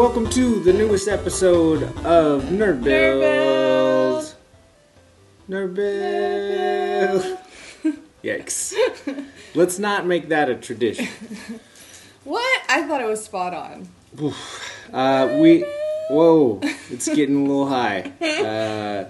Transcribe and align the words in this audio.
Welcome 0.00 0.30
to 0.30 0.60
the 0.60 0.72
newest 0.72 1.08
episode 1.08 1.82
of 2.06 2.44
Nerd 2.44 2.82
Bills. 2.82 4.34
Nerd 5.46 5.74
Bills. 5.74 7.38
Yikes. 8.24 9.26
Let's 9.54 9.78
not 9.78 10.06
make 10.06 10.30
that 10.30 10.48
a 10.48 10.54
tradition. 10.54 11.06
What? 12.24 12.62
I 12.70 12.88
thought 12.88 13.02
it 13.02 13.08
was 13.08 13.22
spot 13.22 13.52
on. 13.52 13.88
Uh, 14.90 15.36
we. 15.38 15.66
Whoa, 16.08 16.60
it's 16.62 17.06
getting 17.06 17.36
a 17.36 17.42
little 17.42 17.68
high. 17.68 18.10
Uh, 18.22 19.04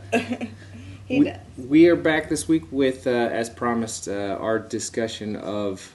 we, 1.09 1.33
we 1.57 1.89
are 1.89 1.95
back 1.95 2.29
this 2.29 2.49
week 2.49 2.65
with, 2.73 3.07
uh, 3.07 3.11
as 3.11 3.49
promised, 3.49 4.09
uh, 4.09 4.37
our 4.41 4.59
discussion 4.59 5.37
of 5.37 5.95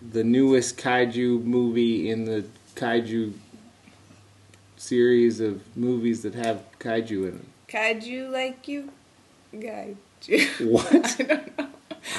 the 0.00 0.22
newest 0.22 0.78
kaiju 0.78 1.42
movie 1.42 2.08
in 2.08 2.24
the 2.24 2.44
kaiju 2.76 3.32
series 4.82 5.40
of 5.40 5.60
movies 5.76 6.22
that 6.22 6.34
have 6.34 6.64
kaiju 6.80 7.10
in 7.10 7.38
them. 7.38 7.46
Kaiju 7.68 8.30
like 8.30 8.66
you? 8.66 8.90
Kaiju. 9.54 10.70
What? 10.70 11.16
I 11.20 11.24
don't 11.24 11.58
know. 11.58 11.68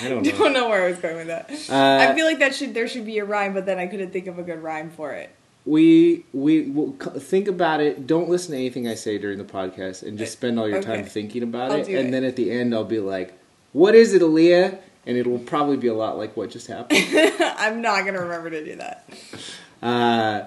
I 0.01 0.09
don't 0.09 0.23
know. 0.25 0.31
don't 0.31 0.53
know 0.53 0.69
where 0.69 0.85
I 0.85 0.89
was 0.89 0.97
going 0.97 1.17
with 1.17 1.27
that. 1.27 1.49
Uh, 1.69 2.09
I 2.09 2.15
feel 2.15 2.25
like 2.25 2.39
that 2.39 2.55
should 2.55 2.73
there 2.73 2.87
should 2.87 3.05
be 3.05 3.19
a 3.19 3.25
rhyme, 3.25 3.53
but 3.53 3.65
then 3.65 3.79
I 3.79 3.87
couldn't 3.87 4.11
think 4.11 4.27
of 4.27 4.39
a 4.39 4.43
good 4.43 4.63
rhyme 4.63 4.89
for 4.91 5.11
it. 5.11 5.29
We 5.65 6.25
we 6.33 6.69
will 6.69 6.93
think 6.93 7.47
about 7.47 7.81
it. 7.81 8.07
Don't 8.07 8.29
listen 8.29 8.51
to 8.51 8.57
anything 8.57 8.87
I 8.87 8.95
say 8.95 9.17
during 9.17 9.37
the 9.37 9.43
podcast, 9.43 10.03
and 10.03 10.17
just 10.17 10.33
spend 10.33 10.57
all 10.57 10.67
your 10.69 10.81
time 10.81 11.05
thinking 11.05 11.43
about 11.43 11.71
I'll 11.71 11.77
it. 11.79 11.87
And 11.87 12.07
it. 12.07 12.11
then 12.11 12.23
at 12.23 12.35
the 12.37 12.51
end, 12.51 12.73
I'll 12.73 12.83
be 12.85 12.99
like, 12.99 13.33
"What 13.73 13.93
is 13.93 14.13
it, 14.13 14.21
Aaliyah?" 14.21 14.79
And 15.05 15.17
it 15.17 15.27
will 15.27 15.39
probably 15.39 15.75
be 15.77 15.87
a 15.87 15.93
lot 15.93 16.17
like 16.17 16.35
what 16.37 16.49
just 16.49 16.67
happened. 16.67 16.99
I'm 17.57 17.81
not 17.81 18.05
gonna 18.05 18.21
remember 18.21 18.49
to 18.51 18.63
do 18.63 18.75
that. 18.77 19.09
uh, 19.81 20.45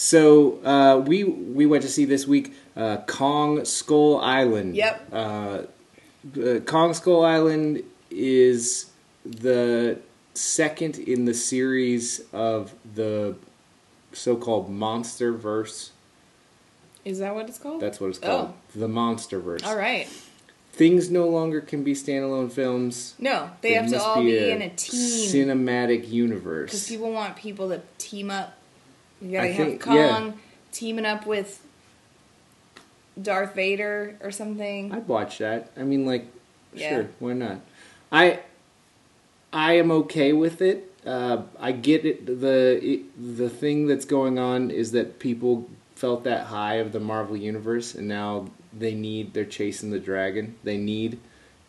so 0.00 0.64
uh, 0.64 0.98
we 1.04 1.24
we 1.24 1.66
went 1.66 1.82
to 1.82 1.88
see 1.88 2.04
this 2.04 2.24
week 2.24 2.54
uh, 2.76 2.98
Kong 3.08 3.64
Skull 3.64 4.20
Island. 4.20 4.76
Yep. 4.76 5.08
Uh, 5.12 5.62
Kong 6.66 6.94
Skull 6.94 7.24
Island 7.24 7.82
is 8.08 8.92
the 9.24 9.98
second 10.34 10.98
in 10.98 11.24
the 11.24 11.34
series 11.34 12.20
of 12.32 12.74
the 12.94 13.34
so-called 14.12 14.70
monster 14.70 15.32
verse 15.32 15.90
Is 17.04 17.18
that 17.18 17.34
what 17.34 17.48
it's 17.48 17.58
called? 17.58 17.80
That's 17.80 17.98
what 18.00 18.10
it's 18.10 18.20
called. 18.20 18.54
The 18.76 18.86
monster 18.86 19.40
verse. 19.40 19.64
All 19.64 19.76
right. 19.76 20.06
Things 20.72 21.10
no 21.10 21.26
longer 21.26 21.60
can 21.60 21.82
be 21.82 21.94
standalone 21.94 22.52
films. 22.52 23.14
No, 23.18 23.50
they 23.62 23.72
have 23.74 23.90
to 23.90 24.00
all 24.00 24.22
be, 24.22 24.48
in 24.48 24.62
a 24.62 24.70
team 24.70 25.28
Cinematic 25.28 26.08
universe. 26.08 26.70
because 26.70 26.88
people 26.88 27.10
want 27.10 27.34
people 27.34 27.70
to 27.70 27.82
team 27.98 28.30
up. 28.30 28.54
You 29.20 29.32
gotta 29.32 29.48
I 29.48 29.50
have 29.52 29.66
think- 29.66 29.80
Kong 29.82 29.96
yeah. 29.96 30.32
teaming 30.72 31.04
up 31.06 31.26
with 31.26 31.60
Darth 33.20 33.54
Vader 33.54 34.16
or 34.22 34.30
something. 34.30 34.92
I'd 34.92 35.08
watch 35.08 35.38
that. 35.38 35.70
I 35.76 35.82
mean, 35.82 36.06
like, 36.06 36.26
Yeah. 36.74 36.88
sure, 36.90 37.08
why 37.18 37.32
not? 37.32 37.60
I, 38.12 38.40
I 39.52 39.74
am 39.74 39.90
okay 39.90 40.32
with 40.32 40.62
it. 40.62 40.84
Uh, 41.04 41.42
I 41.58 41.72
get 41.72 42.04
it. 42.04 42.26
The 42.26 42.78
it, 42.82 43.36
the 43.36 43.48
thing 43.48 43.86
that's 43.86 44.04
going 44.04 44.38
on 44.38 44.70
is 44.70 44.92
that 44.92 45.18
people 45.18 45.68
felt 45.94 46.24
that 46.24 46.46
high 46.46 46.74
of 46.74 46.92
the 46.92 47.00
Marvel 47.00 47.36
universe, 47.36 47.94
and 47.94 48.06
now 48.08 48.48
they 48.76 48.94
need. 48.94 49.32
They're 49.34 49.44
chasing 49.44 49.90
the 49.90 49.98
dragon. 50.00 50.56
They 50.64 50.76
need 50.76 51.18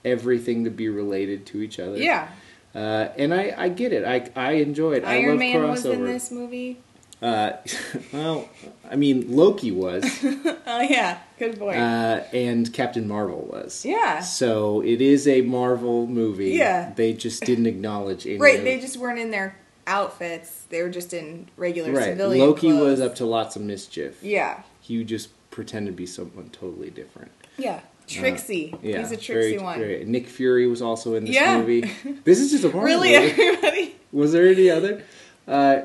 everything 0.03 0.63
to 0.65 0.69
be 0.69 0.89
related 0.89 1.45
to 1.47 1.61
each 1.61 1.79
other. 1.79 1.97
yeah, 1.97 2.29
Uh, 2.75 3.09
and 3.17 3.33
I, 3.33 3.53
I 3.57 3.69
get 3.69 3.91
it. 3.93 4.03
I, 4.05 4.29
I 4.35 4.51
enjoy 4.53 4.93
it. 4.93 5.03
I 5.05 5.17
Iron 5.17 5.29
love 5.31 5.39
Man 5.39 5.55
crossover. 5.55 5.69
was 5.71 5.85
in 5.85 6.05
this 6.05 6.31
movie. 6.31 6.77
Uh, 7.21 7.57
well, 8.13 8.47
I 8.89 8.95
mean, 8.95 9.35
Loki 9.35 9.71
was, 9.71 10.03
Oh 10.23 10.81
yeah, 10.81 11.19
good 11.37 11.59
point. 11.59 11.77
uh, 11.77 12.23
and 12.33 12.71
Captain 12.73 13.07
Marvel 13.07 13.47
was. 13.51 13.83
yeah, 13.85 14.21
So 14.21 14.81
it 14.81 15.01
is 15.01 15.27
a 15.27 15.41
Marvel 15.41 16.07
movie. 16.07 16.51
Yeah. 16.51 16.93
They 16.95 17.13
just 17.13 17.43
didn't 17.43 17.65
acknowledge 17.65 18.25
any. 18.25 18.37
right. 18.37 18.59
of- 18.59 18.63
They 18.65 18.79
just 18.79 18.95
weren't 18.97 19.19
in 19.19 19.31
their 19.31 19.57
outfits. 19.85 20.63
They 20.69 20.81
were 20.81 20.89
just 20.89 21.13
in 21.13 21.49
regular 21.57 21.91
right. 21.91 22.05
civilian 22.05 22.45
Loki 22.47 22.67
clothes. 22.69 22.81
was 22.83 23.01
up 23.01 23.15
to 23.15 23.25
lots 23.25 23.55
of 23.55 23.63
mischief. 23.63 24.23
Yeah, 24.23 24.61
Hugh 24.81 25.03
just 25.03 25.29
pretended 25.51 25.91
to 25.91 25.97
be 25.97 26.05
someone 26.05 26.49
totally 26.51 26.89
different. 26.89 27.31
yeah. 27.57 27.81
Trixie. 28.07 28.73
Uh, 28.73 28.77
Yeah, 28.81 28.99
He's 29.01 29.11
a 29.11 29.17
Trixie 29.17 29.51
very- 29.57 29.57
one. 29.59 29.77
very- 29.79 30.03
Nick 30.05 30.25
Fury 30.27 30.65
was 30.67 30.81
also 30.81 31.13
in 31.13 31.25
this 31.25 31.35
Yeah. 31.35 31.59
movie. 31.59 31.81
This 32.23 32.39
is 32.39 32.49
just 32.49 32.63
a 32.63 32.67
Marvel 32.69 32.83
Really, 32.85 33.11
movie. 33.15 33.41
everybody? 33.43 33.95
Was 34.11 34.31
there 34.31 34.47
any 34.47 34.67
other? 34.71 35.03
Uh, 35.47 35.81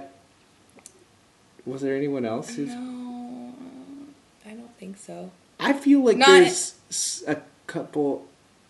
was 1.67 1.83
there 1.83 1.97
anyone 1.97 2.25
else? 2.25 2.55
who's 2.55 2.69
No, 2.69 3.53
I 4.47 4.51
don't 4.51 4.77
think 4.79 4.97
so. 4.99 5.31
I 5.61 5.73
feel 5.73 6.05
like 6.05 6.17
Not- 6.17 6.27
there's 6.27 7.25
a 7.27 7.39
couple. 7.67 8.27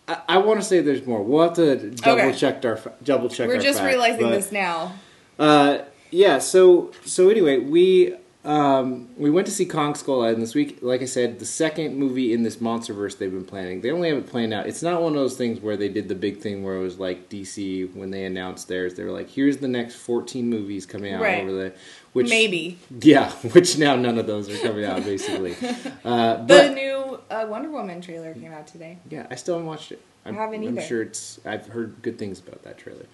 I, 0.07 0.21
I 0.29 0.37
want 0.37 0.59
to 0.59 0.65
say 0.65 0.81
there's 0.81 1.05
more. 1.05 1.21
We'll 1.23 1.43
have 1.43 1.53
to 1.55 1.89
double 1.91 2.21
Okay. 2.21 2.37
check 2.37 2.63
our 2.63 2.79
double 3.03 3.29
check. 3.29 3.47
We're 3.47 3.55
our 3.55 3.61
just 3.61 3.79
facts, 3.79 3.87
realizing 3.87 4.21
but, 4.21 4.31
this 4.31 4.51
now. 4.51 4.93
Uh, 5.39 5.79
yeah. 6.11 6.39
So 6.39 6.91
so 7.03 7.29
anyway, 7.29 7.59
we 7.59 8.15
um, 8.45 9.09
we 9.17 9.29
went 9.31 9.47
to 9.47 9.51
see 9.51 9.65
Kong 9.65 9.95
Skull 9.95 10.21
Island 10.23 10.41
this 10.41 10.53
week. 10.53 10.79
Like 10.81 11.01
I 11.01 11.05
said, 11.05 11.39
the 11.39 11.45
second 11.45 11.95
movie 11.97 12.31
in 12.31 12.43
this 12.43 12.57
MonsterVerse 12.57 13.17
they've 13.17 13.31
been 13.31 13.43
planning. 13.45 13.81
They 13.81 13.91
only 13.91 14.09
have 14.09 14.19
it 14.19 14.27
planned 14.27 14.53
out. 14.53 14.67
It's 14.67 14.83
not 14.83 15.01
one 15.01 15.13
of 15.13 15.17
those 15.19 15.35
things 15.35 15.59
where 15.59 15.75
they 15.75 15.89
did 15.89 16.07
the 16.07 16.15
big 16.15 16.39
thing 16.39 16.63
where 16.63 16.75
it 16.75 16.81
was 16.81 16.99
like 16.99 17.27
DC 17.29 17.93
when 17.95 18.11
they 18.11 18.25
announced 18.25 18.67
theirs. 18.67 18.93
They 18.93 19.03
were 19.03 19.11
like, 19.11 19.29
"Here's 19.29 19.57
the 19.57 19.67
next 19.67 19.95
14 19.95 20.47
movies 20.49 20.85
coming 20.85 21.13
out 21.13 21.21
Right. 21.21 21.41
over 21.41 21.51
the." 21.51 21.73
Which 22.13 22.29
Maybe 22.29 22.77
yeah, 23.01 23.31
which 23.53 23.77
now 23.77 23.95
none 23.95 24.17
of 24.17 24.27
those 24.27 24.49
are 24.49 24.57
coming 24.65 24.85
out 24.85 25.03
basically. 25.03 25.55
Uh, 26.05 26.45
the 26.45 26.69
new 26.69 27.19
uh, 27.31 27.47
Wonder 27.49 27.69
Woman 27.71 27.99
trailer 27.99 28.33
came 28.35 28.53
out 28.53 28.67
today. 28.67 28.99
Yeah, 29.09 29.25
I 29.31 29.35
still 29.35 29.55
haven't 29.55 29.67
watched 29.67 29.91
it. 29.91 29.99
I'm, 30.23 30.35
haven't 30.35 30.63
either. 30.63 30.81
I'm 30.81 30.87
sure 30.87 31.01
it's. 31.01 31.39
I've 31.45 31.65
heard 31.67 31.95
good 32.03 32.19
things 32.19 32.39
about 32.39 32.61
that 32.63 32.77
trailer. 32.77 33.07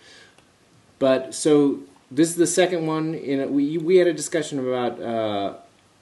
But 1.00 1.34
so 1.34 1.80
this 2.12 2.30
is 2.30 2.36
the 2.36 2.48
second 2.48 2.86
one. 2.86 3.14
In 3.16 3.40
a, 3.42 3.48
we 3.48 3.78
we 3.78 3.98
had 3.98 4.08
a 4.08 4.14
discussion 4.14 4.60
about 4.60 5.02
uh, 5.02 5.54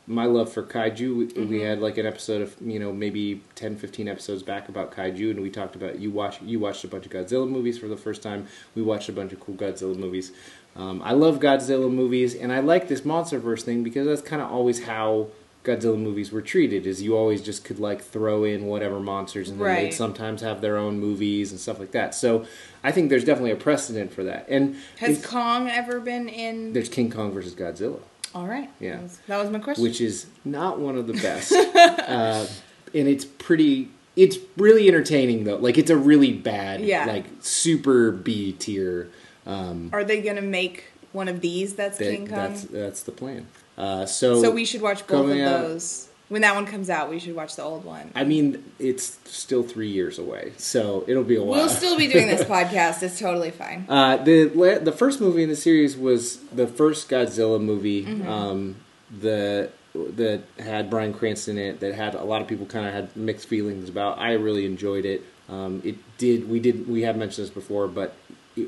my 0.07 0.25
love 0.25 0.51
for 0.51 0.63
kaiju. 0.63 1.17
We, 1.17 1.25
Mm-hmm. 1.27 1.49
we 1.49 1.61
had 1.61 1.79
like 1.79 1.97
an 1.97 2.05
episode 2.05 2.41
of 2.41 2.55
you 2.59 2.79
know 2.79 2.91
maybe 2.91 3.41
10, 3.55 3.77
15 3.77 4.07
episodes 4.07 4.41
back 4.43 4.67
about 4.69 4.91
kaiju, 4.91 5.29
and 5.31 5.41
we 5.41 5.49
talked 5.49 5.75
about 5.75 5.99
you 5.99 6.09
watch 6.11 6.41
you 6.41 6.59
watched 6.59 6.83
a 6.83 6.87
bunch 6.87 7.05
of 7.05 7.11
Godzilla 7.11 7.47
movies 7.47 7.77
for 7.77 7.87
the 7.87 7.97
first 7.97 8.21
time. 8.23 8.47
We 8.75 8.81
watched 8.81 9.07
a 9.09 9.13
bunch 9.13 9.31
of 9.33 9.39
cool 9.39 9.55
Godzilla 9.55 9.95
movies. 9.95 10.31
Um, 10.75 11.01
I 11.03 11.11
love 11.13 11.39
Godzilla 11.39 11.91
movies, 11.91 12.35
and 12.35 12.51
I 12.51 12.59
like 12.59 12.87
this 12.87 13.01
MonsterVerse 13.01 13.61
thing 13.61 13.83
because 13.83 14.07
that's 14.07 14.21
kind 14.21 14.41
of 14.41 14.51
always 14.51 14.83
how 14.85 15.27
Godzilla 15.63 15.97
movies 15.99 16.31
were 16.31 16.41
treated. 16.41 16.87
Is 16.87 17.01
you 17.01 17.15
always 17.17 17.41
just 17.41 17.63
could 17.65 17.79
like 17.79 18.01
throw 18.01 18.43
in 18.43 18.65
whatever 18.65 18.99
monsters, 18.99 19.49
and 19.49 19.59
then 19.59 19.75
they'd 19.75 19.91
sometimes 19.91 20.41
have 20.41 20.61
their 20.61 20.77
own 20.77 20.99
movies 20.99 21.51
and 21.51 21.59
stuff 21.59 21.79
like 21.79 21.91
that. 21.91 22.15
So 22.15 22.45
I 22.83 22.91
think 22.91 23.09
there's 23.09 23.25
definitely 23.25 23.51
a 23.51 23.55
precedent 23.57 24.13
for 24.13 24.23
that. 24.23 24.45
And 24.49 24.77
Has 24.99 25.25
Kong 25.25 25.67
ever 25.69 25.99
been 25.99 26.29
in? 26.29 26.73
there's 26.73 26.89
King 26.89 27.11
Kong 27.11 27.31
versus 27.33 27.53
Godzilla, 27.55 27.99
All 28.33 28.47
right. 28.47 28.69
Yeah. 28.79 28.93
That 28.95 29.01
was, 29.03 29.19
that 29.27 29.37
was 29.37 29.49
my 29.49 29.59
question. 29.59 29.83
which 29.83 29.99
is 30.01 30.27
not 30.45 30.79
one 30.79 30.97
of 30.97 31.07
the 31.07 31.13
best, 31.13 31.51
uh, 31.75 32.45
and 32.93 33.07
it's 33.07 33.25
pretty. 33.25 33.89
It's 34.15 34.37
really 34.57 34.87
entertaining 34.89 35.43
though. 35.45 35.57
Like 35.57 35.77
it's 35.77 35.89
a 35.91 35.95
really 35.97 36.33
bad, 36.33 36.81
Yeah. 36.81 37.05
like 37.05 37.25
super 37.41 38.11
B 38.11 38.51
tier. 38.53 39.09
Um, 39.45 39.89
Are 39.93 40.03
they 40.03 40.21
gonna 40.21 40.41
make 40.41 40.85
one 41.13 41.27
of 41.27 41.39
these? 41.41 41.75
That's 41.75 41.97
that, 41.99 42.11
King 42.11 42.27
Kong. 42.27 42.35
that's 42.37 42.63
that's 42.63 43.03
the 43.03 43.11
plan. 43.13 43.47
Uh, 43.79 44.05
so 44.05 44.41
so 44.41 44.51
we 44.51 44.65
should 44.65 44.81
watch 44.81 45.07
both 45.07 45.31
of 45.31 45.37
out- 45.37 45.61
those. 45.61 46.05
When 46.27 46.43
that 46.43 46.53
one 46.53 46.67
comes 46.67 46.91
out, 46.91 47.09
we 47.09 47.17
should 47.17 47.33
watch 47.35 47.55
the 47.55 47.63
old 47.63 47.83
one. 47.85 48.11
I 48.13 48.23
mean, 48.23 48.63
it's 48.77 49.17
still 49.25 49.63
three 49.63 49.89
years 49.89 50.19
away, 50.19 50.51
so 50.57 51.03
it'll 51.07 51.23
be 51.23 51.35
a 51.35 51.41
while. 51.43 51.61
We'll 51.61 51.69
still 51.69 51.97
be 51.97 52.07
doing 52.07 52.27
this 52.27 52.43
podcast. 52.55 53.01
It's 53.01 53.17
totally 53.17 53.49
fine. 53.49 53.85
Uh, 53.89 54.17
the 54.17 54.79
the 54.83 54.91
first 54.91 55.19
movie 55.21 55.41
in 55.41 55.49
the 55.49 55.55
series 55.55 55.97
was 55.97 56.37
the 56.49 56.67
first 56.67 57.09
Godzilla 57.09 57.59
movie. 57.59 58.05
Mm-hmm. 58.05 58.29
Um, 58.29 58.75
the 59.09 59.71
that 59.95 60.43
had 60.59 60.91
Bryan 60.91 61.15
Cranston 61.15 61.57
in 61.57 61.65
it. 61.75 61.79
That 61.79 61.95
had 61.95 62.13
a 62.13 62.23
lot 62.23 62.43
of 62.43 62.47
people 62.47 62.67
kind 62.67 62.85
of 62.85 62.93
had 62.93 63.15
mixed 63.15 63.47
feelings 63.47 63.89
about. 63.89 64.19
I 64.19 64.33
really 64.33 64.67
enjoyed 64.67 65.05
it. 65.05 65.23
Um, 65.47 65.81
it 65.83 65.95
did. 66.19 66.47
We 66.47 66.59
did. 66.59 66.87
We 66.87 67.01
have 67.03 67.17
mentioned 67.17 67.47
this 67.47 67.53
before, 67.53 67.87
but. 67.87 68.13
It, 68.55 68.67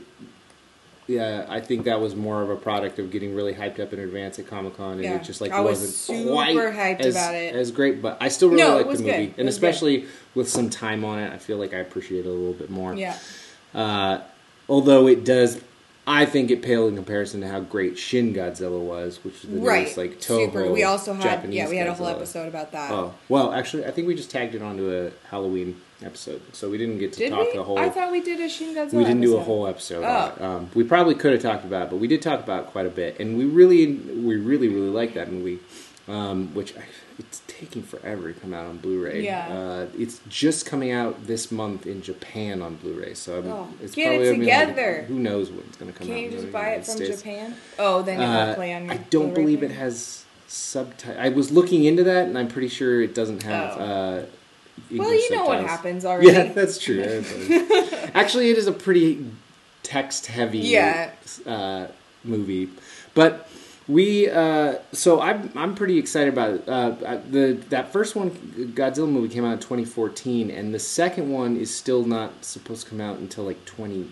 yeah, 1.11 1.45
I 1.49 1.59
think 1.59 1.85
that 1.85 1.99
was 1.99 2.15
more 2.15 2.41
of 2.41 2.49
a 2.49 2.55
product 2.55 2.97
of 2.99 3.11
getting 3.11 3.35
really 3.35 3.53
hyped 3.53 3.79
up 3.79 3.91
in 3.93 3.99
advance 3.99 4.39
at 4.39 4.47
Comic 4.47 4.77
Con, 4.77 4.93
and 4.93 5.03
Yeah. 5.03 5.15
it 5.15 5.23
just 5.23 5.41
like 5.41 5.51
I 5.51 5.59
was 5.59 5.79
wasn't 5.79 5.93
super 5.93 6.31
quite 6.31 6.55
hyped 6.55 6.99
as, 7.01 7.15
about 7.15 7.35
it. 7.35 7.53
as 7.55 7.71
great. 7.71 8.01
But 8.01 8.17
I 8.21 8.29
still 8.29 8.49
really 8.49 8.61
No, 8.61 8.77
like 8.77 8.85
the 8.97 9.03
movie, 9.03 9.09
It 9.09 9.33
and 9.37 9.45
was 9.45 9.57
good. 9.59 9.69
especially 9.69 10.05
with 10.35 10.49
some 10.49 10.69
time 10.69 11.03
on 11.05 11.19
it, 11.19 11.33
I 11.33 11.37
feel 11.37 11.57
like 11.57 11.73
I 11.73 11.77
appreciate 11.77 12.25
it 12.25 12.29
a 12.29 12.31
little 12.31 12.53
bit 12.53 12.69
more. 12.69 12.93
Yeah. 12.95 13.15
Uh, 13.73 14.19
although 14.69 15.07
it 15.07 15.23
does, 15.23 15.59
I 16.07 16.25
think 16.25 16.49
it 16.51 16.61
paled 16.61 16.89
in 16.89 16.95
comparison 16.95 17.41
to 17.41 17.47
how 17.47 17.59
great 17.59 17.97
Shin 17.97 18.33
Godzilla 18.33 18.79
was, 18.79 19.19
which 19.23 19.35
is 19.43 19.49
the 19.49 19.59
Right. 19.59 19.81
newest 19.83 19.97
like 19.97 20.19
Toho. 20.19 20.45
Super. 20.47 20.71
We 20.71 20.83
also 20.83 21.13
had 21.13 21.23
Japanese 21.23 21.55
yeah, 21.57 21.69
we 21.69 21.77
had 21.77 21.87
a 21.87 21.93
whole 21.93 22.07
Godzilla. 22.07 22.15
episode 22.15 22.47
about 22.47 22.71
that. 22.71 22.91
Oh 22.91 23.13
well, 23.29 23.53
actually, 23.53 23.85
I 23.85 23.91
think 23.91 24.07
we 24.07 24.15
just 24.15 24.31
tagged 24.31 24.55
it 24.55 24.61
onto 24.61 24.89
a 24.91 25.11
Halloween 25.29 25.79
episode, 26.03 26.41
so 26.53 26.69
we 26.69 26.77
didn't 26.77 26.97
get 26.99 27.13
to 27.13 27.19
Did 27.19 27.29
talk 27.31 27.47
we? 27.47 27.57
the 27.57 27.63
whole. 27.63 27.77
I 27.79 27.89
thought 27.89 28.11
we 28.11 28.21
did 28.21 28.39
a 28.39 28.49
Shin 28.49 28.75
Godzilla. 28.75 28.93
we 28.93 29.03
didn't 29.03 29.21
do 29.21 29.37
a 29.37 29.41
whole 29.43 29.67
episode. 29.67 30.03
Oh. 30.05 30.33
It. 30.35 30.41
Um, 30.41 30.69
we 30.73 30.83
probably 30.83 31.15
could 31.15 31.33
have 31.33 31.41
talked 31.41 31.65
about 31.65 31.83
it, 31.83 31.89
but 31.91 31.97
we 31.97 32.07
did 32.07 32.21
talk 32.21 32.39
about 32.41 32.63
it 32.65 32.67
quite 32.71 32.85
a 32.85 32.89
bit, 32.89 33.19
and 33.19 33.37
we 33.37 33.45
really, 33.45 33.87
we 33.95 34.35
really, 34.37 34.67
really 34.67 34.89
like 34.89 35.13
that 35.13 35.31
movie. 35.31 35.59
um, 36.07 36.53
which 36.55 36.75
I, 36.75 36.81
it's 37.19 37.43
taking 37.45 37.83
forever 37.83 38.33
to 38.33 38.39
come 38.39 38.53
out 38.53 38.65
on 38.65 38.77
Blu-ray. 38.77 39.23
Yeah. 39.23 39.47
Uh, 39.47 39.85
it's 39.97 40.19
just 40.27 40.65
coming 40.65 40.91
out 40.91 41.27
this 41.27 41.51
month 41.51 41.85
in 41.85 42.01
Japan 42.01 42.61
on 42.63 42.75
Blu-ray, 42.75 43.13
so 43.13 43.37
I'm, 43.37 43.47
Oh, 43.47 43.69
it's 43.81 43.93
get 43.93 44.11
it 44.13 44.15
probably 44.15 44.29
like- 44.31 44.39
together. 44.39 45.01
who 45.07 45.19
knows 45.19 45.51
when 45.51 45.59
it's 45.59 45.77
going 45.77 45.93
to 45.93 45.97
come 45.97 46.07
out. 46.07 46.13
Can't 46.15 46.25
you 46.25 46.31
just 46.31 46.51
buy 46.51 46.69
it 46.71 46.83
from 46.85 46.95
States. 46.95 47.17
Japan? 47.21 47.55
Oh, 47.77 48.01
then 48.01 48.19
it 48.19 48.25
Uh, 48.25 48.55
play 48.55 48.73
on 48.73 48.85
your. 48.85 48.93
I 48.93 48.97
don't 48.97 49.27
Blu-ray 49.27 49.41
believe 49.43 49.63
it 49.63 49.71
has 49.71 50.25
subtitles. 50.47 51.17
I 51.19 51.29
was 51.29 51.51
looking 51.51 51.83
into 51.85 52.03
that, 52.05 52.25
and 52.27 52.37
I'm 52.37 52.47
pretty 52.47 52.67
sure 52.69 53.01
it 53.01 53.13
doesn't 53.13 53.43
have. 53.43 53.77
Oh. 53.77 53.81
Uh, 53.83 54.25
Well, 54.91 55.13
you 55.13 55.31
know 55.35 55.45
what 55.45 55.63
happens 55.63 56.03
already. 56.05 56.27
Yeah, 56.31 56.51
that's 56.53 56.77
true. 56.77 57.01
Actually, 58.13 58.49
it 58.49 58.57
is 58.57 58.67
a 58.67 58.71
pretty 58.73 59.25
text-heavy 59.83 60.59
Yeah. 60.59 61.11
uh, 61.45 61.87
movie, 62.23 62.69
but 63.13 63.47
we. 63.87 64.29
Uh, 64.29 64.75
so 64.91 65.21
I'm 65.21 65.49
I'm 65.55 65.75
pretty 65.75 65.97
excited 65.97 66.33
about 66.33 66.49
it. 66.51 66.67
Uh, 66.69 66.91
the 67.29 67.53
that 67.69 67.91
first 67.93 68.15
one, 68.15 68.31
Godzilla 68.75 69.09
movie, 69.09 69.33
came 69.33 69.45
out 69.45 69.53
in 69.53 69.59
2014, 69.59 70.51
and 70.51 70.73
the 70.73 70.79
second 70.79 71.29
one 71.31 71.57
is 71.57 71.73
still 71.73 72.03
not 72.05 72.43
supposed 72.43 72.83
to 72.83 72.89
come 72.89 73.01
out 73.01 73.17
until 73.17 73.43
like 73.45 73.63
20. 73.65 74.09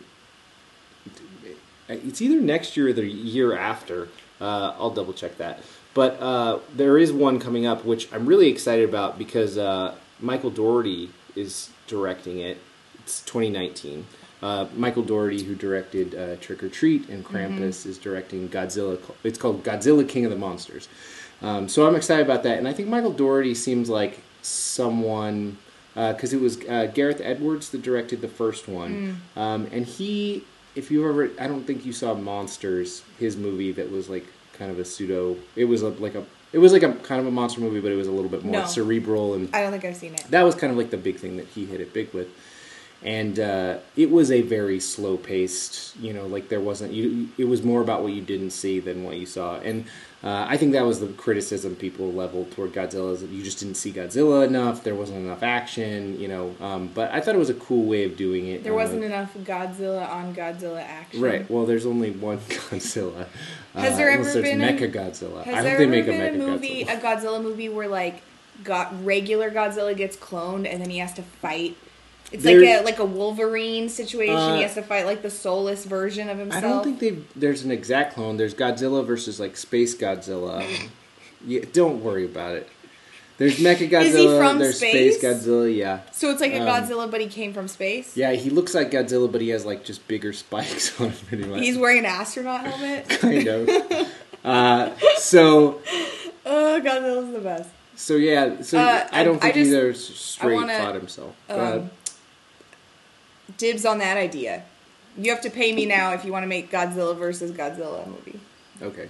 It's 1.87 2.21
either 2.21 2.39
next 2.39 2.77
year 2.77 2.89
or 2.89 2.93
the 2.93 3.05
year 3.05 3.57
after. 3.57 4.09
Uh, 4.39 4.73
I'll 4.79 4.91
double 4.91 5.13
check 5.13 5.37
that. 5.37 5.61
But 5.93 6.21
uh, 6.21 6.59
there 6.75 6.97
is 6.97 7.11
one 7.11 7.39
coming 7.39 7.65
up, 7.65 7.83
which 7.83 8.11
I'm 8.13 8.25
really 8.27 8.47
excited 8.47 8.87
about 8.87 9.17
because 9.17 9.57
uh, 9.57 9.95
Michael 10.19 10.49
Dougherty 10.49 11.09
is 11.35 11.69
directing 11.87 12.39
it. 12.39 12.57
It's 12.99 13.21
2019. 13.21 14.05
Uh, 14.41 14.67
Michael 14.75 15.03
Dougherty, 15.03 15.43
who 15.43 15.53
directed 15.55 16.15
uh, 16.15 16.35
Trick 16.37 16.63
'r 16.63 16.69
Treat 16.69 17.09
and 17.09 17.25
Krampus, 17.25 17.85
is 17.85 17.97
directing 17.97 18.47
Godzilla. 18.49 18.99
It's 19.23 19.37
called 19.37 19.63
Godzilla 19.63 20.07
King 20.07 20.25
of 20.25 20.31
the 20.31 20.37
Monsters. 20.37 20.87
Um, 21.41 21.67
so 21.67 21.87
I'm 21.87 21.95
excited 21.95 22.25
about 22.25 22.43
that, 22.43 22.57
and 22.57 22.67
I 22.67 22.73
think 22.73 22.87
Michael 22.89 23.11
Dougherty 23.11 23.53
seems 23.53 23.89
like 23.89 24.21
someone 24.41 25.57
because 25.93 26.31
it 26.31 26.39
was 26.39 26.57
uh, 26.69 26.85
Gareth 26.93 27.19
Edwards 27.21 27.69
that 27.71 27.81
directed 27.81 28.21
the 28.21 28.29
first 28.29 28.67
one, 28.69 29.21
um, 29.35 29.67
and 29.71 29.85
he, 29.85 30.43
if 30.75 30.89
you 30.89 31.07
ever, 31.09 31.31
I 31.39 31.47
don't 31.47 31.65
think 31.65 31.85
you 31.85 31.91
saw 31.91 32.13
Monsters, 32.13 33.03
his 33.17 33.35
movie 33.35 33.73
that 33.73 33.91
was 33.91 34.09
like 34.09 34.25
kind 34.53 34.71
of 34.71 34.79
a 34.79 34.85
pseudo. 34.85 35.35
It 35.57 35.65
was 35.65 35.81
a, 35.81 35.89
like 35.89 36.15
a, 36.15 36.25
it 36.51 36.57
was 36.57 36.73
like 36.73 36.83
a 36.83 36.93
kind 36.93 37.21
of 37.21 37.27
a 37.27 37.31
monster 37.31 37.61
movie, 37.61 37.79
but 37.79 37.91
it 37.91 37.95
was 37.95 38.07
a 38.07 38.11
little 38.11 38.29
bit 38.29 38.43
more 38.43 38.53
No. 38.61 38.65
cerebral 38.65 39.33
and 39.35 39.53
I 39.53 39.61
don't 39.61 39.71
think 39.71 39.85
I've 39.85 39.95
seen 39.95 40.13
it. 40.15 40.25
that 40.29 40.43
was 40.43 40.55
kind 40.55 40.71
of 40.71 40.77
like 40.77 40.89
the 40.89 40.97
big 40.97 41.17
thing 41.17 41.37
that 41.37 41.47
he 41.47 41.65
hit 41.65 41.79
it 41.81 41.93
big 41.93 42.13
with 42.13 42.27
and 43.03 43.39
uh, 43.39 43.77
it 43.95 44.11
was 44.11 44.29
a 44.29 44.41
very 44.41 44.79
slow 44.79 45.15
paced 45.15 45.95
you 45.97 46.11
know 46.11 46.27
like 46.27 46.49
there 46.49 46.59
wasn't 46.59 46.91
you 46.91 47.29
it 47.37 47.45
was 47.45 47.63
more 47.63 47.81
about 47.81 48.03
what 48.03 48.11
you 48.11 48.21
didn't 48.21 48.51
see 48.51 48.79
than 48.79 49.03
what 49.03 49.15
you 49.15 49.25
saw 49.25 49.55
and 49.59 49.85
uh, 50.21 50.45
i 50.49 50.57
think 50.57 50.73
that 50.73 50.83
was 50.85 50.99
the 50.99 51.07
criticism 51.13 51.75
people 51.77 52.11
leveled 52.11 52.51
toward 52.51 52.73
godzilla 52.73 53.13
is 53.13 53.21
that 53.21 53.29
you 53.29 53.41
just 53.41 53.57
didn't 53.59 53.75
see 53.75 53.91
godzilla 53.93 54.45
enough 54.45 54.83
there 54.83 54.95
wasn't 54.95 55.17
enough 55.17 55.41
action 55.43 56.19
you 56.19 56.27
know 56.27 56.53
um, 56.59 56.89
but 56.93 57.09
i 57.13 57.21
thought 57.21 57.35
it 57.35 57.39
was 57.39 57.49
a 57.49 57.53
cool 57.55 57.85
way 57.85 58.03
of 58.03 58.17
doing 58.17 58.47
it 58.47 58.63
There 58.65 58.73
Uh, 58.73 58.83
wasn't 58.83 59.03
enough 59.05 59.33
Godzilla 59.45 60.09
on 60.11 60.35
Godzilla 60.35 60.81
action. 60.83 61.21
right 61.21 61.49
well 61.49 61.65
there's 61.65 61.85
only 61.85 62.11
one 62.11 62.37
godzilla 62.49 63.27
Has 63.75 63.93
uh, 63.93 63.95
there 63.95 64.09
unless 64.09 64.35
ever 64.35 64.41
there's 64.41 64.57
been 64.57 64.61
a- 64.61 64.73
mecha 64.73 64.93
godzilla 64.93 65.43
Has 65.45 65.55
i 65.55 65.61
there 65.61 65.69
hope 65.71 65.77
they 65.77 65.83
ever 65.85 65.91
make 65.91 66.03
a 66.03 66.07
been 66.07 66.19
mecha 66.19 66.33
a 66.35 66.37
movie, 66.51 66.83
godzilla 66.85 66.97
a 66.97 67.01
Godzilla 67.01 67.41
movie, 67.43 67.69
where 67.69 67.87
like 67.87 68.21
got 68.65 69.05
regular 69.05 69.49
Godzilla 69.49 69.95
gets 69.95 70.17
cloned 70.17 70.69
and 70.69 70.81
then 70.81 70.89
he 70.89 70.97
has 70.97 71.13
to 71.13 71.21
fight? 71.21 71.77
It's 72.31 72.45
like 72.45 72.55
a 72.57 72.81
like 72.83 72.99
a 72.99 73.05
Wolverine 73.05 73.89
situation. 73.89 74.35
Uh, 74.35 74.55
he 74.55 74.61
has 74.61 74.75
to 74.75 74.83
fight 74.83 75.05
like 75.05 75.21
the 75.21 75.29
soulless 75.31 75.85
version 75.85 76.29
of 76.29 76.37
himself. 76.37 76.63
I 76.63 76.67
don't 76.67 76.83
think 76.83 76.99
they 76.99 77.17
there's 77.35 77.63
an 77.63 77.71
exact 77.71 78.13
clone. 78.13 78.37
There's 78.37 78.53
Godzilla 78.53 79.05
versus 79.05 79.39
like 79.39 79.57
Space 79.57 79.95
Godzilla. 79.95 80.63
yeah, 81.45 81.61
don't 81.73 82.03
worry 82.03 82.25
about 82.25 82.55
it. 82.55 82.69
There's 83.37 83.57
Mecha 83.59 83.89
Godzilla. 83.89 84.01
Is 84.03 84.15
he 84.17 84.27
from 84.27 84.59
there's 84.59 84.77
space? 84.77 85.23
Godzilla. 85.23 85.73
Yeah, 85.73 86.01
so. 86.11 86.29
It's 86.29 86.41
like 86.41 86.51
a 86.51 86.59
um, 86.59 86.67
Godzilla, 86.67 87.09
but 87.09 87.21
he 87.21 87.27
came 87.27 87.53
from 87.53 87.67
space. 87.69 88.15
yeah. 88.17 88.33
He 88.33 88.49
looks 88.49 88.75
like 88.75 88.91
Godzilla, 88.91 89.31
but 89.31 89.39
he 89.39 89.49
has 89.49 89.65
like 89.65 89.83
just 89.85 90.05
bigger 90.09 90.33
spikes 90.43 90.99
on 90.99 91.11
him. 91.11 91.25
Pretty 91.27 91.45
much. 91.45 91.61
He's 91.61 91.77
wearing 91.77 91.99
an 91.99 92.05
astronaut 92.05 92.65
helmet. 92.65 93.07
kind 93.21 93.47
of. 93.47 93.69
uh, 94.43 94.91
so 95.17 95.81
oh, 96.45 96.81
Godzilla's 96.83 97.31
the 97.31 97.39
best. 97.39 97.69
so 97.95 98.15
yeah. 98.17 98.61
So 98.61 98.77
Uh, 98.77 99.07
I 99.11 99.23
don't 99.23 99.37
I 99.37 99.51
think 99.51 99.55
just- 99.55 99.67
either 99.69 99.93
straight 99.93 100.55
wanna, 100.55 100.77
fought 100.77 100.95
himself. 100.95 101.35
Um. 101.49 101.89
Dibs 103.59 103.85
on 103.85 103.99
that 103.99 104.17
idea. 104.17 104.63
You 105.17 105.31
have 105.31 105.41
to 105.41 105.49
pay 105.49 105.73
me 105.73 105.85
now 105.85 106.13
if 106.13 106.25
you 106.25 106.31
want 106.31 106.43
to 106.43 106.47
make 106.47 106.71
Godzilla 106.71 107.15
versus 107.15 107.51
Godzilla 107.51 108.07
movie. 108.07 108.39
Okay. 108.81 109.09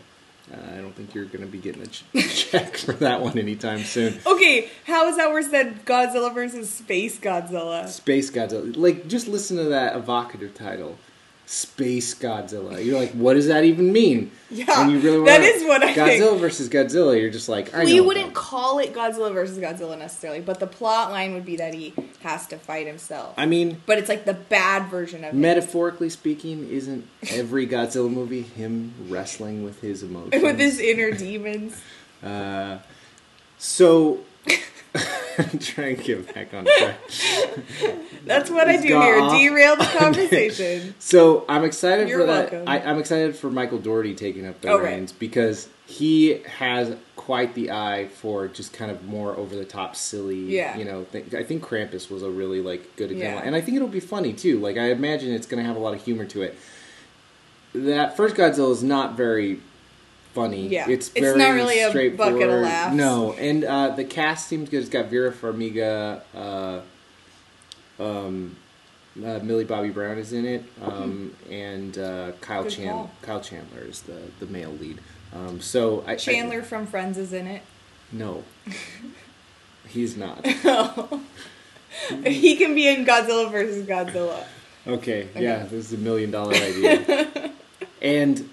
Uh, 0.51 0.57
I 0.73 0.77
don't 0.77 0.95
think 0.95 1.13
you're 1.13 1.25
going 1.25 1.41
to 1.41 1.47
be 1.47 1.59
getting 1.59 1.83
a 1.83 1.87
ch- 1.87 2.03
check 2.49 2.75
for 2.75 2.93
that 2.93 3.21
one 3.21 3.37
anytime 3.37 3.83
soon. 3.83 4.19
Okay, 4.25 4.69
how 4.85 5.07
is 5.07 5.17
that 5.17 5.29
worse 5.29 5.49
than 5.49 5.79
Godzilla 5.85 6.33
versus 6.33 6.71
Space 6.71 7.19
Godzilla? 7.19 7.87
Space 7.87 8.31
Godzilla. 8.31 8.75
Like, 8.75 9.07
just 9.07 9.27
listen 9.27 9.57
to 9.57 9.65
that 9.65 9.95
evocative 9.95 10.55
title. 10.55 10.97
Space 11.51 12.13
Godzilla. 12.13 12.83
You're 12.85 12.99
like, 12.99 13.09
what 13.13 13.33
does 13.33 13.47
that 13.47 13.63
even 13.63 13.91
mean? 13.91 14.29
Yeah, 14.51 14.83
And 14.83 14.91
you 14.91 14.99
really 14.99 15.25
that 15.25 15.41
is 15.41 15.63
what 15.63 15.81
I 15.81 15.95
Godzilla 15.95 16.29
think. 16.29 16.39
versus 16.41 16.69
Godzilla. 16.69 17.19
You're 17.19 17.31
just 17.31 17.49
like, 17.49 17.73
I 17.73 17.79
Well, 17.79 17.87
know 17.87 17.93
you 17.95 18.03
wouldn't 18.03 18.35
call 18.35 18.77
it 18.77 18.93
Godzilla 18.93 19.33
versus 19.33 19.57
Godzilla 19.57 19.97
necessarily, 19.97 20.41
but 20.41 20.59
the 20.59 20.67
plot 20.67 21.09
line 21.09 21.33
would 21.33 21.45
be 21.47 21.55
that 21.55 21.73
he 21.73 21.95
has 22.19 22.45
to 22.47 22.57
fight 22.59 22.85
himself. 22.85 23.33
I 23.35 23.47
mean, 23.47 23.81
but 23.87 23.97
it's 23.97 24.09
like 24.09 24.25
the 24.25 24.35
bad 24.35 24.91
version 24.91 25.23
of 25.23 25.33
it. 25.33 25.37
metaphorically 25.37 26.09
speaking, 26.11 26.69
isn't 26.69 27.07
every 27.31 27.65
Godzilla 27.65 28.11
movie 28.13 28.43
him 28.43 28.93
wrestling 29.07 29.63
with 29.63 29.81
his 29.81 30.03
emotions? 30.03 30.43
with 30.43 30.59
his 30.59 30.79
inner 30.79 31.09
demons. 31.11 31.81
Uh, 32.21 32.79
so, 33.57 34.19
I'm 34.95 35.59
trying 35.59 35.95
to 35.97 36.03
get 36.03 36.33
back 36.33 36.53
on 36.53 36.65
track. 36.65 36.97
That's 38.25 38.49
what 38.49 38.67
I 38.67 38.77
do 38.77 38.87
here. 38.99 39.19
off. 39.19 39.31
Derail 39.31 39.75
the 39.77 39.83
conversation. 39.97 40.95
So 40.99 41.45
I'm 41.47 41.63
excited 41.63 42.09
You're 42.09 42.21
for 42.21 42.25
that. 42.25 42.51
welcome. 42.51 42.67
I, 42.67 42.81
I'm 42.81 42.99
excited 42.99 43.35
for 43.35 43.49
Michael 43.49 43.77
Dougherty 43.77 44.15
taking 44.15 44.45
up 44.45 44.59
the 44.61 44.69
Oh, 44.69 44.77
right. 44.79 44.95
reins 44.95 45.11
because 45.13 45.69
he 45.85 46.39
has 46.57 46.95
quite 47.15 47.53
the 47.55 47.71
eye 47.71 48.07
for 48.07 48.47
just 48.47 48.73
kind 48.73 48.91
of 48.91 49.05
more 49.05 49.35
over 49.37 49.55
the 49.55 49.65
top, 49.65 49.95
silly. 49.95 50.55
Yeah. 50.55 50.75
You 50.77 50.85
know, 50.85 51.03
th- 51.05 51.33
I 51.33 51.43
think 51.43 51.63
Krampus 51.63 52.09
was 52.11 52.21
a 52.23 52.29
really 52.29 52.61
like 52.61 52.95
good 52.95 53.11
example, 53.11 53.39
Yeah. 53.41 53.45
and 53.47 53.55
I 53.55 53.61
think 53.61 53.77
it'll 53.77 53.87
be 53.87 53.99
funny 53.99 54.33
too. 54.33 54.59
Like 54.59 54.77
I 54.77 54.91
imagine 54.91 55.31
it's 55.33 55.47
going 55.47 55.61
to 55.63 55.67
have 55.67 55.77
a 55.77 55.79
lot 55.79 55.93
of 55.93 56.03
humor 56.03 56.25
to 56.25 56.41
it. 56.41 56.57
That 57.73 58.17
first 58.17 58.35
Godzilla 58.35 58.71
is 58.71 58.83
not 58.83 59.15
very 59.15 59.61
funny. 60.33 60.67
Yeah. 60.67 60.89
it's 60.89 61.09
It's 61.09 61.19
very 61.19 61.37
not 61.37 61.51
really 61.51 61.81
a 61.81 62.09
bucket 62.09 62.49
of 62.49 62.61
laughs. 62.61 62.95
No, 62.95 63.33
and 63.33 63.63
uh, 63.63 63.89
the 63.89 64.03
cast 64.03 64.47
seems 64.47 64.69
good. 64.69 64.81
It's 64.81 64.89
got 64.89 65.05
Vera 65.05 65.31
Farmiga. 65.31 66.21
Uh, 66.35 66.81
um, 68.01 68.55
uh, 69.17 69.39
Millie 69.39 69.65
Bobby 69.65 69.89
Brown 69.89 70.17
is 70.17 70.31
in 70.31 70.45
it, 70.45 70.63
um, 70.81 71.35
and 71.49 71.97
uh, 71.97 72.31
Kyle 72.41 72.63
Good 72.63 72.71
Chan- 72.71 72.87
call. 72.87 73.11
Kyle 73.21 73.41
Chandler 73.41 73.81
is 73.81 74.01
the, 74.03 74.21
the 74.39 74.45
male 74.45 74.71
lead. 74.71 74.99
Um, 75.33 75.59
so 75.59 76.03
I, 76.07 76.15
Chandler 76.15 76.63
from 76.63 76.87
Friends 76.87 77.17
is 77.17 77.33
in 77.33 77.45
it. 77.47 77.61
No, 78.11 78.43
he's 79.87 80.15
not. 80.15 80.45
He 82.25 82.55
can 82.55 82.75
be 82.75 82.87
in 82.87 83.05
Godzilla 83.05 83.51
versus 83.51 83.85
Godzilla. 83.85 84.43
Okay, 84.87 85.27
yeah, 85.35 85.63
this 85.63 85.91
is 85.91 85.93
a 85.93 85.97
million 85.97 86.31
dollar 86.31 86.53
idea. 86.53 87.51
and 88.01 88.49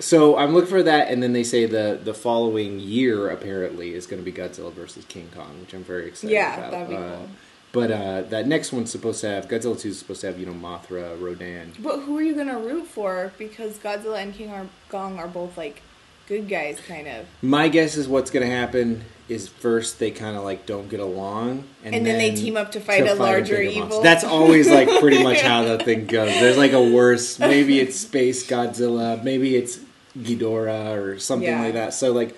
so 0.00 0.36
I'm 0.36 0.54
looking 0.54 0.70
for 0.70 0.82
that, 0.82 1.10
and 1.10 1.22
then 1.22 1.32
they 1.32 1.44
say 1.44 1.66
the 1.66 1.98
the 2.02 2.14
following 2.14 2.78
year 2.80 3.28
apparently 3.30 3.94
is 3.94 4.06
going 4.06 4.22
to 4.22 4.30
be 4.30 4.36
Godzilla 4.36 4.72
versus 4.72 5.04
King 5.06 5.28
Kong, 5.34 5.60
which 5.60 5.74
I'm 5.74 5.84
very 5.84 6.06
excited 6.08 6.36
about. 6.36 6.40
Yeah, 6.40 6.58
about. 6.58 6.70
that'd 6.70 6.88
be 6.88 6.96
Uh, 6.96 7.16
cool. 7.16 7.28
But 7.70 7.90
uh, 7.90 8.22
that 8.30 8.46
next 8.46 8.72
one's 8.72 8.90
supposed 8.90 9.20
to 9.20 9.28
have 9.28 9.46
Godzilla 9.46 9.78
2 9.78 9.88
is 9.90 9.98
supposed 9.98 10.22
to 10.22 10.28
have 10.28 10.38
you 10.40 10.46
know 10.46 10.52
Mothra, 10.52 11.20
Rodan. 11.20 11.72
But 11.78 11.98
who 12.00 12.16
are 12.16 12.22
you 12.22 12.34
gonna 12.34 12.58
root 12.58 12.86
for? 12.86 13.32
Because 13.38 13.76
Godzilla 13.78 14.22
and 14.22 14.32
King 14.34 14.50
are- 14.50 14.66
Kong 14.88 15.18
are 15.18 15.28
both 15.28 15.56
like 15.58 15.82
good 16.26 16.48
guys, 16.48 16.78
kind 16.86 17.06
of. 17.08 17.26
My 17.42 17.68
guess 17.68 17.96
is 17.96 18.06
what's 18.08 18.30
going 18.30 18.46
to 18.46 18.54
happen 18.54 19.02
is 19.30 19.48
first 19.48 19.98
they 19.98 20.10
kind 20.10 20.36
of 20.36 20.44
like 20.44 20.64
don't 20.66 20.88
get 20.90 21.00
along, 21.00 21.64
and, 21.84 21.94
And 21.94 22.04
then 22.06 22.18
they 22.18 22.34
team 22.34 22.56
up 22.56 22.72
to 22.72 22.80
fight 22.80 23.06
a 23.06 23.14
larger 23.14 23.56
bigger 23.56 23.62
evil. 23.70 23.80
monster. 23.88 24.02
That's 24.02 24.24
always 24.24 24.68
like 24.68 24.88
pretty 25.00 25.22
much 25.22 25.40
how 25.40 25.64
that 25.64 25.84
thing 25.86 26.06
goes. 26.16 26.28
There's 26.40 26.56
like 26.58 26.72
a 26.72 26.82
worse. 26.82 27.38
Maybe 27.38 27.80
it's 27.80 27.96
Space 28.00 28.46
Godzilla. 28.46 29.22
Maybe 29.22 29.56
it's 29.56 29.80
Ghidorah 30.18 30.96
or 30.96 31.18
something 31.18 31.48
Yeah. 31.48 31.62
like 31.62 31.74
that. 31.74 31.94
So 31.94 32.12
like 32.12 32.36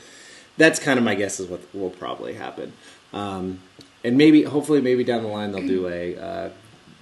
that's 0.57 0.79
kind 0.79 0.99
of 0.99 1.05
my 1.05 1.15
guess 1.15 1.41
is 1.41 1.49
what 1.49 1.61
will 1.75 1.91
probably 1.91 2.35
happen. 2.35 2.73
Um, 3.13 3.61
and 4.05 4.17
maybe 4.17 4.43
hopefully 4.43 4.81
maybe 4.81 5.05
down 5.05 5.23
the 5.23 5.29
line 5.29 5.53
they'll 5.53 5.67
do 5.67 5.89
a. 5.89 6.17
Uh, 6.17 6.51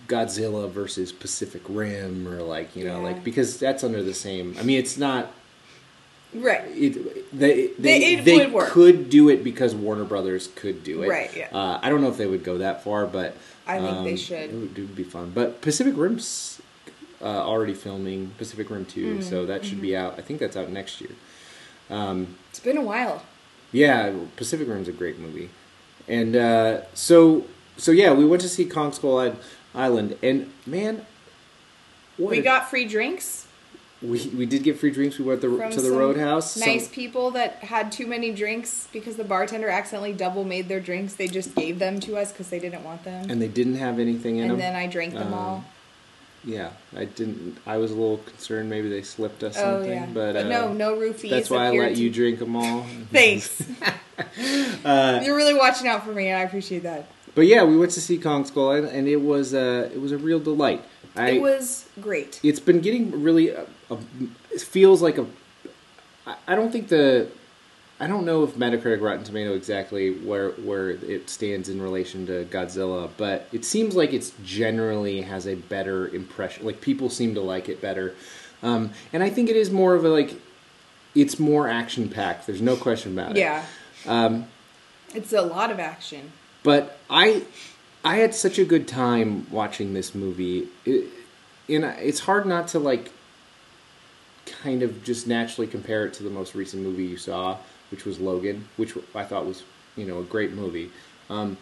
Godzilla 0.09 0.71
versus 0.71 1.13
Pacific 1.13 1.61
Rim, 1.69 2.27
or 2.27 2.41
like 2.43 2.75
you 2.75 2.83
know, 2.85 2.97
Yeah. 2.97 3.03
like 3.09 3.23
because 3.23 3.59
that's 3.59 3.85
under 3.85 4.03
the 4.03 4.15
same. 4.15 4.57
I 4.59 4.63
mean, 4.63 4.79
it's 4.79 4.97
not 4.97 5.31
Right. 6.35 6.63
it, 6.75 7.39
they, 7.39 7.67
they, 7.67 7.73
They- 7.79 8.15
it 8.15 8.25
they 8.25 8.39
would 8.39 8.53
work. 8.55 8.69
could 8.71 9.11
do 9.11 9.29
it 9.29 9.45
because 9.45 9.75
Warner 9.75 10.05
Brothers 10.05 10.49
could 10.55 10.83
do 10.83 11.03
it. 11.03 11.09
Right, 11.11 11.31
yeah. 11.37 11.49
Uh, 11.53 11.79
I 11.83 11.91
don't 11.91 12.01
know 12.01 12.09
if 12.09 12.17
they 12.17 12.27
would 12.27 12.43
go 12.43 12.57
that 12.57 12.83
far, 12.85 13.07
but 13.07 13.35
I 13.67 13.81
think 13.81 14.05
they 14.05 14.11
um, 14.13 14.17
should. 14.17 14.39
It 14.39 14.53
would, 14.55 14.79
it 14.79 14.81
would 14.81 14.97
be 14.97 15.05
fun. 15.05 15.33
But 15.35 15.61
Pacific 15.61 15.93
Rim's 15.97 16.58
uh, 17.21 17.25
already 17.25 17.75
filming 17.75 18.31
Pacific 18.39 18.71
Rim 18.71 18.85
2 18.85 19.01
Mm-hmm, 19.15 19.23
so 19.23 19.47
that 19.47 19.65
should 19.65 19.81
be 19.81 19.97
out. 19.97 20.15
I 20.19 20.23
think 20.23 20.39
that's 20.41 20.57
out 20.57 20.71
next 20.71 21.01
year. 21.01 21.11
Um, 21.91 22.37
It's 22.51 22.61
been 22.61 22.77
a 22.77 22.83
while. 22.83 23.23
Yeah, 23.73 24.15
Pacific 24.37 24.69
Rim's 24.69 24.89
a 24.89 24.93
great 24.93 25.19
movie, 25.19 25.51
and 26.07 26.35
uh, 26.37 26.81
so 26.95 27.45
so 27.77 27.91
yeah, 27.93 28.13
we 28.13 28.25
went 28.25 28.41
to 28.43 28.49
see 28.49 28.65
Kong 28.65 28.93
Skull 28.93 29.35
Island- 29.75 30.17
and 30.23 30.51
man, 30.67 31.05
what 32.17 32.31
We 32.31 32.39
a- 32.39 32.43
got 32.43 32.71
free 32.71 32.85
drinks 32.87 33.45
we 34.01 34.29
we 34.29 34.47
did 34.47 34.63
get 34.63 34.79
free 34.79 34.93
drinks. 34.93 35.19
We 35.19 35.25
went 35.25 35.41
the, 35.41 35.49
from 35.49 35.71
to 35.73 35.81
the 35.81 35.89
some 35.89 35.97
Roadhouse. 35.97 36.53
Some- 36.55 36.69
Nice 36.69 36.87
people 36.89 37.33
that 37.33 37.55
had 37.65 37.91
too 37.91 38.07
many 38.07 38.31
drinks 38.33 38.87
because 38.93 39.17
the 39.17 39.25
bartender 39.25 39.69
accidentally 39.69 40.13
double 40.13 40.45
made 40.45 40.69
their 40.69 40.79
drinks. 40.81 41.15
They 41.15 41.27
just 41.27 41.55
gave 41.57 41.81
them 41.81 41.99
to 42.01 42.17
us 42.17 42.31
because 42.31 42.49
they 42.49 42.61
didn't 42.61 42.85
want 42.85 43.03
them. 43.03 43.29
and 43.29 43.43
they 43.43 43.49
didn't 43.49 43.75
have 43.75 43.99
anything 43.99 44.37
in 44.37 44.43
And 44.43 44.51
them. 44.53 44.59
then 44.61 44.77
I 44.77 44.87
drank 44.87 45.15
them 45.15 45.33
Um, 45.33 45.35
all. 45.35 45.65
Yeah, 46.45 46.71
I 46.97 47.05
didn't. 47.05 47.59
I 47.67 47.77
was 47.79 47.91
a 47.91 47.95
little 47.95 48.19
concerned. 48.19 48.71
Maybe 48.71 48.89
they 48.89 49.03
slipped 49.03 49.43
us 49.43 49.57
Oh 49.59 49.81
something, 49.81 49.91
yeah, 49.93 50.07
but, 50.13 50.37
uh, 50.37 50.43
no, 50.49 50.73
no 50.73 50.97
roofies. 50.97 51.31
That's 51.31 51.51
why 51.51 51.67
I 51.67 51.71
let 51.71 51.95
to- 51.95 52.01
you 52.03 52.11
drink 52.11 52.39
them 52.39 52.57
all. 52.57 52.83
Thanks. 53.13 53.63
Uh, 54.85 55.21
You're 55.25 55.37
really 55.37 55.55
watching 55.55 55.87
out 55.87 56.05
for 56.05 56.11
me, 56.11 56.27
and 56.27 56.39
I 56.41 56.43
appreciate 56.43 56.83
that. 56.83 57.07
But 57.37 57.47
yeah, 57.47 57.63
we 57.63 57.77
went 57.77 57.93
to 57.93 58.01
see 58.01 58.19
Kong 58.19 58.45
Skull 58.45 58.73
and 58.73 59.07
it 59.07 59.17
was 59.21 59.55
uh, 59.55 59.89
it 59.93 60.01
was 60.01 60.11
a 60.11 60.19
real 60.19 60.41
delight. 60.41 60.83
I, 61.15 61.31
it 61.31 61.43
was 61.43 61.89
great. 62.01 62.41
it's 62.43 62.59
been 62.59 62.81
getting 62.81 63.23
really 63.23 63.51
a, 63.51 63.65
a, 63.91 63.99
it 64.51 64.61
feels 64.61 65.03
like 65.03 65.19
a 65.19 65.27
I 66.47 66.57
don't 66.57 66.73
think 66.73 66.89
the 66.89 67.29
I 68.01 68.07
don't 68.07 68.25
know 68.25 68.45
if 68.45 68.55
Metacritic 68.55 69.01
Rotten 69.01 69.25
Tomato 69.25 69.55
exactly 69.55 70.13
where 70.13 70.51
where 70.51 70.91
it 70.91 71.29
stands 71.29 71.69
in 71.69 71.83
relation 71.83 72.27
to 72.27 72.45
Godzilla, 72.45 73.11
but 73.17 73.49
it 73.53 73.65
seems 73.65 73.97
like 73.97 74.13
it's 74.13 74.33
generally 74.45 75.23
has 75.23 75.47
a 75.47 75.57
better 75.57 76.07
impression. 76.09 76.65
Like 76.65 76.81
people 76.81 77.11
seem 77.11 77.35
to 77.35 77.41
like 77.41 77.69
it 77.69 77.81
better, 77.81 78.15
um, 78.63 78.93
and 79.13 79.23
I 79.23 79.31
think 79.31 79.51
it 79.51 79.57
is 79.57 79.71
more 79.71 79.95
of 79.95 80.05
a 80.05 80.09
like 80.11 80.35
it's 81.15 81.41
more 81.41 81.67
action 81.69 82.09
packed. 82.09 82.47
There's 82.47 82.63
no 82.63 82.77
question 82.77 83.13
about 83.19 83.33
it. 83.33 83.39
Yeah. 83.39 83.65
Um, 84.07 84.47
It's 85.15 85.33
a 85.33 85.43
lot 85.43 85.71
of 85.73 85.81
action. 85.81 86.31
but 86.63 86.99
I 87.11 87.43
I 88.05 88.17
had 88.19 88.33
such 88.35 88.59
a 88.61 88.65
good 88.65 88.87
time 88.87 89.47
watching 89.51 89.95
this 89.95 90.15
movie. 90.15 90.69
It, 90.85 91.07
and 91.69 91.85
it's 91.85 92.21
hard 92.21 92.47
not 92.47 92.69
to 92.69 92.79
like 92.79 93.11
kind 94.47 94.83
of 94.83 95.03
just 95.03 95.27
naturally 95.27 95.67
compare 95.67 96.07
it 96.07 96.15
to 96.15 96.23
the 96.23 96.31
most 96.31 96.55
recent 96.55 96.83
movie 96.83 97.05
you 97.05 97.17
saw, 97.17 97.59
which 97.91 98.05
was 98.05 98.19
Logan, 98.19 98.69
which 98.77 98.95
I 99.15 99.25
thought 99.25 99.47
was 99.47 99.63
you 99.97 100.07
know 100.07 100.21
a 100.21 100.25
great 100.25 100.53
movie. 100.53 100.91
Um, 101.31 101.57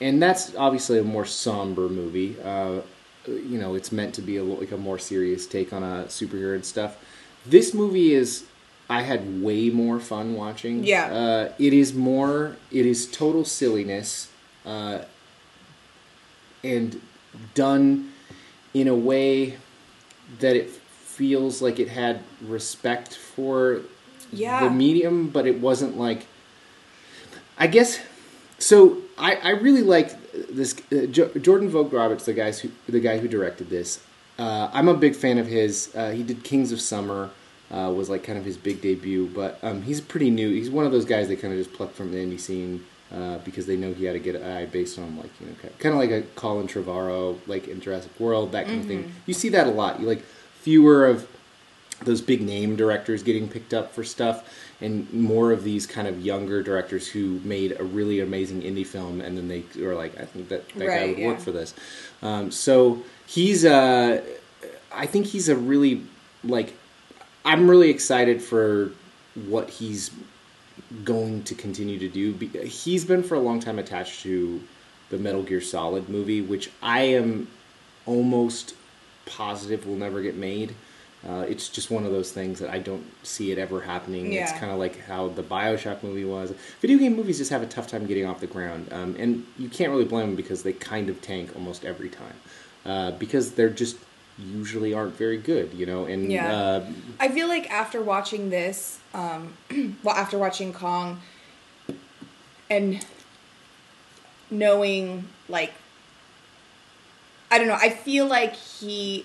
and 0.00 0.22
that's 0.22 0.54
obviously 0.56 0.98
a 0.98 1.04
more 1.04 1.24
somber 1.24 1.88
movie. 1.88 2.36
Uh, 2.42 2.80
you 3.26 3.58
know, 3.58 3.74
it's 3.74 3.92
meant 3.92 4.14
to 4.14 4.22
be 4.22 4.36
a, 4.36 4.44
like 4.44 4.72
a 4.72 4.76
more 4.76 4.98
serious 4.98 5.46
take 5.46 5.72
on 5.72 5.82
a 5.82 6.04
superhero 6.04 6.54
and 6.54 6.64
stuff. 6.64 6.98
This 7.46 7.74
movie 7.74 8.14
is. 8.14 8.44
I 8.90 9.02
had 9.02 9.42
way 9.42 9.70
more 9.70 10.00
fun 10.00 10.34
watching. 10.34 10.84
Yeah. 10.84 11.06
Uh, 11.06 11.52
it 11.58 11.72
is 11.72 11.94
more. 11.94 12.56
It 12.70 12.84
is 12.84 13.10
total 13.10 13.44
silliness, 13.44 14.28
uh, 14.66 15.00
and 16.62 17.00
done 17.54 18.12
in 18.74 18.88
a 18.88 18.94
way 18.94 19.56
that 20.40 20.56
it 20.56 20.68
feels 20.68 21.62
like 21.62 21.78
it 21.78 21.88
had 21.88 22.20
respect 22.42 23.14
for 23.14 23.82
Yeah. 24.32 24.64
the 24.64 24.70
medium, 24.70 25.28
but 25.28 25.46
it 25.46 25.60
wasn't 25.60 25.98
like. 25.98 26.26
I 27.58 27.66
guess. 27.66 28.00
So 28.58 28.98
I, 29.18 29.36
I 29.36 29.50
really 29.50 29.82
like 29.82 30.16
this 30.32 30.74
uh, 30.92 31.06
jo- 31.06 31.30
Jordan 31.40 31.68
Vogt 31.68 31.92
Roberts, 31.92 32.24
the 32.24 32.32
guys 32.32 32.60
who 32.60 32.70
the 32.88 33.00
guy 33.00 33.18
who 33.18 33.28
directed 33.28 33.70
this. 33.70 34.02
Uh, 34.38 34.70
I'm 34.72 34.88
a 34.88 34.94
big 34.94 35.14
fan 35.14 35.38
of 35.38 35.46
his. 35.46 35.94
Uh, 35.94 36.10
he 36.10 36.22
did 36.22 36.42
Kings 36.44 36.72
of 36.72 36.80
Summer. 36.80 37.30
Uh, 37.70 37.90
was 37.90 38.10
like 38.10 38.22
kind 38.22 38.38
of 38.38 38.44
his 38.44 38.58
big 38.58 38.82
debut, 38.82 39.26
but 39.34 39.58
um, 39.62 39.80
he's 39.80 39.98
pretty 39.98 40.28
new. 40.28 40.50
He's 40.50 40.68
one 40.68 40.84
of 40.84 40.92
those 40.92 41.06
guys 41.06 41.28
they 41.28 41.36
kind 41.36 41.54
of 41.54 41.58
just 41.58 41.74
plucked 41.74 41.94
from 41.94 42.10
the 42.12 42.18
indie 42.18 42.38
scene 42.38 42.84
uh, 43.10 43.38
because 43.38 43.64
they 43.64 43.76
know 43.76 43.94
he 43.94 44.04
had 44.04 44.12
to 44.12 44.18
get 44.18 44.34
an 44.34 44.42
eye 44.42 44.66
based 44.66 44.98
on 44.98 45.16
like 45.16 45.30
you 45.40 45.46
know 45.46 45.54
kind 45.78 45.94
of 45.94 45.98
like 45.98 46.10
a 46.10 46.20
Colin 46.34 46.66
Trevorrow 46.66 47.38
like 47.46 47.68
in 47.68 47.80
Jurassic 47.80 48.12
World 48.20 48.52
that 48.52 48.66
kind 48.66 48.80
of 48.80 48.86
thing. 48.86 49.12
You 49.24 49.32
see 49.32 49.48
that 49.50 49.66
a 49.66 49.70
lot. 49.70 50.00
You 50.00 50.06
like 50.06 50.22
fewer 50.60 51.06
of 51.06 51.26
those 52.04 52.20
big 52.20 52.40
name 52.40 52.76
directors 52.76 53.22
getting 53.22 53.48
picked 53.48 53.74
up 53.74 53.92
for 53.92 54.04
stuff 54.04 54.48
and 54.80 55.12
more 55.12 55.52
of 55.52 55.64
these 55.64 55.86
kind 55.86 56.08
of 56.08 56.20
younger 56.20 56.62
directors 56.62 57.06
who 57.08 57.40
made 57.44 57.78
a 57.78 57.84
really 57.84 58.20
amazing 58.20 58.62
indie 58.62 58.86
film 58.86 59.20
and 59.20 59.36
then 59.36 59.48
they 59.48 59.64
were 59.82 59.94
like 59.94 60.18
i 60.20 60.24
think 60.24 60.48
that 60.48 60.68
that 60.70 60.86
guy 60.86 61.06
would 61.06 61.18
yeah. 61.18 61.26
work 61.26 61.40
for 61.40 61.52
this 61.52 61.74
um, 62.22 62.50
so 62.50 63.02
he's 63.26 63.64
uh, 63.64 64.22
i 64.92 65.06
think 65.06 65.26
he's 65.26 65.48
a 65.48 65.56
really 65.56 66.02
like 66.44 66.74
i'm 67.44 67.68
really 67.68 67.90
excited 67.90 68.42
for 68.42 68.90
what 69.46 69.70
he's 69.70 70.10
going 71.04 71.42
to 71.42 71.54
continue 71.54 71.98
to 71.98 72.08
do 72.08 72.32
he's 72.64 73.04
been 73.04 73.22
for 73.22 73.34
a 73.34 73.40
long 73.40 73.60
time 73.60 73.78
attached 73.78 74.22
to 74.22 74.60
the 75.10 75.18
metal 75.18 75.42
gear 75.42 75.60
solid 75.60 76.08
movie 76.08 76.40
which 76.40 76.70
i 76.82 77.00
am 77.00 77.46
almost 78.06 78.74
positive 79.26 79.86
will 79.86 79.96
never 79.96 80.22
get 80.22 80.36
made. 80.36 80.74
Uh, 81.28 81.44
it's 81.48 81.68
just 81.68 81.90
one 81.90 82.04
of 82.04 82.10
those 82.10 82.32
things 82.32 82.58
that 82.58 82.70
I 82.70 82.78
don't 82.78 83.04
see 83.22 83.52
it 83.52 83.58
ever 83.58 83.80
happening. 83.80 84.32
It's 84.32 84.52
kind 84.52 84.72
of 84.72 84.78
like 84.78 85.06
how 85.06 85.28
the 85.28 85.42
Bioshock 85.42 86.02
movie 86.02 86.24
was. 86.24 86.52
Video 86.80 86.98
game 86.98 87.14
movies 87.14 87.38
just 87.38 87.50
have 87.50 87.62
a 87.62 87.66
tough 87.66 87.86
time 87.86 88.06
getting 88.06 88.26
off 88.26 88.40
the 88.40 88.48
ground, 88.48 88.88
um, 88.92 89.14
and 89.18 89.44
you 89.58 89.68
can't 89.68 89.90
really 89.90 90.04
blame 90.04 90.28
them 90.28 90.36
because 90.36 90.64
they 90.64 90.72
kind 90.72 91.08
of 91.08 91.20
tank 91.22 91.54
almost 91.54 91.84
every 91.84 92.08
time 92.08 92.34
uh, 92.84 93.12
because 93.12 93.52
they're 93.52 93.70
just 93.70 93.96
usually 94.38 94.92
aren't 94.94 95.14
very 95.14 95.36
good, 95.38 95.72
you 95.74 95.86
know. 95.86 96.06
And 96.06 96.30
Yeah. 96.30 96.52
uh, 96.52 96.86
I 97.20 97.28
feel 97.28 97.46
like 97.48 97.70
after 97.70 98.02
watching 98.02 98.50
this, 98.50 98.98
um, 99.14 99.52
well, 100.02 100.16
after 100.16 100.38
watching 100.38 100.72
Kong, 100.72 101.20
and 102.68 103.04
knowing 104.50 105.24
like, 105.48 105.72
I 107.50 107.58
don't 107.58 107.68
know, 107.68 107.78
I 107.80 107.90
feel 107.90 108.26
like 108.26 108.54
he 108.56 109.24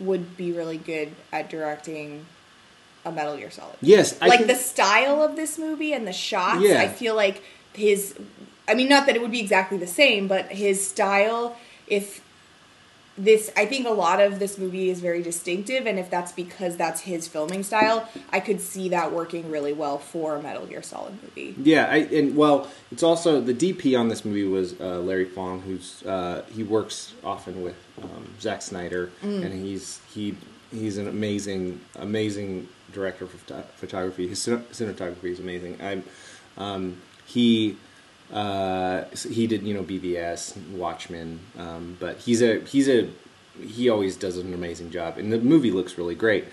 would 0.00 0.36
be 0.36 0.52
really 0.52 0.78
good 0.78 1.10
at 1.32 1.48
directing 1.50 2.26
a 3.04 3.12
Metal 3.12 3.36
Gear 3.36 3.50
Solid. 3.50 3.76
yes, 3.80 4.16
I 4.20 4.26
like 4.28 4.40
can- 4.40 4.48
the 4.48 4.54
style 4.54 5.22
of 5.22 5.36
this 5.36 5.58
movie 5.58 5.92
and 5.92 6.06
the 6.06 6.12
shots, 6.12 6.62
Yeah. 6.62 6.80
I 6.82 6.88
feel 6.88 7.14
like 7.14 7.42
his. 7.72 8.14
I 8.66 8.74
mean, 8.74 8.88
not 8.88 9.06
that 9.06 9.16
it 9.16 9.22
would 9.22 9.30
be 9.30 9.40
exactly 9.40 9.78
the 9.78 9.86
same, 9.86 10.28
but 10.28 10.46
his 10.52 10.86
style, 10.86 11.56
if 11.86 12.20
this 13.18 13.50
i 13.56 13.66
think 13.66 13.86
a 13.86 13.90
lot 13.90 14.20
of 14.20 14.38
this 14.38 14.56
movie 14.58 14.88
is 14.90 15.00
very 15.00 15.22
distinctive 15.22 15.86
and 15.86 15.98
if 15.98 16.08
that's 16.08 16.32
because 16.32 16.76
that's 16.76 17.00
his 17.02 17.26
filming 17.26 17.62
style 17.62 18.08
i 18.32 18.38
could 18.40 18.60
see 18.60 18.88
that 18.88 19.12
working 19.12 19.50
really 19.50 19.72
well 19.72 19.98
for 19.98 20.36
a 20.36 20.42
metal 20.42 20.64
gear 20.66 20.82
solid 20.82 21.12
movie 21.22 21.54
Yeah, 21.58 21.86
I, 21.90 21.96
and 21.98 22.36
well, 22.36 22.68
it's 22.92 23.02
also 23.02 23.40
the 23.40 23.54
DP 23.54 23.98
on 23.98 24.08
this 24.08 24.24
movie 24.24 24.44
was 24.44 24.78
uh, 24.80 25.00
Larry 25.00 25.24
Fong, 25.24 25.60
who's 25.62 26.02
uh, 26.06 26.44
he 26.54 26.62
works 26.62 27.14
often 27.24 27.62
with 27.64 27.76
um, 28.02 28.34
Zack 28.40 28.62
Snyder, 28.62 29.10
and 29.22 29.52
he's 29.52 30.00
he 30.14 30.36
he's 30.70 30.96
an 30.98 31.08
amazing 31.08 31.80
amazing 31.96 32.68
director 32.92 33.26
for 33.26 33.38
photography. 33.76 34.28
His 34.28 34.40
cin- 34.40 34.64
cinematography 34.72 35.24
is 35.32 35.40
amazing. 35.40 35.80
I 35.82 36.02
um, 36.56 37.00
he 37.26 37.76
uh, 38.32 39.04
he 39.30 39.46
did 39.46 39.62
you 39.62 39.74
know 39.74 39.82
BVS, 39.82 40.56
Watchmen, 40.70 41.40
um, 41.58 41.96
but 42.00 42.18
he's 42.18 42.42
a 42.42 42.60
he's 42.60 42.88
a 42.88 43.08
he 43.60 43.88
always 43.88 44.16
does 44.16 44.36
an 44.38 44.54
amazing 44.54 44.90
job, 44.90 45.18
and 45.18 45.32
the 45.32 45.38
movie 45.38 45.70
looks 45.70 45.98
really 45.98 46.14
great. 46.14 46.44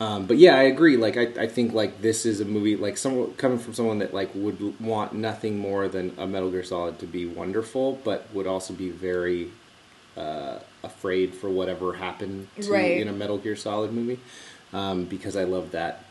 Um, 0.00 0.24
but 0.26 0.38
yeah, 0.38 0.56
I 0.56 0.62
agree. 0.62 0.96
Like 0.96 1.18
I, 1.18 1.42
I 1.42 1.46
think 1.46 1.74
like 1.74 2.00
this 2.00 2.24
is 2.24 2.40
a 2.40 2.44
movie 2.46 2.74
like 2.76 2.96
someone 2.96 3.34
coming 3.34 3.58
from 3.58 3.74
someone 3.74 3.98
that 3.98 4.14
like 4.14 4.30
would 4.34 4.80
want 4.80 5.12
nothing 5.12 5.58
more 5.58 5.88
than 5.88 6.14
a 6.16 6.26
Metal 6.26 6.50
Gear 6.50 6.62
Solid 6.64 6.98
to 7.00 7.06
be 7.06 7.26
wonderful, 7.26 8.00
but 8.02 8.26
would 8.32 8.46
also 8.46 8.72
be 8.72 8.88
very 8.90 9.50
uh, 10.16 10.58
afraid 10.82 11.34
for 11.34 11.50
whatever 11.50 11.92
happened 11.94 12.48
to, 12.58 12.72
Right. 12.72 12.98
in 13.00 13.08
a 13.08 13.12
Metal 13.12 13.36
Gear 13.36 13.56
Solid 13.56 13.92
movie. 13.92 14.18
Um, 14.72 15.04
because 15.04 15.36
I 15.36 15.44
love 15.44 15.72
that. 15.72 16.04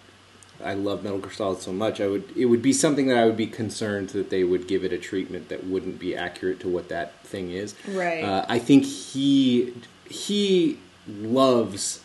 I 0.63 0.73
love 0.73 1.03
Metal 1.03 1.19
Gear 1.19 1.31
Solid 1.31 1.59
so 1.59 1.71
much. 1.71 2.01
I 2.01 2.07
would 2.07 2.35
it 2.35 2.45
would 2.45 2.61
be 2.61 2.73
something 2.73 3.07
that 3.07 3.17
I 3.17 3.25
would 3.25 3.37
be 3.37 3.47
concerned 3.47 4.09
that 4.09 4.29
they 4.29 4.43
would 4.43 4.67
give 4.67 4.83
it 4.83 4.91
a 4.91 4.97
treatment 4.97 5.49
that 5.49 5.65
wouldn't 5.65 5.99
be 5.99 6.15
accurate 6.15 6.59
to 6.61 6.67
what 6.67 6.89
that 6.89 7.23
thing 7.23 7.51
is. 7.51 7.75
Right. 7.87 8.23
Uh, 8.23 8.45
I 8.49 8.59
think 8.59 8.83
he 8.85 9.73
he 10.09 10.79
loves 11.07 12.01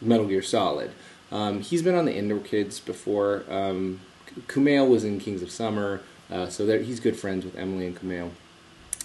Metal 0.00 0.26
Gear 0.26 0.42
Solid. 0.42 0.90
Um, 1.30 1.60
he's 1.60 1.82
been 1.82 1.94
on 1.94 2.06
the 2.06 2.14
Indoor 2.14 2.40
Kids 2.40 2.80
before. 2.80 3.44
Um, 3.48 4.00
Kumail 4.46 4.88
was 4.88 5.04
in 5.04 5.20
Kings 5.20 5.42
of 5.42 5.50
Summer, 5.50 6.02
uh, 6.30 6.48
so 6.48 6.64
there, 6.64 6.80
he's 6.80 7.00
good 7.00 7.16
friends 7.16 7.44
with 7.44 7.56
Emily 7.56 7.86
and 7.86 7.96
Kumail, 8.00 8.30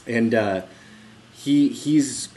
and 0.07 0.33
uh, 0.33 0.61
he 1.33 1.69
he's 1.69 2.29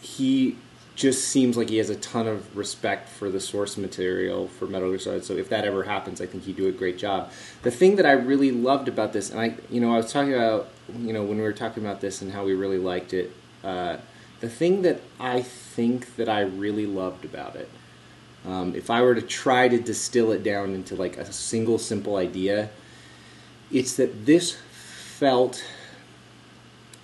he 0.00 0.56
just 1.02 1.28
seems 1.28 1.56
like 1.56 1.68
he 1.68 1.78
has 1.78 1.90
a 1.90 1.96
ton 1.96 2.26
of 2.28 2.56
respect 2.56 3.08
for 3.08 3.28
the 3.28 3.40
source 3.40 3.76
material 3.76 4.46
for 4.48 4.66
Metal 4.66 4.88
Gear 4.88 4.98
Solid. 5.00 5.24
So 5.24 5.34
if 5.34 5.48
that 5.48 5.64
ever 5.64 5.82
happens, 5.82 6.20
I 6.20 6.26
think 6.26 6.44
he'd 6.44 6.56
do 6.56 6.68
a 6.68 6.72
great 6.72 6.96
job. 6.96 7.30
The 7.62 7.70
thing 7.70 7.96
that 7.96 8.06
I 8.06 8.12
really 8.12 8.52
loved 8.52 8.88
about 8.88 9.12
this, 9.12 9.30
and 9.30 9.40
I, 9.40 9.56
you 9.68 9.80
know, 9.80 9.92
I 9.92 9.96
was 9.96 10.12
talking 10.12 10.32
about, 10.32 10.68
you 10.96 11.12
know, 11.12 11.24
when 11.24 11.36
we 11.38 11.42
were 11.42 11.52
talking 11.52 11.84
about 11.84 12.00
this 12.00 12.22
and 12.22 12.32
how 12.32 12.44
we 12.44 12.54
really 12.54 12.78
liked 12.78 13.12
it. 13.12 13.32
Uh, 13.64 13.96
the 14.40 14.48
thing 14.48 14.82
that 14.82 15.00
I 15.18 15.42
think 15.42 16.16
that 16.16 16.28
I 16.28 16.40
really 16.40 16.86
loved 16.86 17.24
about 17.24 17.56
it, 17.56 17.68
Um, 18.44 18.74
if 18.74 18.90
I 18.90 19.02
were 19.02 19.14
to 19.14 19.22
try 19.22 19.68
to 19.68 19.78
distill 19.78 20.32
it 20.32 20.42
down 20.42 20.74
into 20.74 20.96
like 20.96 21.16
a 21.16 21.32
single 21.32 21.78
simple 21.78 22.16
idea, 22.16 22.70
it's 23.70 23.94
that 23.96 24.26
this 24.26 24.56
felt. 25.18 25.62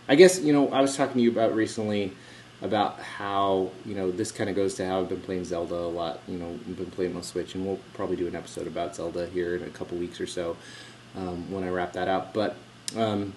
I 0.09 0.17
guess 0.17 0.40
you 0.40 0.52
know 0.52 0.69
I 0.71 0.81
was 0.81 0.97
talking 0.97 1.14
to 1.14 1.23
you 1.23 1.31
about 1.31 1.55
recently 1.55 2.12
about 2.61 2.99
how 3.00 3.71
you 3.87 3.95
know 3.95 4.11
this 4.11 4.33
kind 4.33 4.50
of 4.50 4.57
goes 4.57 4.75
to 4.75 4.87
how 4.87 5.00
I've 5.00 5.09
been 5.09 5.21
playing 5.21 5.45
Zelda 5.45 5.75
a 5.75 5.88
lot. 5.88 6.21
You 6.27 6.38
know, 6.38 6.50
I've 6.50 6.77
been 6.77 6.91
playing 6.91 7.15
on 7.17 7.23
Switch, 7.23 7.55
and 7.55 7.65
we'll 7.65 7.79
probably 7.95 8.17
do 8.17 8.27
an 8.27 8.35
episode 8.35 8.67
about 8.67 8.97
Zelda 8.97 9.27
here 9.29 9.57
in 9.57 9.62
a 9.62 9.71
couple 9.71 9.97
weeks 9.99 10.21
or 10.21 10.27
so 10.27 10.57
um, 11.17 11.50
when 11.50 11.65
I 11.65 11.69
wrap 11.69 11.93
that 11.93 12.09
up. 12.09 12.35
But 12.35 12.57
um, 12.97 13.35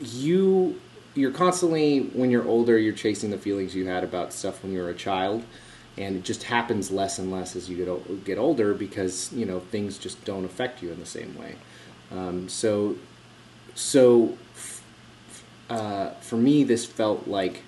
you 0.00 0.80
you're 1.14 1.32
constantly 1.32 2.00
when 2.00 2.30
you're 2.30 2.46
older, 2.46 2.78
you're 2.78 2.92
chasing 2.92 3.30
the 3.30 3.38
feelings 3.38 3.74
you 3.74 3.86
had 3.86 4.04
about 4.04 4.32
stuff 4.32 4.62
when 4.62 4.72
you 4.72 4.80
were 4.80 4.90
a 4.90 4.94
child. 4.94 5.44
And 5.96 6.14
it 6.14 6.22
just 6.22 6.44
happens 6.44 6.92
less 6.92 7.18
and 7.18 7.32
less 7.32 7.56
as 7.56 7.68
you 7.68 7.76
get 7.76 8.24
get 8.24 8.38
older 8.38 8.72
because 8.72 9.32
you 9.32 9.44
know 9.44 9.60
things 9.60 9.98
just 9.98 10.24
don't 10.24 10.44
affect 10.44 10.82
you 10.82 10.92
in 10.92 11.00
the 11.00 11.06
same 11.06 11.36
way. 11.36 11.56
Um, 12.10 12.48
so, 12.48 12.96
so 13.74 14.38
uh, 15.68 16.10
for 16.20 16.36
me, 16.36 16.64
this 16.64 16.86
felt 16.86 17.28
like 17.28 17.62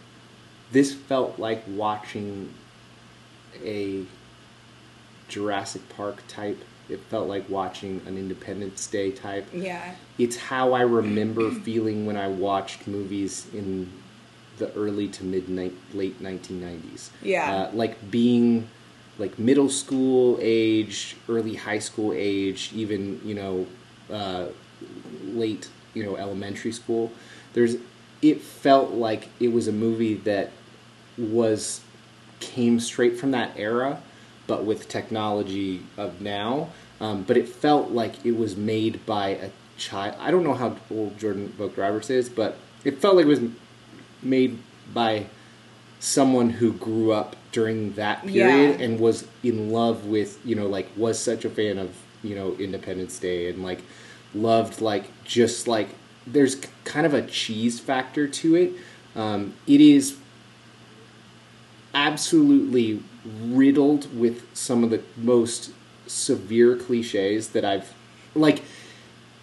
this 0.73 0.95
felt 0.95 1.39
like 1.39 1.63
watching 1.69 2.53
a 3.65 4.05
Jurassic 5.29 5.89
Park 5.91 6.23
type. 6.29 6.63
It 6.89 7.01
felt 7.05 7.29
like 7.29 7.49
watching 7.49 8.03
an 8.07 8.19
Independence 8.19 8.87
Day 8.87 9.13
type. 9.13 9.47
Yeah. 9.53 9.95
It's 10.19 10.37
how 10.37 10.73
I 10.73 10.83
remember 10.83 11.51
feeling 11.63 12.07
when 12.07 12.17
I 12.17 12.29
watched 12.29 12.87
movies 12.87 13.47
in 13.55 13.91
the 14.59 14.73
early 14.75 15.09
to 15.09 15.25
mid 15.25 15.49
late 15.49 16.23
1990s. 16.23 17.11
Yeah. 17.23 17.53
Uh, 17.53 17.71
like 17.73 18.11
being 18.11 18.69
like 19.19 19.39
middle 19.39 19.69
school 19.69 20.39
age, 20.41 21.17
early 21.29 21.55
high 21.55 21.79
school 21.79 22.13
age, 22.15 22.71
even 22.75 23.21
you 23.25 23.35
know 23.35 23.67
uh, 24.11 24.47
late 25.25 25.69
you 25.95 26.05
know 26.05 26.17
elementary 26.17 26.73
school. 26.73 27.13
There's 27.53 27.77
it 28.23 28.41
felt 28.41 28.93
like 28.93 29.29
it 29.39 29.49
was 29.49 29.69
a 29.69 29.73
movie 29.73 30.15
that 30.15 30.51
was 31.21 31.81
came 32.41 32.81
straight 32.81 33.19
from 33.19 33.31
that 33.33 33.53
era, 33.57 34.01
but 34.47 34.65
with 34.65 34.89
technology 34.89 35.83
of 35.97 36.21
now. 36.21 36.71
Um, 37.01 37.23
but 37.23 37.37
it 37.37 37.49
felt 37.49 37.91
like 37.91 38.25
it 38.27 38.33
was 38.37 38.57
made 38.57 39.05
by 39.07 39.29
a 39.31 39.51
child. 39.77 40.17
I 40.19 40.31
don't 40.31 40.45
know 40.45 40.55
how 40.55 40.77
old 40.91 41.19
Jordan 41.19 41.49
Vogt 41.57 41.77
Roberts 41.79 42.11
is, 42.11 42.29
but 42.29 42.57
it 42.85 42.99
felt 42.99 43.17
like 43.17 43.25
it 43.27 43.29
was 43.29 43.41
made 44.23 44.59
by 44.93 45.27
someone 45.99 46.51
who 46.51 46.73
grew 46.73 47.13
up 47.13 47.37
during 47.53 47.93
that 47.95 48.27
period 48.27 48.79
Yeah. 48.81 48.85
and 48.85 48.99
was 49.01 49.27
in 49.43 49.71
love 49.71 50.07
with 50.07 50.39
you 50.47 50.55
know 50.55 50.67
like 50.67 50.89
was 50.97 51.19
such 51.19 51.45
a 51.45 51.51
fan 51.51 51.79
of 51.79 51.95
you 52.23 52.35
know 52.35 52.55
Independence 52.59 53.19
Day 53.19 53.51
and 53.51 53.63
like 53.63 53.83
loved 54.35 54.81
like 54.81 55.05
just 55.25 55.67
like 55.69 55.89
there's 56.27 56.57
kind 56.85 57.07
of 57.07 57.13
a 57.15 57.23
cheese 57.27 57.81
factor 57.81 58.27
to 58.29 58.55
it. 58.55 58.73
Um, 59.17 59.55
it 59.67 59.81
is 59.81 60.17
absolutely 61.95 63.03
riddled 63.43 64.19
with 64.19 64.47
some 64.57 64.85
of 64.85 64.91
the 64.91 65.03
most 65.17 65.73
severe 66.07 66.77
cliches 66.77 67.51
that 67.51 67.65
I've 67.65 67.95
like 68.35 68.63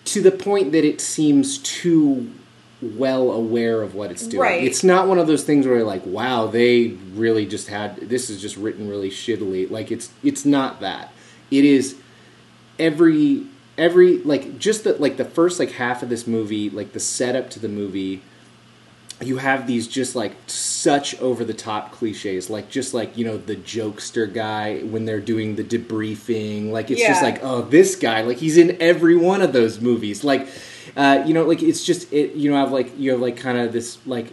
to 0.06 0.22
the 0.22 0.32
point 0.32 0.72
that 0.72 0.86
it 0.86 1.02
seems 1.02 1.58
too 1.60 2.32
well 2.82 3.32
aware 3.32 3.82
of 3.82 3.96
what 3.96 4.12
it's 4.12 4.26
doing. 4.28 4.42
Right. 4.42 4.64
It's 4.64 4.84
not 4.84 5.08
one 5.08 5.18
of 5.18 5.28
those 5.28 5.44
things 5.44 5.66
where 5.66 5.78
you're 5.78 5.86
like, 5.86 6.06
wow, 6.06 6.48
they 6.48 6.90
really 7.14 7.46
just 7.46 7.68
had 7.68 7.98
this 7.98 8.30
is 8.30 8.42
just 8.42 8.56
written 8.58 8.90
really 8.90 9.10
shittily. 9.10 9.70
Like 9.70 9.92
it's 9.92 10.12
it's 10.24 10.46
not 10.46 10.80
that. 10.82 11.12
It 11.52 11.66
is 11.66 11.98
every 12.80 13.48
every 13.78 14.18
like 14.20 14.60
just 14.60 14.84
the 14.84 14.94
like 14.94 15.18
the 15.18 15.26
first 15.26 15.60
like 15.60 15.72
half 15.72 16.04
of 16.04 16.10
this 16.10 16.28
movie, 16.28 16.70
like 16.70 16.94
the 16.94 17.00
setup 17.00 17.50
to 17.52 17.60
the 17.60 17.70
movie 17.70 18.22
you 19.22 19.38
have 19.38 19.66
these 19.66 19.88
just 19.88 20.16
like 20.16 20.34
such 20.46 21.20
over 21.22 21.44
the 21.44 21.54
top 21.54 21.92
cliches 21.92 22.50
like 22.52 22.70
just 22.70 22.94
like 22.94 23.18
you 23.18 23.26
know 23.26 23.36
the 23.36 23.56
jokester 23.56 24.32
guy 24.32 24.80
when 24.82 25.06
they're 25.06 25.20
doing 25.20 25.56
the 25.56 25.64
debriefing 25.64 26.70
like 26.72 26.92
it's 26.92 27.02
just 27.02 27.24
like 27.24 27.40
oh 27.44 27.62
this 27.64 27.96
guy 27.96 28.22
like 28.22 28.38
he's 28.38 28.58
in 28.58 28.78
every 28.80 29.16
one 29.16 29.42
of 29.42 29.54
those 29.54 29.80
movies. 29.82 30.24
Like 30.24 30.48
uh, 30.96 31.24
you 31.26 31.34
know 31.34 31.44
like 31.46 31.62
it's 31.64 31.84
just 31.84 32.12
it 32.14 32.34
you 32.36 32.50
know 32.52 32.58
have 32.58 32.72
like 32.72 32.98
you 33.00 33.12
have 33.12 33.20
like 33.20 33.38
kind 33.38 33.58
of 33.58 33.74
this 33.74 33.98
like 34.06 34.32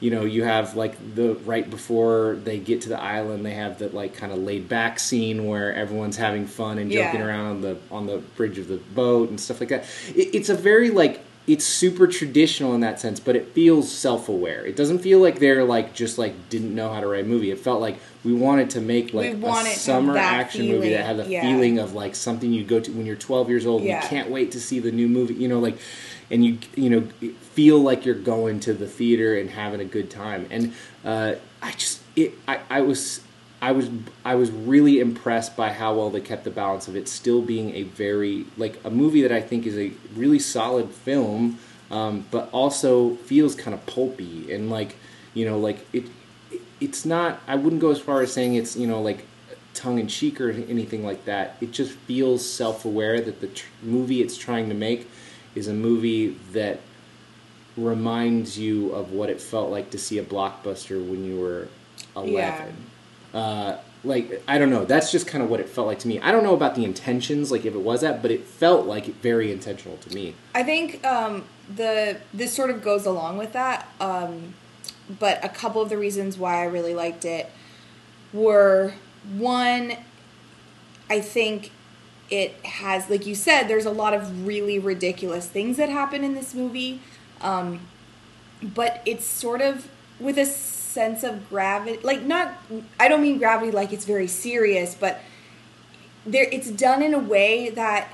you 0.00 0.10
know 0.10 0.24
you 0.24 0.44
have 0.44 0.76
like 0.76 1.14
the 1.14 1.34
right 1.46 1.68
before 1.70 2.36
they 2.44 2.58
get 2.58 2.82
to 2.82 2.88
the 2.90 3.00
island 3.00 3.46
they 3.46 3.54
have 3.54 3.78
that 3.78 3.94
like 3.94 4.14
kind 4.14 4.30
of 4.32 4.38
laid 4.38 4.68
back 4.68 4.98
scene 4.98 5.46
where 5.46 5.72
everyone's 5.72 6.16
having 6.16 6.46
fun 6.46 6.78
and 6.78 6.90
joking 6.90 7.20
Yeah. 7.20 7.26
around 7.26 7.46
on 7.46 7.60
the 7.62 7.78
on 7.90 8.06
the 8.06 8.18
bridge 8.36 8.58
of 8.58 8.68
the 8.68 8.76
boat 8.76 9.30
and 9.30 9.40
stuff 9.40 9.60
like 9.60 9.70
that. 9.70 9.84
It, 10.14 10.34
it's 10.34 10.48
a 10.48 10.54
very 10.54 10.90
like 10.90 11.20
it's 11.46 11.64
super 11.64 12.06
traditional 12.06 12.74
in 12.74 12.80
that 12.80 12.98
sense 13.00 13.20
but 13.20 13.36
it 13.36 13.48
feels 13.52 13.90
self-aware 13.90 14.66
it 14.66 14.74
doesn't 14.76 14.98
feel 14.98 15.20
like 15.20 15.38
they're 15.38 15.64
like 15.64 15.94
just 15.94 16.18
like 16.18 16.34
didn't 16.48 16.74
know 16.74 16.92
how 16.92 17.00
to 17.00 17.06
write 17.06 17.24
a 17.24 17.28
movie 17.28 17.50
it 17.50 17.58
felt 17.58 17.80
like 17.80 17.98
we 18.24 18.32
wanted 18.32 18.68
to 18.70 18.80
make 18.80 19.14
like 19.14 19.34
We 19.34 19.38
want 19.38 19.66
it 19.68 19.76
a 19.76 19.78
summer 19.78 20.16
action 20.16 20.66
movie 20.66 20.90
that 20.90 21.06
had 21.06 21.18
the 21.18 21.24
feeling, 21.24 21.32
yeah. 21.32 21.42
feeling 21.42 21.78
of 21.78 21.94
like 21.94 22.14
something 22.16 22.52
you 22.52 22.64
go 22.64 22.80
to 22.80 22.90
when 22.90 23.06
you're 23.06 23.14
12 23.16 23.48
years 23.48 23.66
old 23.66 23.82
and 23.82 23.88
Yeah. 23.90 24.02
you 24.02 24.08
can't 24.08 24.30
wait 24.30 24.50
to 24.52 24.60
see 24.60 24.80
the 24.80 24.90
new 24.90 25.06
movie 25.08 25.34
you 25.34 25.46
know 25.48 25.60
like 25.60 25.78
and 26.30 26.44
you 26.44 26.58
you 26.74 26.90
know 26.90 27.02
feel 27.52 27.78
like 27.78 28.04
you're 28.04 28.14
going 28.16 28.58
to 28.60 28.74
the 28.74 28.86
theater 28.86 29.38
and 29.38 29.50
having 29.50 29.80
a 29.80 29.84
good 29.84 30.10
time 30.10 30.46
and 30.50 30.72
uh, 31.04 31.34
i 31.62 31.70
just 31.72 32.00
it 32.16 32.34
I, 32.48 32.58
I 32.68 32.80
was 32.80 33.20
i 33.62 33.72
was 33.72 33.88
i 34.24 34.34
was 34.34 34.50
really 34.50 35.00
impressed 35.00 35.56
by 35.56 35.72
how 35.72 35.94
well 35.94 36.10
they 36.10 36.20
kept 36.20 36.44
the 36.44 36.50
balance 36.50 36.88
of 36.88 36.96
it 36.96 37.08
still 37.08 37.40
being 37.42 37.74
a 37.74 37.82
very 37.84 38.44
like 38.56 38.78
a 38.84 38.90
movie 38.90 39.22
that 39.22 39.32
i 39.32 39.40
think 39.40 39.66
is 39.66 39.76
a 39.78 39.92
really 40.14 40.38
solid 40.38 40.90
film 40.90 41.58
um, 41.90 42.26
but 42.32 42.48
also 42.52 43.14
feels 43.16 43.54
kind 43.54 43.72
of 43.72 43.84
pulpy 43.86 44.52
and 44.52 44.68
like 44.70 44.96
you 45.34 45.44
know 45.44 45.58
like 45.58 45.86
it 45.92 46.04
it- 46.50 46.60
it's 46.80 47.04
not 47.06 47.40
i 47.46 47.54
wouldn't 47.54 47.80
go 47.80 47.90
as 47.90 47.98
far 48.00 48.20
as 48.22 48.32
saying 48.32 48.54
it's 48.54 48.76
you 48.76 48.86
know 48.86 49.00
like 49.00 49.24
tongue 49.74 49.98
in 49.98 50.08
cheek 50.08 50.40
or 50.40 50.48
anything 50.50 51.04
like 51.04 51.26
that. 51.26 51.54
It 51.60 51.70
just 51.70 51.92
feels 51.92 52.42
self-aware 52.50 53.20
that 53.20 53.42
the 53.42 53.48
tr- 53.48 53.66
movie 53.82 54.22
it's 54.22 54.38
trying 54.38 54.70
to 54.70 54.74
make 54.74 55.06
is 55.54 55.68
a 55.68 55.74
movie 55.74 56.28
that 56.52 56.80
reminds 57.76 58.58
you 58.58 58.90
of 58.92 59.12
what 59.12 59.28
it 59.28 59.38
felt 59.40 59.70
like 59.70 59.90
to 59.90 59.98
see 59.98 60.16
a 60.18 60.24
blockbuster 60.24 60.98
when 61.06 61.24
you 61.24 61.38
were 61.38 61.68
11 62.16 62.74
uh, 63.36 63.78
like 64.04 64.42
i 64.46 64.58
don't 64.58 64.70
know 64.70 64.84
that's 64.84 65.10
just 65.10 65.26
kind 65.26 65.42
of 65.42 65.50
what 65.50 65.60
it 65.60 65.68
felt 65.68 65.86
like 65.86 65.98
to 65.98 66.08
me 66.08 66.20
i 66.20 66.30
don't 66.30 66.44
know 66.44 66.54
about 66.54 66.74
the 66.74 66.84
intentions 66.84 67.50
like 67.50 67.64
if 67.64 67.74
it 67.74 67.80
was 67.80 68.00
that 68.00 68.22
but 68.22 68.30
it 68.30 68.44
felt 68.44 68.86
like 68.86 69.06
very 69.20 69.50
intentional 69.50 69.96
to 69.98 70.14
me 70.14 70.34
I 70.56 70.62
think 70.62 71.04
um, 71.04 71.44
the 71.74 72.18
this 72.32 72.54
sort 72.54 72.70
of 72.70 72.82
goes 72.82 73.04
along 73.04 73.36
with 73.36 73.52
that. 73.52 73.88
Um, 74.00 74.54
but 75.20 75.44
a 75.44 75.50
couple 75.50 75.82
of 75.82 75.90
the 75.90 75.98
reasons 75.98 76.38
why 76.38 76.62
I 76.62 76.64
really 76.64 76.94
liked 76.94 77.26
it 77.26 77.50
were 78.32 78.94
one, 79.36 79.92
I 81.10 81.20
think 81.20 81.72
it 82.30 82.54
has, 82.64 83.10
like 83.10 83.26
you 83.26 83.34
said, 83.34 83.64
there's 83.68 83.84
a 83.84 83.90
lot 83.90 84.14
of 84.14 84.46
really 84.46 84.78
ridiculous 84.78 85.46
things 85.46 85.76
that 85.76 85.90
happen 85.90 86.24
in 86.24 86.32
this 86.32 86.54
movie. 86.54 87.02
Um, 87.42 87.80
but 88.62 89.02
it's 89.04 89.26
sort 89.26 89.60
of 89.60 89.88
with 90.18 90.38
a 90.38 90.46
sense 90.96 91.22
of 91.22 91.46
gravity, 91.50 91.98
like 92.02 92.22
not, 92.22 92.54
I 92.98 93.08
don't 93.08 93.20
mean 93.20 93.36
gravity 93.36 93.70
like 93.70 93.92
it's 93.92 94.06
very 94.06 94.26
serious, 94.26 94.94
but 94.94 95.20
there 96.24 96.48
it's 96.50 96.70
done 96.70 97.02
in 97.02 97.12
a 97.12 97.18
way 97.18 97.68
that 97.68 98.08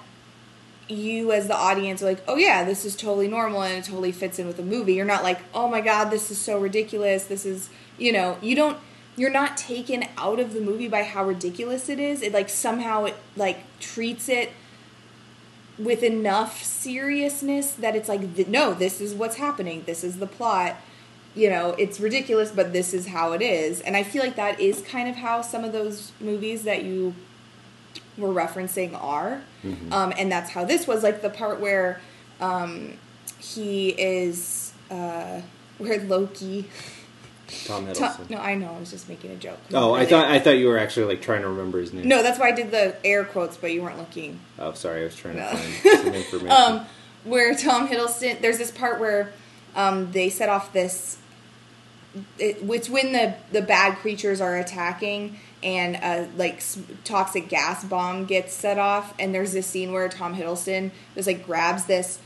you 0.89 1.31
as 1.31 1.47
the 1.47 1.57
audience 1.57 2.03
are 2.03 2.07
like, 2.07 2.23
oh 2.27 2.37
yeah, 2.37 2.65
this 2.65 2.85
is 2.85 2.97
totally 2.97 3.29
normal 3.29 3.63
and 3.63 3.79
it 3.79 3.85
totally 3.85 4.11
fits 4.11 4.41
in 4.41 4.49
with 4.49 4.57
the 4.57 4.65
movie. 4.65 4.95
You're 4.95 5.05
not 5.05 5.23
like, 5.23 5.39
oh 5.55 5.69
my 5.69 5.81
god, 5.81 6.11
this 6.11 6.29
is 6.33 6.39
so 6.39 6.59
ridiculous. 6.59 7.25
This 7.25 7.47
is, 7.47 7.71
you 7.99 8.13
know, 8.13 8.37
you 8.43 8.57
don't, 8.57 8.77
you're 9.17 9.31
not 9.31 9.57
taken 9.57 10.05
out 10.19 10.41
of 10.41 10.53
the 10.55 10.61
movie 10.61 10.89
by 10.89 11.05
how 11.05 11.25
ridiculous 11.25 11.89
it 11.89 12.01
is. 12.01 12.21
It 12.21 12.33
like 12.33 12.49
somehow 12.49 13.05
it 13.05 13.17
like 13.37 13.61
treats 13.79 14.29
it 14.29 14.53
with 15.79 16.03
enough 16.03 16.65
seriousness 16.65 17.71
that 17.75 17.95
it's 17.95 18.09
like, 18.09 18.49
no, 18.49 18.75
this 18.75 19.01
is 19.01 19.15
what's 19.15 19.37
happening. 19.37 19.85
This 19.87 20.03
is 20.03 20.19
the 20.19 20.27
plot. 20.27 20.77
You 21.35 21.49
know, 21.51 21.71
it's 21.79 21.99
ridiculous, 21.99 22.51
but 22.51 22.73
this 22.73 22.93
is 22.93 23.07
how 23.09 23.33
it 23.33 23.41
is. 23.43 23.81
And 23.81 23.97
I 23.97 24.03
feel 24.03 24.23
like 24.23 24.37
that 24.37 24.61
is 24.61 24.83
kind 24.83 25.09
of 25.09 25.17
how 25.17 25.41
some 25.43 25.65
of 25.65 25.73
those 25.73 26.13
movies 26.21 26.65
that 26.65 26.85
you 26.85 27.15
were 28.19 28.29
referencing 28.29 28.95
are. 29.01 29.43
Um, 29.91 30.13
and 30.19 30.31
that's 30.31 30.51
how 30.51 30.65
this 30.65 30.87
was 30.87 31.03
like 31.03 31.23
the 31.23 31.31
part 31.31 31.59
where 31.61 32.01
um, 32.41 32.95
he 33.39 33.91
is, 33.91 34.73
uh, 34.91 35.41
where 35.79 36.01
Loki. 36.05 36.69
tom 37.67 37.87
hiddleston 37.89 38.29
no, 38.31 38.39
I 38.39 38.55
know, 38.55 38.75
I 38.75 38.79
was 38.81 38.91
just 38.91 39.09
making 39.09 39.31
a 39.31 39.37
joke. 39.37 39.59
oh 39.75 39.93
i 39.95 40.07
thought 40.07 40.31
i 40.31 40.39
thought 40.39 40.53
you 40.57 40.69
were 40.69 40.79
actually 40.79 41.05
like 41.07 41.21
trying 41.21 41.43
to 41.43 41.49
remember 41.49 41.81
his 41.81 41.93
name 41.93 42.09
No, 42.09 42.23
that's 42.23 42.39
why 42.39 42.49
I 42.49 42.53
did 42.53 42.71
the 42.71 42.97
air 43.05 43.25
quotes, 43.25 43.57
but 43.59 43.73
you 43.73 43.83
weren't 43.83 43.99
looking. 43.99 44.41
oh 44.59 44.73
sorry 44.73 45.03
i 45.03 45.05
was 45.05 45.17
trying 45.17 45.37
No. 45.37 45.51
to 45.51 45.57
find 45.57 46.05
some 46.05 46.15
information 46.23 46.51
um, 46.51 46.87
where 47.25 47.55
Tom 47.55 47.89
Hiddleston, 47.89 48.41
there's 48.41 48.59
this 48.59 48.71
part 48.71 48.99
where 49.01 49.33
um, 49.77 50.11
they 50.13 50.29
set 50.31 50.49
off 50.49 50.73
this 50.73 51.19
it, 52.39 52.59
it's 52.63 52.89
when 52.91 53.13
the 53.13 53.35
the 53.53 53.63
bad 53.63 53.97
creatures 53.99 54.41
are 54.41 54.57
attacking 54.57 55.39
and 55.63 55.97
a 55.97 56.29
like 56.37 56.57
s- 56.57 56.79
toxic 57.05 57.49
gas 57.49 57.85
bomb 57.85 58.25
gets 58.27 58.53
set 58.53 58.79
off 58.79 59.15
and 59.19 59.35
there's 59.35 59.53
this 59.53 59.67
scene 59.67 59.93
where 59.93 60.09
Tom 60.09 60.35
Hiddleston 60.35 60.91
just 61.15 61.27
like 61.27 61.47
grabs 61.47 61.85
this 61.87 62.19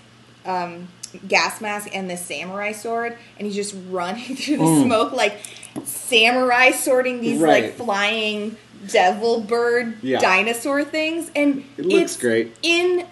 um, 0.45 0.89
gas 1.29 1.61
mask 1.61 1.89
and 1.95 2.09
this 2.11 2.25
samurai 2.25 2.73
sword 2.73 3.17
and 3.39 3.47
he's 3.47 3.55
just 3.57 3.75
running 3.91 4.37
through 4.37 4.57
the 4.57 4.83
smoke 4.85 5.13
like 5.13 5.39
samurai 5.85 6.71
sorting 6.71 7.21
these 7.21 7.41
Right. 7.41 7.65
like 7.65 7.75
flying 7.75 8.57
devil 8.89 9.41
bird 9.41 9.99
Yeah. 10.03 10.19
dinosaur 10.21 10.85
things 10.85 11.31
and 11.37 11.65
It 11.77 11.85
looks 11.87 12.13
it's 12.13 12.17
great. 12.21 12.57
in 12.63 13.07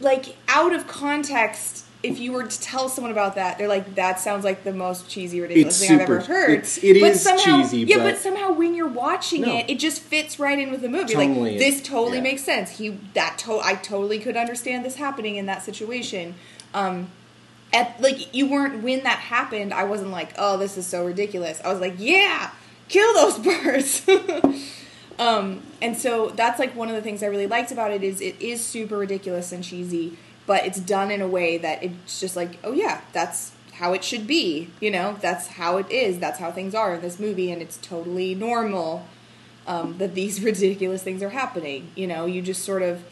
like 0.00 0.36
out 0.48 0.72
of 0.74 0.86
context 0.86 1.83
if 2.04 2.20
you 2.20 2.30
were 2.32 2.44
to 2.44 2.60
tell 2.60 2.88
someone 2.88 3.10
about 3.10 3.34
that 3.34 3.56
they're 3.58 3.66
like 3.68 3.94
that 3.96 4.20
sounds 4.20 4.44
like 4.44 4.62
the 4.62 4.72
most 4.72 5.08
cheesy 5.08 5.40
ridiculous 5.40 5.80
thing 5.80 5.92
i've 5.92 6.00
ever 6.02 6.20
heard. 6.20 6.50
It's- 6.50 6.78
it 6.82 7.00
but 7.00 7.12
is 7.12 7.22
somehow, 7.22 7.62
cheesy, 7.62 7.78
yeah 7.80 7.96
but- 7.96 8.04
but 8.04 8.18
somehow 8.18 8.52
when 8.52 8.74
you're 8.74 8.86
watching 8.88 9.40
No. 9.42 9.56
it 9.56 9.66
it 9.70 9.78
just 9.78 10.00
fits 10.02 10.38
right 10.38 10.58
in 10.58 10.70
with 10.70 10.82
the 10.82 10.88
movie. 10.88 11.14
Totally. 11.14 11.50
like 11.52 11.58
this 11.58 11.82
totally 11.82 12.18
Yeah. 12.18 12.22
makes 12.30 12.44
sense. 12.44 12.78
He 12.78 12.96
that 13.14 13.38
to- 13.38 13.60
i 13.64 13.74
totally 13.74 14.18
could 14.18 14.36
understand 14.36 14.84
this 14.84 14.96
happening 14.96 15.36
in 15.36 15.46
that 15.46 15.64
situation. 15.64 16.34
Um 16.74 17.08
at 17.72 18.00
like 18.00 18.32
you 18.34 18.46
weren't 18.46 18.82
when 18.84 19.02
that 19.02 19.18
happened 19.18 19.74
i 19.74 19.82
wasn't 19.82 20.10
like 20.10 20.28
oh 20.38 20.56
this 20.58 20.76
is 20.76 20.86
so 20.86 21.04
ridiculous. 21.04 21.60
I 21.64 21.72
was 21.72 21.80
like 21.80 21.94
yeah 21.98 22.50
kill 22.88 23.12
those 23.14 23.38
birds. 23.48 24.02
Um 25.18 25.62
and 25.80 25.96
so 25.96 26.30
that's 26.30 26.58
like 26.58 26.74
one 26.74 26.88
of 26.88 26.94
the 26.96 27.00
things 27.02 27.22
i 27.22 27.26
really 27.26 27.46
liked 27.46 27.70
about 27.70 27.90
it 27.92 28.02
is 28.02 28.20
it 28.20 28.34
is 28.40 28.60
super 28.64 28.98
ridiculous 28.98 29.52
and 29.52 29.62
cheesy 29.62 30.16
but 30.46 30.64
it's 30.66 30.80
done 30.80 31.10
in 31.10 31.20
a 31.20 31.28
way 31.28 31.56
that 31.58 31.82
it's 31.82 32.20
just 32.20 32.36
like 32.36 32.58
oh 32.64 32.72
yeah 32.72 33.00
that's 33.12 33.52
how 33.74 33.92
it 33.92 34.04
should 34.04 34.26
be 34.26 34.68
you 34.80 34.90
know 34.90 35.16
that's 35.20 35.46
how 35.48 35.76
it 35.78 35.90
is 35.90 36.18
that's 36.18 36.38
how 36.38 36.50
things 36.50 36.74
are 36.74 36.94
in 36.94 37.00
this 37.00 37.18
movie 37.18 37.50
and 37.50 37.60
it's 37.60 37.76
totally 37.78 38.34
normal 38.34 39.06
um, 39.66 39.98
that 39.98 40.14
these 40.14 40.40
ridiculous 40.50 41.02
things 41.02 41.22
are 41.22 41.30
happening 41.30 41.90
you 41.94 42.06
know 42.06 42.26
you 42.26 42.40
just 42.42 42.62
sort 42.64 42.82
of 42.82 43.02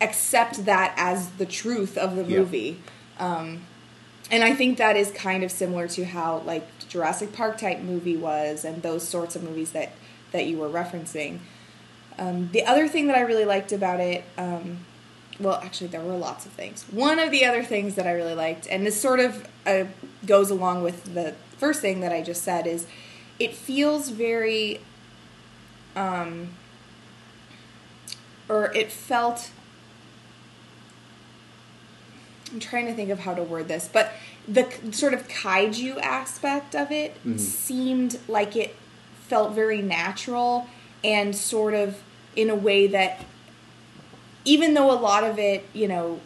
accept 0.00 0.64
that 0.64 0.92
as 0.96 1.30
the 1.32 1.46
truth 1.46 1.96
of 1.98 2.16
the 2.16 2.24
Yeah. 2.24 2.38
movie 2.38 2.80
um, 3.18 3.60
and 4.30 4.44
I 4.44 4.54
think 4.54 4.78
that 4.78 4.96
is 4.96 5.10
kind 5.10 5.42
of 5.42 5.50
similar 5.50 5.88
to 5.88 6.04
how 6.04 6.38
like 6.38 6.66
Jurassic 6.88 7.32
Park 7.32 7.58
type 7.58 7.80
movie 7.80 8.16
was, 8.16 8.64
and 8.64 8.80
those 8.82 9.06
sorts 9.06 9.34
of 9.36 9.42
movies 9.42 9.72
that 9.72 9.90
that 10.30 10.46
you 10.46 10.56
were 10.56 10.68
referencing. 10.68 11.40
Um, 12.18 12.48
the 12.52 12.64
other 12.64 12.86
thing 12.86 13.08
that 13.08 13.16
I 13.16 13.20
really 13.22 13.44
liked 13.44 13.72
about 13.72 13.98
it, 14.00 14.22
um, 14.38 14.78
well, 15.40 15.60
actually, 15.62 15.88
there 15.88 16.02
were 16.02 16.16
lots 16.16 16.46
of 16.46 16.52
things. 16.52 16.84
One 16.90 17.18
of 17.18 17.30
the 17.30 17.44
other 17.44 17.62
things 17.62 17.94
that 17.94 18.06
I 18.06 18.12
really 18.12 18.34
liked, 18.34 18.66
and 18.68 18.86
this 18.86 19.00
sort 19.00 19.20
of 19.20 19.46
uh, 19.66 19.84
goes 20.26 20.50
along 20.50 20.82
with 20.82 21.14
the 21.14 21.34
first 21.56 21.80
thing 21.80 22.00
that 22.00 22.12
I 22.12 22.22
just 22.22 22.42
said, 22.42 22.66
is 22.66 22.86
it 23.38 23.54
feels 23.54 24.10
very, 24.10 24.80
um, 25.96 26.50
or 28.48 28.72
it 28.74 28.92
felt 28.92 29.50
I'm 32.52 32.60
trying 32.60 32.86
to 32.86 32.94
think 32.94 33.10
of 33.10 33.20
how 33.20 33.34
to 33.34 33.42
word 33.42 33.68
this, 33.68 33.88
but 33.90 34.12
the 34.48 34.66
sort 34.90 35.14
of 35.14 35.28
kaiju 35.28 36.00
aspect 36.00 36.74
of 36.74 36.90
it 36.90 37.16
seemed 37.38 38.18
like 38.26 38.56
it 38.56 38.74
felt 39.28 39.52
very 39.52 39.80
natural 39.80 40.66
and 41.04 41.36
sort 41.36 41.74
of 41.74 42.02
in 42.34 42.50
a 42.50 42.54
way 42.54 42.88
that 42.88 43.24
even 44.44 44.74
though 44.74 44.90
a 44.90 44.98
lot 44.98 45.24
of 45.24 45.38
it, 45.38 45.64
you 45.72 45.88
know, 45.88 46.20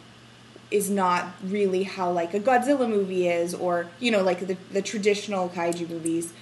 is 0.71 0.91
not 0.91 1.29
really 1.45 1.85
how 1.85 2.11
like 2.11 2.35
a 2.35 2.41
Godzilla 2.41 2.89
movie 2.89 3.29
is 3.29 3.55
or, 3.55 3.87
you 4.01 4.11
know, 4.11 4.23
like 4.23 4.47
the 4.47 4.57
the 4.73 4.83
traditional 4.83 5.49
kaiju 5.49 5.89
movies, 5.89 6.33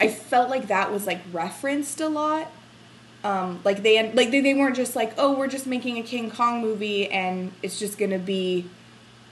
I 0.00 0.08
felt 0.08 0.50
like 0.50 0.68
that 0.68 0.92
was 0.92 1.06
like 1.06 1.20
referenced 1.32 2.00
a 2.00 2.08
lot 2.08 2.50
um, 3.26 3.60
like 3.64 3.82
they 3.82 4.12
like 4.12 4.30
they, 4.30 4.40
they 4.40 4.54
weren't 4.54 4.76
just 4.76 4.94
like 4.94 5.12
oh 5.18 5.36
we're 5.36 5.48
just 5.48 5.66
making 5.66 5.98
a 5.98 6.02
King 6.02 6.30
Kong 6.30 6.60
movie 6.60 7.08
and 7.10 7.50
it's 7.62 7.78
just 7.78 7.98
gonna 7.98 8.18
be 8.18 8.66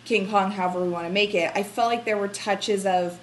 King 0.05 0.29
Kong 0.29 0.51
however 0.51 0.83
we 0.83 0.89
want 0.89 1.07
to 1.07 1.13
make 1.13 1.35
it. 1.35 1.53
I 1.55 1.63
felt 1.63 1.89
like 1.89 2.05
there 2.05 2.17
were 2.19 2.29
touches 2.29 2.87
of 2.87 3.21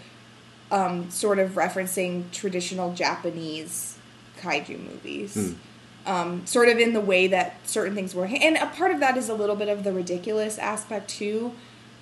um, 0.72 1.12
sort 1.12 1.40
of 1.40 1.52
referencing 1.52 2.32
traditional 2.32 2.94
Japanese 2.94 3.98
kaiju 4.40 4.80
movies. 4.80 5.56
Um, 6.04 6.48
sort 6.48 6.68
of 6.70 6.80
in 6.80 6.94
the 6.94 7.00
way 7.00 7.28
that 7.28 7.58
certain 7.64 7.94
things 7.94 8.16
were, 8.16 8.26
and 8.26 8.58
a 8.58 8.66
part 8.66 8.92
of 8.92 9.00
that 9.02 9.18
is 9.18 9.30
a 9.30 9.36
little 9.36 9.56
bit 9.56 9.70
of 9.70 9.84
the 9.84 9.94
ridiculous 9.94 10.58
aspect 10.58 11.10
too, 11.10 11.54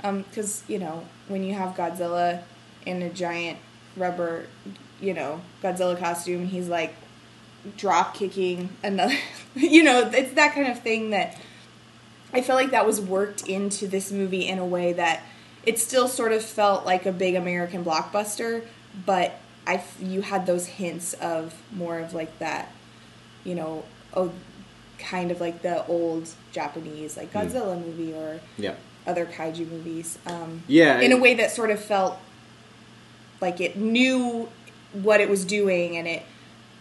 because 0.01 0.63
you 0.69 0.79
know 0.79 1.03
when 1.27 1.43
you 1.43 1.53
have 1.53 1.75
Godzilla 1.75 2.43
in 2.85 3.01
a 3.01 3.09
giant 3.09 3.59
rubber, 3.97 4.45
you 5.01 5.13
know 5.13 5.41
Godzilla 5.61 5.99
costume, 5.99 6.45
he's 6.45 6.69
like 6.69 6.95
drop 7.77 8.13
kicking 8.13 8.69
another 8.83 9.15
you 9.55 9.83
know 9.83 10.09
it's 10.13 10.33
that 10.33 10.53
kind 10.53 10.67
of 10.67 10.79
thing 10.79 11.09
that 11.09 11.37
i 12.33 12.41
feel 12.41 12.55
like 12.55 12.71
that 12.71 12.85
was 12.85 13.01
worked 13.01 13.47
into 13.47 13.87
this 13.87 14.11
movie 14.11 14.47
in 14.47 14.59
a 14.59 14.65
way 14.65 14.93
that 14.93 15.21
it 15.65 15.77
still 15.77 16.07
sort 16.07 16.31
of 16.31 16.43
felt 16.43 16.85
like 16.85 17.05
a 17.05 17.11
big 17.11 17.35
american 17.35 17.83
blockbuster 17.83 18.65
but 19.05 19.39
i 19.67 19.83
you 20.01 20.21
had 20.21 20.45
those 20.45 20.65
hints 20.65 21.13
of 21.15 21.53
more 21.71 21.99
of 21.99 22.13
like 22.13 22.37
that 22.39 22.71
you 23.49 23.55
know 23.55 23.83
oh 24.13 24.31
kind 24.99 25.31
of 25.31 25.41
like 25.41 25.61
the 25.61 25.85
old 25.87 26.29
japanese 26.51 27.17
like 27.17 27.31
godzilla 27.33 27.75
movie 27.83 28.13
or 28.13 28.39
Yeah. 28.57 28.75
other 29.07 29.25
kaiju 29.25 29.67
movies 29.69 30.17
um 30.27 30.61
Yeah, 30.67 30.99
in 30.99 31.11
a 31.11 31.17
way 31.17 31.33
that 31.35 31.51
sort 31.51 31.71
of 31.71 31.79
felt 31.83 32.17
like 33.41 33.59
it 33.61 33.75
knew 33.77 34.49
what 34.93 35.19
it 35.21 35.29
was 35.29 35.45
doing 35.45 35.97
and 35.97 36.07
it 36.07 36.23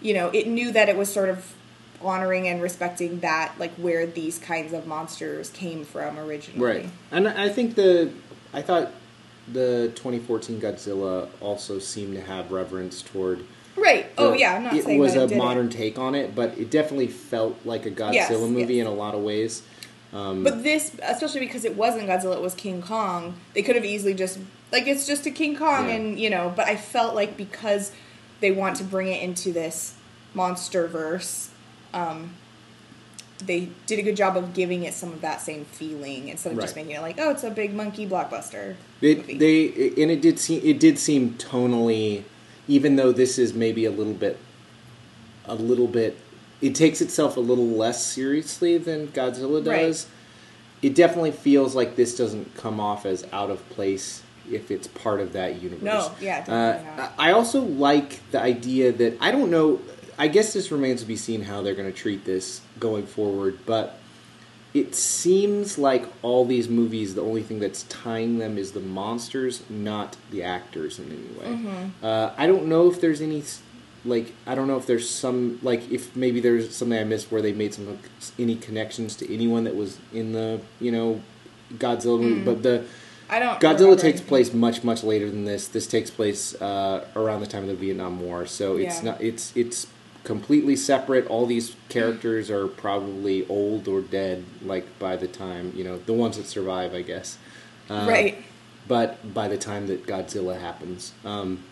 you 0.02 0.12
know 0.14 0.28
it 0.30 0.46
knew 0.46 0.70
that 0.72 0.88
it 0.88 0.96
was 0.96 1.12
sort 1.12 1.28
of 1.28 1.54
honoring 2.02 2.46
and 2.46 2.60
respecting 2.62 3.20
that 3.20 3.52
like 3.58 3.72
where 3.74 4.06
these 4.06 4.38
kinds 4.38 4.72
of 4.72 4.86
monsters 4.86 5.50
came 5.50 5.84
from 5.84 6.18
originally 6.18 6.64
Right. 6.64 6.88
And 7.10 7.26
I 7.28 7.48
think 7.48 7.74
the 7.76 8.12
I 8.52 8.62
thought 8.62 8.92
the 9.50 9.90
2014 9.94 10.60
Godzilla 10.60 11.28
also 11.40 11.78
seemed 11.78 12.14
to 12.14 12.20
have 12.20 12.52
reverence 12.52 13.00
toward 13.02 13.44
right 13.80 14.06
oh 14.18 14.32
yeah 14.32 14.54
i'm 14.54 14.62
not 14.64 14.74
it 14.74 14.84
saying 14.84 14.98
was 14.98 15.14
that 15.14 15.20
it 15.20 15.24
a 15.24 15.28
didn't. 15.28 15.44
modern 15.44 15.68
take 15.70 15.98
on 15.98 16.14
it, 16.14 16.34
but 16.34 16.56
it 16.58 16.70
definitely 16.70 17.08
felt 17.08 17.56
like 17.64 17.86
a 17.86 17.90
Godzilla 17.90 18.12
Yes, 18.14 18.30
movie 18.30 18.74
yes. 18.74 18.86
in 18.86 18.86
a 18.86 18.94
lot 18.94 19.14
of 19.14 19.22
ways. 19.22 19.62
Um, 20.12 20.42
but 20.42 20.62
this 20.62 20.92
especially 21.02 21.40
because 21.40 21.64
it 21.66 21.76
wasn't 21.76 22.08
godzilla 22.08 22.34
it 22.36 22.40
was 22.42 22.54
king 22.54 22.80
kong 22.80 23.34
they 23.54 23.62
could 23.62 23.76
have 23.76 23.84
easily 23.84 24.14
just 24.14 24.38
like 24.72 24.86
it's 24.86 25.06
just 25.06 25.26
a 25.26 25.30
king 25.30 25.54
kong 25.54 25.88
Yeah. 25.88 25.96
and 25.96 26.18
you 26.18 26.30
know 26.30 26.50
but 26.56 26.66
i 26.66 26.76
felt 26.76 27.14
like 27.14 27.36
because 27.36 27.92
they 28.40 28.50
want 28.50 28.76
to 28.76 28.84
bring 28.84 29.08
it 29.08 29.22
into 29.22 29.52
this 29.52 29.94
monster 30.32 30.86
verse 30.86 31.50
um 31.92 32.30
they 33.44 33.68
did 33.86 33.98
a 33.98 34.02
good 34.02 34.16
job 34.16 34.36
of 34.36 34.54
giving 34.54 34.82
it 34.84 34.94
some 34.94 35.12
of 35.12 35.20
that 35.20 35.40
same 35.42 35.64
feeling 35.66 36.28
instead 36.28 36.52
of 36.54 36.58
just 36.60 36.74
Right. 36.74 36.86
making 36.86 36.96
it 36.98 37.02
like 37.02 37.16
oh 37.18 37.30
it's 37.30 37.44
a 37.44 37.50
big 37.50 37.74
monkey 37.74 38.06
blockbuster 38.06 38.76
It, 39.02 39.18
movie. 39.18 39.36
they 39.38 40.02
and 40.02 40.10
it 40.10 40.22
did 40.22 40.38
seem 40.38 40.62
it 40.64 40.80
did 40.80 40.98
seem 40.98 41.34
tonally, 41.34 42.22
even 42.68 42.96
though 42.96 43.12
this 43.12 43.38
is 43.38 43.54
maybe 43.54 43.84
a 43.86 43.90
little 43.90 44.12
bit, 44.12 44.38
a 45.46 45.54
little 45.54 45.86
bit, 45.88 46.16
it 46.60 46.74
takes 46.74 47.00
itself 47.00 47.36
a 47.36 47.40
little 47.40 47.66
less 47.66 48.04
seriously 48.04 48.78
than 48.78 49.08
Godzilla 49.08 49.64
Right. 49.66 49.86
does. 49.86 50.06
It 50.82 50.94
definitely 50.94 51.32
feels 51.32 51.74
like 51.74 51.96
this 51.96 52.16
doesn't 52.16 52.54
come 52.54 52.78
off 52.78 53.04
as 53.06 53.26
out 53.32 53.50
of 53.50 53.66
place 53.70 54.22
if 54.50 54.70
it's 54.70 54.86
part 54.86 55.20
of 55.20 55.32
that 55.32 55.60
universe. 55.62 55.82
No, 55.82 56.10
yeah, 56.20 56.38
Uh, 56.40 56.44
definitely 56.72 56.96
not. 56.96 57.12
I 57.18 57.32
also 57.32 57.60
like 57.62 58.30
the 58.30 58.40
idea 58.40 58.92
that 58.92 59.16
I 59.20 59.30
don't 59.32 59.50
know. 59.50 59.80
I 60.20 60.26
guess 60.28 60.52
this 60.52 60.70
remains 60.72 61.00
to 61.02 61.06
be 61.06 61.16
seen 61.16 61.42
how 61.42 61.62
they're 61.62 61.74
going 61.74 61.90
to 61.90 61.96
treat 61.96 62.24
this 62.24 62.60
going 62.80 63.06
forward, 63.06 63.58
but 63.66 63.98
it 64.74 64.94
seems 64.94 65.78
like 65.78 66.06
all 66.22 66.44
these 66.44 66.68
movies, 66.68 67.14
the 67.14 67.22
only 67.22 67.42
thing 67.42 67.58
that's 67.58 67.84
tying 67.84 68.38
them 68.38 68.58
is 68.58 68.72
the 68.72 68.80
monsters, 68.80 69.62
not 69.70 70.16
the 70.30 70.42
actors 70.42 70.98
in 70.98 71.06
any 71.06 71.38
way. 71.40 71.56
Mm-hmm. 71.56 72.04
Uh, 72.04 72.30
I 72.36 72.46
don't 72.46 72.66
know 72.66 72.90
if 72.90 73.00
there's 73.00 73.20
any, 73.22 73.42
like, 74.04 74.32
I 74.46 74.54
don't 74.54 74.68
know 74.68 74.76
if 74.76 74.86
there's 74.86 75.08
some, 75.08 75.58
like, 75.62 75.90
if 75.90 76.14
maybe 76.14 76.40
there's 76.40 76.74
something 76.76 76.98
I 76.98 77.04
missed 77.04 77.32
where 77.32 77.40
they 77.42 77.52
made 77.52 77.72
some 77.74 77.98
any 78.38 78.56
connections 78.56 79.16
to 79.16 79.32
anyone 79.32 79.64
that 79.64 79.74
was 79.74 79.98
in 80.12 80.32
the, 80.32 80.60
you 80.80 80.92
know, 80.92 81.22
Godzilla 81.74 82.20
movie, 82.20 82.42
but 82.44 82.62
the 82.62 82.84
i 83.30 83.38
don't 83.38 83.60
Godzilla 83.60 83.98
takes 84.00 84.22
place 84.22 84.54
much 84.54 84.82
much 84.84 85.04
later 85.04 85.28
than 85.30 85.44
this. 85.44 85.68
This 85.68 85.86
takes 85.86 86.08
place 86.08 86.54
uh, 86.62 87.04
around 87.14 87.40
the 87.40 87.46
time 87.46 87.62
of 87.64 87.68
the 87.68 87.74
Vietnam 87.74 88.20
War, 88.20 88.46
so 88.46 88.76
it's 88.78 89.02
Yeah. 89.02 89.10
not 89.10 89.20
it's 89.20 89.52
it's 89.54 89.86
completely 90.28 90.76
separate. 90.76 91.26
All 91.28 91.46
these 91.46 91.74
characters 91.88 92.50
are 92.50 92.68
probably 92.68 93.48
old 93.48 93.88
or 93.88 94.02
dead, 94.02 94.44
like 94.62 94.98
by 94.98 95.16
the 95.16 95.26
time 95.26 95.72
you 95.74 95.82
know 95.82 95.96
the 95.96 96.12
ones 96.12 96.36
that 96.36 96.44
survive, 96.44 96.92
I 96.94 97.00
guess. 97.00 97.38
Uh, 97.88 98.04
right 98.06 98.44
But 98.86 99.32
by 99.32 99.48
the 99.48 99.56
time 99.56 99.86
that 99.86 100.06
Godzilla 100.06 100.60
happens, 100.60 101.14
um, 101.24 101.64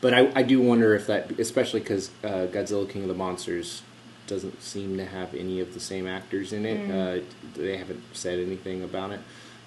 but 0.00 0.14
I, 0.14 0.32
I 0.34 0.42
do 0.42 0.62
wonder 0.62 0.94
if 0.94 1.06
that, 1.08 1.38
especially 1.38 1.80
because 1.80 2.10
uh, 2.24 2.48
Godzilla 2.50 2.88
King 2.88 3.02
of 3.02 3.08
the 3.08 3.14
Monsters 3.14 3.82
doesn't 4.26 4.62
seem 4.62 4.96
to 4.96 5.04
have 5.04 5.34
any 5.34 5.60
of 5.60 5.74
the 5.74 5.80
same 5.80 6.06
actors 6.06 6.54
in 6.54 6.64
it. 6.64 6.90
Uh, 6.90 7.22
they 7.54 7.76
haven't 7.76 8.02
said 8.14 8.38
anything 8.38 8.82
about 8.82 9.10
it, 9.10 9.20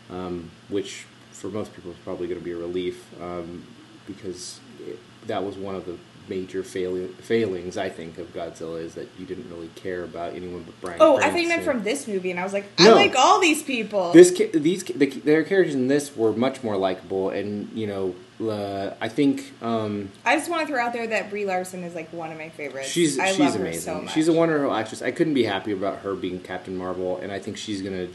um, 0.10 0.50
which 0.70 1.06
for 1.32 1.50
most 1.50 1.76
people 1.76 1.92
is 1.92 1.98
probably 2.04 2.26
going 2.26 2.40
to 2.40 2.44
be 2.44 2.54
a 2.54 2.58
relief. 2.58 3.06
Um, 3.22 3.64
because 4.08 4.60
it, 4.88 5.00
that 5.28 5.44
was 5.44 5.56
one 5.56 5.76
of 5.76 5.86
the 5.86 5.98
major 6.28 6.64
fail- 6.64 7.08
failings 7.22 7.78
I 7.78 7.90
think 7.90 8.18
of 8.18 8.34
Godzilla 8.34 8.82
is 8.82 8.96
that 8.96 9.08
you 9.20 9.26
didn't 9.26 9.50
really 9.50 9.70
care 9.76 10.04
about 10.04 10.34
anyone 10.34 10.64
but 10.64 10.80
Bryan. 10.82 10.98
Oh, 11.02 11.18
I 11.18 11.30
think 11.30 11.50
meant 11.50 11.64
from 11.64 11.84
this 11.84 12.08
movie, 12.08 12.32
and 12.32 12.40
I 12.40 12.44
was 12.44 12.54
like, 12.54 12.66
No. 12.80 12.92
I 12.92 12.94
like 12.96 13.16
all 13.16 13.40
these 13.40 13.62
people. 13.64 14.12
This 14.14 14.36
ca- 14.36 14.52
these 14.52 14.84
ca- 14.84 14.94
the, 14.96 15.08
their 15.08 15.44
characters 15.44 15.76
in 15.76 15.88
this 15.88 16.16
were 16.16 16.32
much 16.34 16.64
more 16.64 16.78
likable, 16.78 17.30
and 17.30 17.70
you 17.74 17.88
know, 17.88 18.16
uh, 18.50 18.94
I 19.00 19.08
think 19.10 19.54
um, 19.62 20.12
I 20.26 20.36
just 20.38 20.50
want 20.50 20.68
to 20.68 20.74
throw 20.74 20.84
out 20.84 20.94
there 20.94 21.08
that 21.08 21.30
Brie 21.30 21.46
Larson 21.46 21.84
is 21.84 21.96
like 21.96 22.12
one 22.12 22.32
of 22.32 22.38
my 22.38 22.50
favorites. 22.50 22.88
she's 22.90 23.18
I 23.20 23.28
she's 23.32 23.40
love 23.40 23.54
her 23.56 23.62
amazing. 23.62 24.08
so. 24.08 24.14
She's 24.14 24.28
a 24.28 24.34
wonderful 24.34 24.74
actress. 24.74 25.02
I 25.02 25.12
couldn't 25.12 25.34
be 25.36 25.44
happy 25.44 25.72
about 25.72 26.00
her 26.00 26.16
being 26.16 26.40
Captain 26.40 26.76
Marvel, 26.76 27.18
and 27.18 27.32
I 27.32 27.40
think 27.40 27.58
she's 27.58 27.82
gonna 27.82 28.08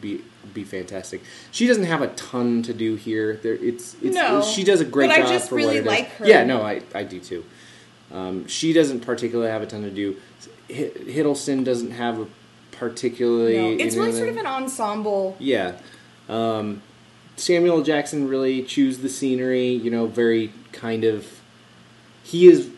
be 0.00 0.22
be 0.54 0.64
fantastic. 0.64 1.22
She 1.50 1.66
doesn't 1.66 1.84
have 1.84 2.02
a 2.02 2.08
ton 2.08 2.62
to 2.64 2.74
do 2.74 2.94
here. 2.96 3.36
There, 3.42 3.54
it's, 3.54 3.94
it's 4.02 4.14
No, 4.14 4.42
she 4.42 4.64
does 4.64 4.80
a 4.80 4.84
great 4.84 5.08
but 5.08 5.18
I 5.18 5.22
job 5.22 5.28
just 5.28 5.48
for 5.48 5.54
really 5.56 5.66
what 5.68 5.76
it 5.76 5.80
is. 5.80 5.86
like 5.86 6.08
her. 6.16 6.26
Yeah, 6.26 6.44
no, 6.44 6.62
I 6.62 6.82
I 6.94 7.04
do 7.04 7.20
too. 7.20 7.44
Um, 8.12 8.46
she 8.46 8.72
doesn't 8.72 9.00
particularly 9.00 9.50
have 9.50 9.62
a 9.62 9.66
ton 9.66 9.82
to 9.82 9.90
do. 9.90 10.16
Hiddleston 10.68 11.64
doesn't 11.64 11.92
have 11.92 12.20
a 12.20 12.26
particularly. 12.72 13.56
No, 13.56 13.84
it's 13.84 13.96
really 13.96 14.12
sort 14.12 14.28
of 14.28 14.36
an 14.36 14.46
ensemble. 14.46 15.36
Yeah. 15.38 15.76
Um, 16.28 16.82
Samuel 17.36 17.82
Jackson 17.82 18.28
really 18.28 18.62
chews 18.62 18.98
the 18.98 19.08
scenery, 19.08 19.68
you 19.68 19.90
know, 19.90 20.06
very 20.06 20.52
kind 20.72 21.04
of. 21.04 21.26
He 22.24 22.46
is 22.48 22.70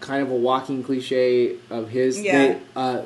kind 0.00 0.22
of 0.22 0.30
a 0.30 0.34
walking 0.34 0.82
cliche 0.82 1.56
of 1.70 1.90
his. 1.90 2.20
Yeah. 2.20 2.32
They, 2.32 2.60
uh, 2.74 3.02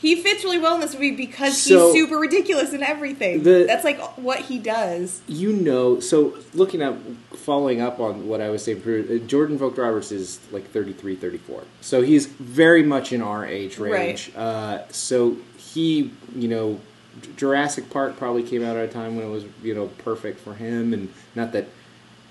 he- 0.00 0.16
fits 0.16 0.44
really 0.44 0.58
well 0.58 0.74
in 0.74 0.80
this 0.80 0.94
movie 0.94 1.12
because 1.12 1.56
So- 1.60 1.92
he's 1.92 2.02
super 2.02 2.18
ridiculous 2.18 2.72
in 2.72 2.82
everything. 2.82 3.42
The- 3.42 3.64
That's 3.66 3.84
like 3.84 4.00
what 4.18 4.40
he 4.40 4.58
does. 4.58 5.20
you 5.26 5.52
know, 5.52 6.00
so 6.00 6.34
looking 6.54 6.82
up, 6.82 6.98
following 7.34 7.80
up 7.80 8.00
on 8.00 8.26
what 8.28 8.40
I 8.40 8.50
was 8.50 8.62
saying, 8.64 8.82
uh, 8.86 9.26
Jordan 9.26 9.56
Vogt 9.58 9.78
Roberts 9.78 10.12
is 10.12 10.38
like 10.52 10.70
33, 10.70 11.14
34. 11.16 11.62
So 11.80 12.02
he's 12.02 12.26
very 12.26 12.82
much 12.82 13.12
in 13.12 13.22
our 13.22 13.46
age 13.46 13.78
range. 13.78 14.30
Uh, 14.36 14.80
so 14.90 15.36
he, 15.56 16.10
you 16.34 16.48
know, 16.48 16.80
Jurassic 17.36 17.90
Park 17.90 18.16
probably 18.16 18.42
came 18.42 18.64
out 18.64 18.76
at 18.76 18.84
a 18.88 18.92
time 18.92 19.16
when 19.16 19.26
it 19.26 19.30
was, 19.30 19.44
you 19.62 19.74
know, 19.74 19.86
perfect 19.98 20.38
for 20.40 20.54
him. 20.54 20.92
And 20.92 21.08
not 21.34 21.52
that 21.52 21.66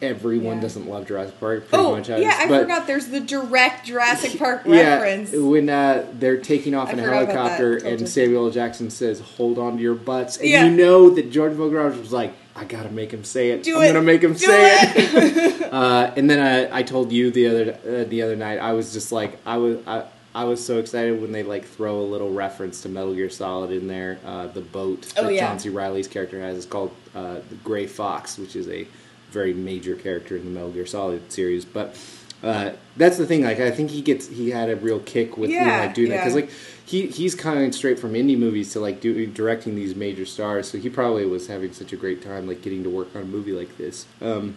everyone 0.02 0.56
Yeah. 0.58 0.62
doesn't 0.62 0.88
love 0.88 1.08
Jurassic 1.08 1.40
Park, 1.40 1.68
pretty 1.70 1.84
Oh, 1.84 1.96
much 1.96 2.08
has. 2.08 2.22
yeah, 2.22 2.36
I 2.40 2.48
but 2.48 2.62
forgot 2.62 2.88
there's 2.88 3.08
the 3.08 3.20
direct 3.20 3.86
Jurassic 3.88 4.38
Park 4.40 4.62
yeah, 4.66 5.00
reference. 5.02 5.32
when 5.34 5.70
uh, 5.70 6.06
they're 6.14 6.38
taking 6.38 6.76
off 6.76 6.90
I 6.90 6.94
in 6.94 7.00
a 7.00 7.04
forgot 7.04 7.24
about 7.24 7.34
that 7.34 7.36
helicopter 7.58 7.78
and 7.88 8.08
Samuel 8.08 8.46
L. 8.46 8.52
Jackson 8.52 8.90
says, 8.90 9.20
"Hold 9.20 9.58
on 9.58 9.78
to 9.78 9.82
your 9.82 9.96
butts," 9.96 10.38
and 10.38 10.48
Yeah. 10.50 10.66
you 10.66 10.72
know 10.72 11.10
that 11.12 11.32
Jordan 11.32 11.58
Vogt 11.58 11.98
was 12.00 12.12
like, 12.14 12.34
"I 12.56 12.64
gotta 12.66 12.90
make 12.90 13.12
him 13.12 13.24
say 13.24 13.50
it. 13.50 13.64
Do 13.64 13.78
I'm 13.78 13.84
it. 13.84 13.88
gonna 13.88 14.02
make 14.04 14.22
him 14.24 14.34
Do 14.34 14.40
say 14.40 14.76
it." 14.80 15.62
uh, 15.74 16.12
and 16.16 16.30
then 16.30 16.40
I, 16.72 16.80
I 16.80 16.84
told 16.84 17.12
you 17.12 17.32
the 17.32 17.48
other 17.48 17.78
uh, 17.88 18.04
the 18.08 18.22
other 18.22 18.36
night, 18.36 18.60
I 18.60 18.74
was 18.74 18.94
just 18.94 19.12
like, 19.12 19.38
I 19.46 19.58
was. 19.58 19.78
I, 19.88 20.04
I 20.36 20.44
was 20.44 20.64
so 20.64 20.78
excited 20.78 21.20
when 21.20 21.32
they 21.32 21.42
like 21.42 21.66
throw 21.66 22.00
a 22.00 22.04
little 22.06 22.32
reference 22.32 22.82
to 22.82 22.90
Metal 22.90 23.12
Gear 23.16 23.28
Solid 23.28 23.72
in 23.72 23.88
there. 23.88 24.20
Uh, 24.24 24.46
the 24.46 24.62
boat 24.62 25.12
Oh, 25.18 25.24
that 25.24 25.34
yeah. 25.34 25.48
John 25.48 25.58
C. 25.58 25.70
Reilly's 25.70 26.08
character 26.08 26.40
has 26.40 26.58
is 26.58 26.66
called 26.68 26.92
uh, 27.16 27.38
the 27.50 27.56
Gray 27.64 27.88
Fox, 27.88 28.38
which 28.38 28.56
is 28.56 28.70
a 28.70 28.86
very 29.32 29.54
major 29.54 29.96
character 29.96 30.36
in 30.36 30.46
the 30.46 30.52
Metal 30.52 30.72
Gear 30.72 30.86
Solid 30.86 31.32
series. 31.32 31.66
But 31.66 31.96
uh, 32.44 32.72
that's 32.96 33.18
the 33.18 33.26
thing. 33.26 33.44
Like, 33.44 33.60
I 33.60 33.72
think 33.72 33.92
he 33.92 34.02
gets 34.02 34.28
he 34.28 34.52
had 34.52 34.70
a 34.70 34.76
real 34.76 35.00
kick 35.00 35.38
with 35.38 35.50
you 35.50 35.60
know, 35.60 35.66
like 35.66 35.94
doing 35.94 36.10
that 36.10 36.18
because 36.18 36.36
like 36.36 36.50
he 36.86 37.08
he's 37.08 37.36
coming 37.36 37.72
straight 37.72 38.00
from 38.00 38.14
indie 38.14 38.38
movies 38.38 38.72
to 38.74 38.80
like 38.80 39.02
doing 39.02 39.32
directing 39.34 39.76
these 39.76 39.96
major 39.96 40.26
stars. 40.26 40.70
So 40.70 40.78
he 40.78 40.90
probably 40.90 41.26
was 41.26 41.48
having 41.48 41.74
such 41.74 41.94
a 41.94 41.98
great 41.98 42.22
time 42.22 42.48
like 42.48 42.62
getting 42.62 42.84
to 42.84 42.90
work 42.90 43.16
on 43.16 43.24
a 43.24 43.26
movie 43.26 43.54
like 43.54 43.78
this. 43.78 44.06
Um, 44.22 44.56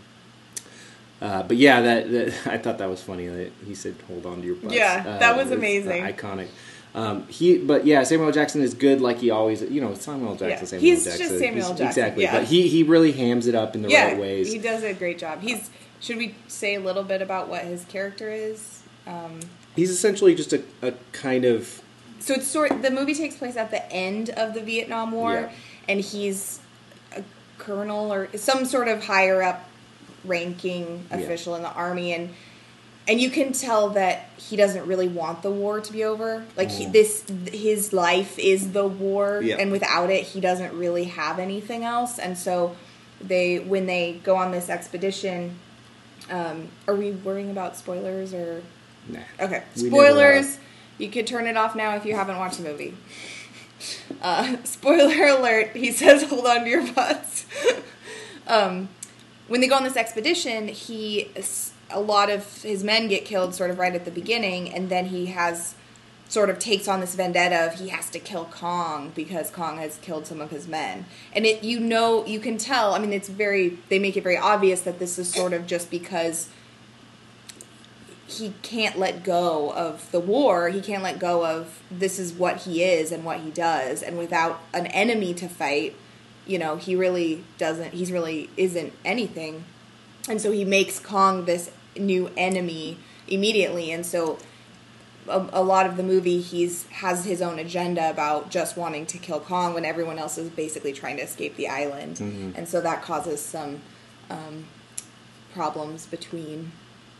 uh, 1.22 1.42
but 1.42 1.56
yeah, 1.56 1.80
that, 1.82 2.10
that 2.10 2.46
I 2.46 2.58
thought 2.58 2.78
that 2.78 2.88
was 2.88 3.02
funny 3.02 3.26
that 3.28 3.52
he 3.66 3.74
said, 3.74 3.94
"Hold 4.08 4.26
on 4.26 4.40
to 4.40 4.46
your 4.46 4.56
butts." 4.56 4.74
Yeah, 4.74 5.04
Uh, 5.06 5.18
that 5.18 5.36
was 5.36 5.50
uh, 5.50 5.54
amazing. 5.54 6.02
iconic. 6.02 6.48
Um, 6.94 7.26
he, 7.28 7.56
but 7.58 7.86
yeah, 7.86 8.02
Samuel 8.02 8.32
Jackson 8.32 8.62
is 8.62 8.74
good, 8.74 9.00
like 9.00 9.18
he 9.18 9.30
always, 9.30 9.62
you 9.62 9.80
know, 9.80 9.94
Samuel 9.94 10.34
Jackson. 10.34 10.48
Yeah, 10.50 10.64
Samuel 10.64 10.80
he's 10.80 11.06
L. 11.06 11.18
just 11.18 11.30
Samuel 11.38 11.52
He's- 11.54 11.68
Jackson, 11.68 11.86
exactly. 11.86 12.22
yeah. 12.24 12.32
But 12.40 12.44
he 12.48 12.66
he 12.68 12.82
really 12.82 13.12
hams 13.12 13.46
it 13.46 13.54
up 13.54 13.74
in 13.76 13.82
the 13.82 13.88
yeah, 13.90 14.06
right 14.08 14.18
ways. 14.18 14.52
he 14.52 14.58
does 14.58 14.82
a 14.82 14.92
great 14.94 15.18
job. 15.18 15.40
He's. 15.40 15.70
Should 16.02 16.16
we 16.16 16.34
say 16.48 16.76
a 16.76 16.80
little 16.80 17.02
bit 17.02 17.20
about 17.20 17.48
what 17.48 17.62
his 17.62 17.84
character 17.84 18.30
is? 18.30 18.82
Um, 19.06 19.38
He's 19.76 19.90
essentially 19.90 20.34
just 20.34 20.52
a, 20.54 20.62
a 20.80 20.94
kind 21.12 21.44
of 21.44 21.82
so 22.20 22.34
it's 22.34 22.46
sort. 22.46 22.80
The 22.82 22.90
movie 22.90 23.14
takes 23.14 23.36
place 23.36 23.56
at 23.56 23.70
the 23.70 23.86
end 23.92 24.30
of 24.30 24.54
the 24.54 24.62
Vietnam 24.62 25.12
War, 25.12 25.32
Yeah. 25.34 25.50
and 25.90 26.00
he's 26.00 26.58
a 27.14 27.22
colonel 27.58 28.10
or 28.12 28.34
some 28.36 28.64
sort 28.64 28.88
of 28.88 29.04
higher 29.04 29.42
up 29.42 29.68
ranking 30.24 31.04
official 31.10 31.54
in 31.54 31.62
the 31.62 31.70
army, 31.72 32.12
and 32.12 32.30
and 33.08 33.20
you 33.20 33.30
can 33.30 33.52
tell 33.52 33.90
that 33.90 34.28
he 34.36 34.56
doesn't 34.56 34.86
really 34.86 35.08
want 35.08 35.42
the 35.42 35.50
war 35.50 35.80
to 35.80 35.92
be 35.92 36.04
over. 36.04 36.44
Like 36.56 36.70
he, 36.70 36.86
Mm. 36.86 36.92
this, 36.92 37.24
his 37.52 37.92
life 37.92 38.38
is 38.38 38.72
the 38.72 38.86
war, 38.86 39.40
Yeah. 39.42 39.56
and 39.58 39.70
without 39.72 40.10
it, 40.10 40.24
he 40.24 40.40
doesn't 40.40 40.72
really 40.74 41.04
have 41.04 41.38
anything 41.38 41.84
else. 41.84 42.18
And 42.18 42.36
so, 42.38 42.76
they 43.20 43.58
when 43.58 43.86
they 43.86 44.20
go 44.24 44.36
on 44.36 44.50
this 44.52 44.68
expedition, 44.70 45.56
um, 46.30 46.68
are 46.88 46.94
we 46.94 47.10
worrying 47.10 47.50
about 47.50 47.76
spoilers 47.76 48.32
or? 48.32 48.62
nah. 49.08 49.20
Okay, 49.40 49.62
spoilers. 49.74 50.58
You 50.98 51.08
could 51.10 51.26
turn 51.26 51.46
it 51.46 51.56
off 51.56 51.74
now 51.74 51.96
if 51.96 52.04
you 52.04 52.14
haven't 52.14 52.36
watched 52.38 52.58
the 52.58 52.64
movie. 52.64 52.96
Uh, 54.20 54.56
spoiler 54.64 55.28
alert, 55.28 55.74
he 55.74 55.90
says, 55.90 56.24
hold 56.24 56.44
on 56.46 56.64
to 56.64 56.68
your 56.68 56.86
butts. 56.92 57.46
um, 58.46 58.90
when 59.48 59.62
they 59.62 59.68
go 59.68 59.74
on 59.76 59.84
this 59.84 59.96
expedition, 59.96 60.68
he 60.68 61.30
a 61.92 62.00
lot 62.00 62.30
of 62.30 62.62
his 62.62 62.84
men 62.84 63.08
get 63.08 63.24
killed 63.24 63.54
sort 63.54 63.70
of 63.70 63.78
right 63.78 63.94
at 63.94 64.04
the 64.04 64.10
beginning, 64.10 64.72
and 64.72 64.88
then 64.88 65.06
he 65.06 65.26
has 65.26 65.74
sort 66.28 66.48
of 66.48 66.60
takes 66.60 66.86
on 66.86 67.00
this 67.00 67.16
vendetta 67.16 67.66
of 67.66 67.74
he 67.80 67.88
has 67.88 68.08
to 68.10 68.18
kill 68.20 68.44
Kong 68.44 69.12
because 69.16 69.50
Kong 69.50 69.78
has 69.78 69.98
killed 69.98 70.26
some 70.26 70.40
of 70.40 70.50
his 70.50 70.68
men. 70.68 71.06
And 71.32 71.44
it 71.44 71.64
you 71.64 71.80
know 71.80 72.24
you 72.24 72.38
can 72.38 72.56
tell, 72.56 72.94
I 72.94 73.00
mean 73.00 73.12
it's 73.12 73.28
very 73.28 73.78
they 73.88 73.98
make 73.98 74.16
it 74.16 74.22
very 74.22 74.38
obvious 74.38 74.82
that 74.82 75.00
this 75.00 75.18
is 75.18 75.32
sort 75.32 75.52
of 75.52 75.66
just 75.66 75.90
because 75.90 76.48
he 78.30 78.54
can't 78.62 78.96
let 78.96 79.24
go 79.24 79.72
of 79.72 80.08
the 80.12 80.20
war. 80.20 80.68
He 80.68 80.80
can't 80.80 81.02
let 81.02 81.18
go 81.18 81.44
of 81.44 81.82
this 81.90 82.18
is 82.18 82.32
what 82.32 82.58
he 82.58 82.84
is 82.84 83.10
and 83.10 83.24
what 83.24 83.40
he 83.40 83.50
does. 83.50 84.02
And 84.02 84.16
without 84.16 84.60
an 84.72 84.86
enemy 84.86 85.34
to 85.34 85.48
fight, 85.48 85.96
you 86.46 86.58
know, 86.58 86.76
he 86.76 86.94
really 86.94 87.44
doesn't, 87.58 87.92
he's 87.92 88.12
really 88.12 88.48
isn't 88.56 88.92
anything. 89.04 89.64
And 90.28 90.40
so 90.40 90.52
he 90.52 90.64
makes 90.64 91.00
Kong 91.00 91.44
this 91.44 91.72
new 92.00 92.30
enemy 92.36 92.98
immediately. 93.28 93.90
And 93.92 94.04
so 94.04 94.38
a, 95.28 95.48
a 95.52 95.62
lot 95.62 95.86
of 95.86 95.96
the 95.96 96.02
movie, 96.02 96.40
he's 96.40 96.86
has 96.86 97.24
his 97.24 97.40
own 97.42 97.58
agenda 97.58 98.10
about 98.10 98.50
just 98.50 98.76
wanting 98.76 99.06
to 99.06 99.18
kill 99.18 99.40
Kong 99.40 99.74
when 99.74 99.84
everyone 99.84 100.18
else 100.18 100.38
is 100.38 100.50
basically 100.50 100.92
trying 100.92 101.16
to 101.18 101.22
escape 101.22 101.56
the 101.56 101.68
island. 101.68 102.16
Mhm. 102.16 102.56
And 102.56 102.68
so 102.68 102.80
that 102.80 103.02
causes 103.02 103.40
some 103.40 103.80
um, 104.28 104.64
problems 105.52 106.06
between, 106.06 106.72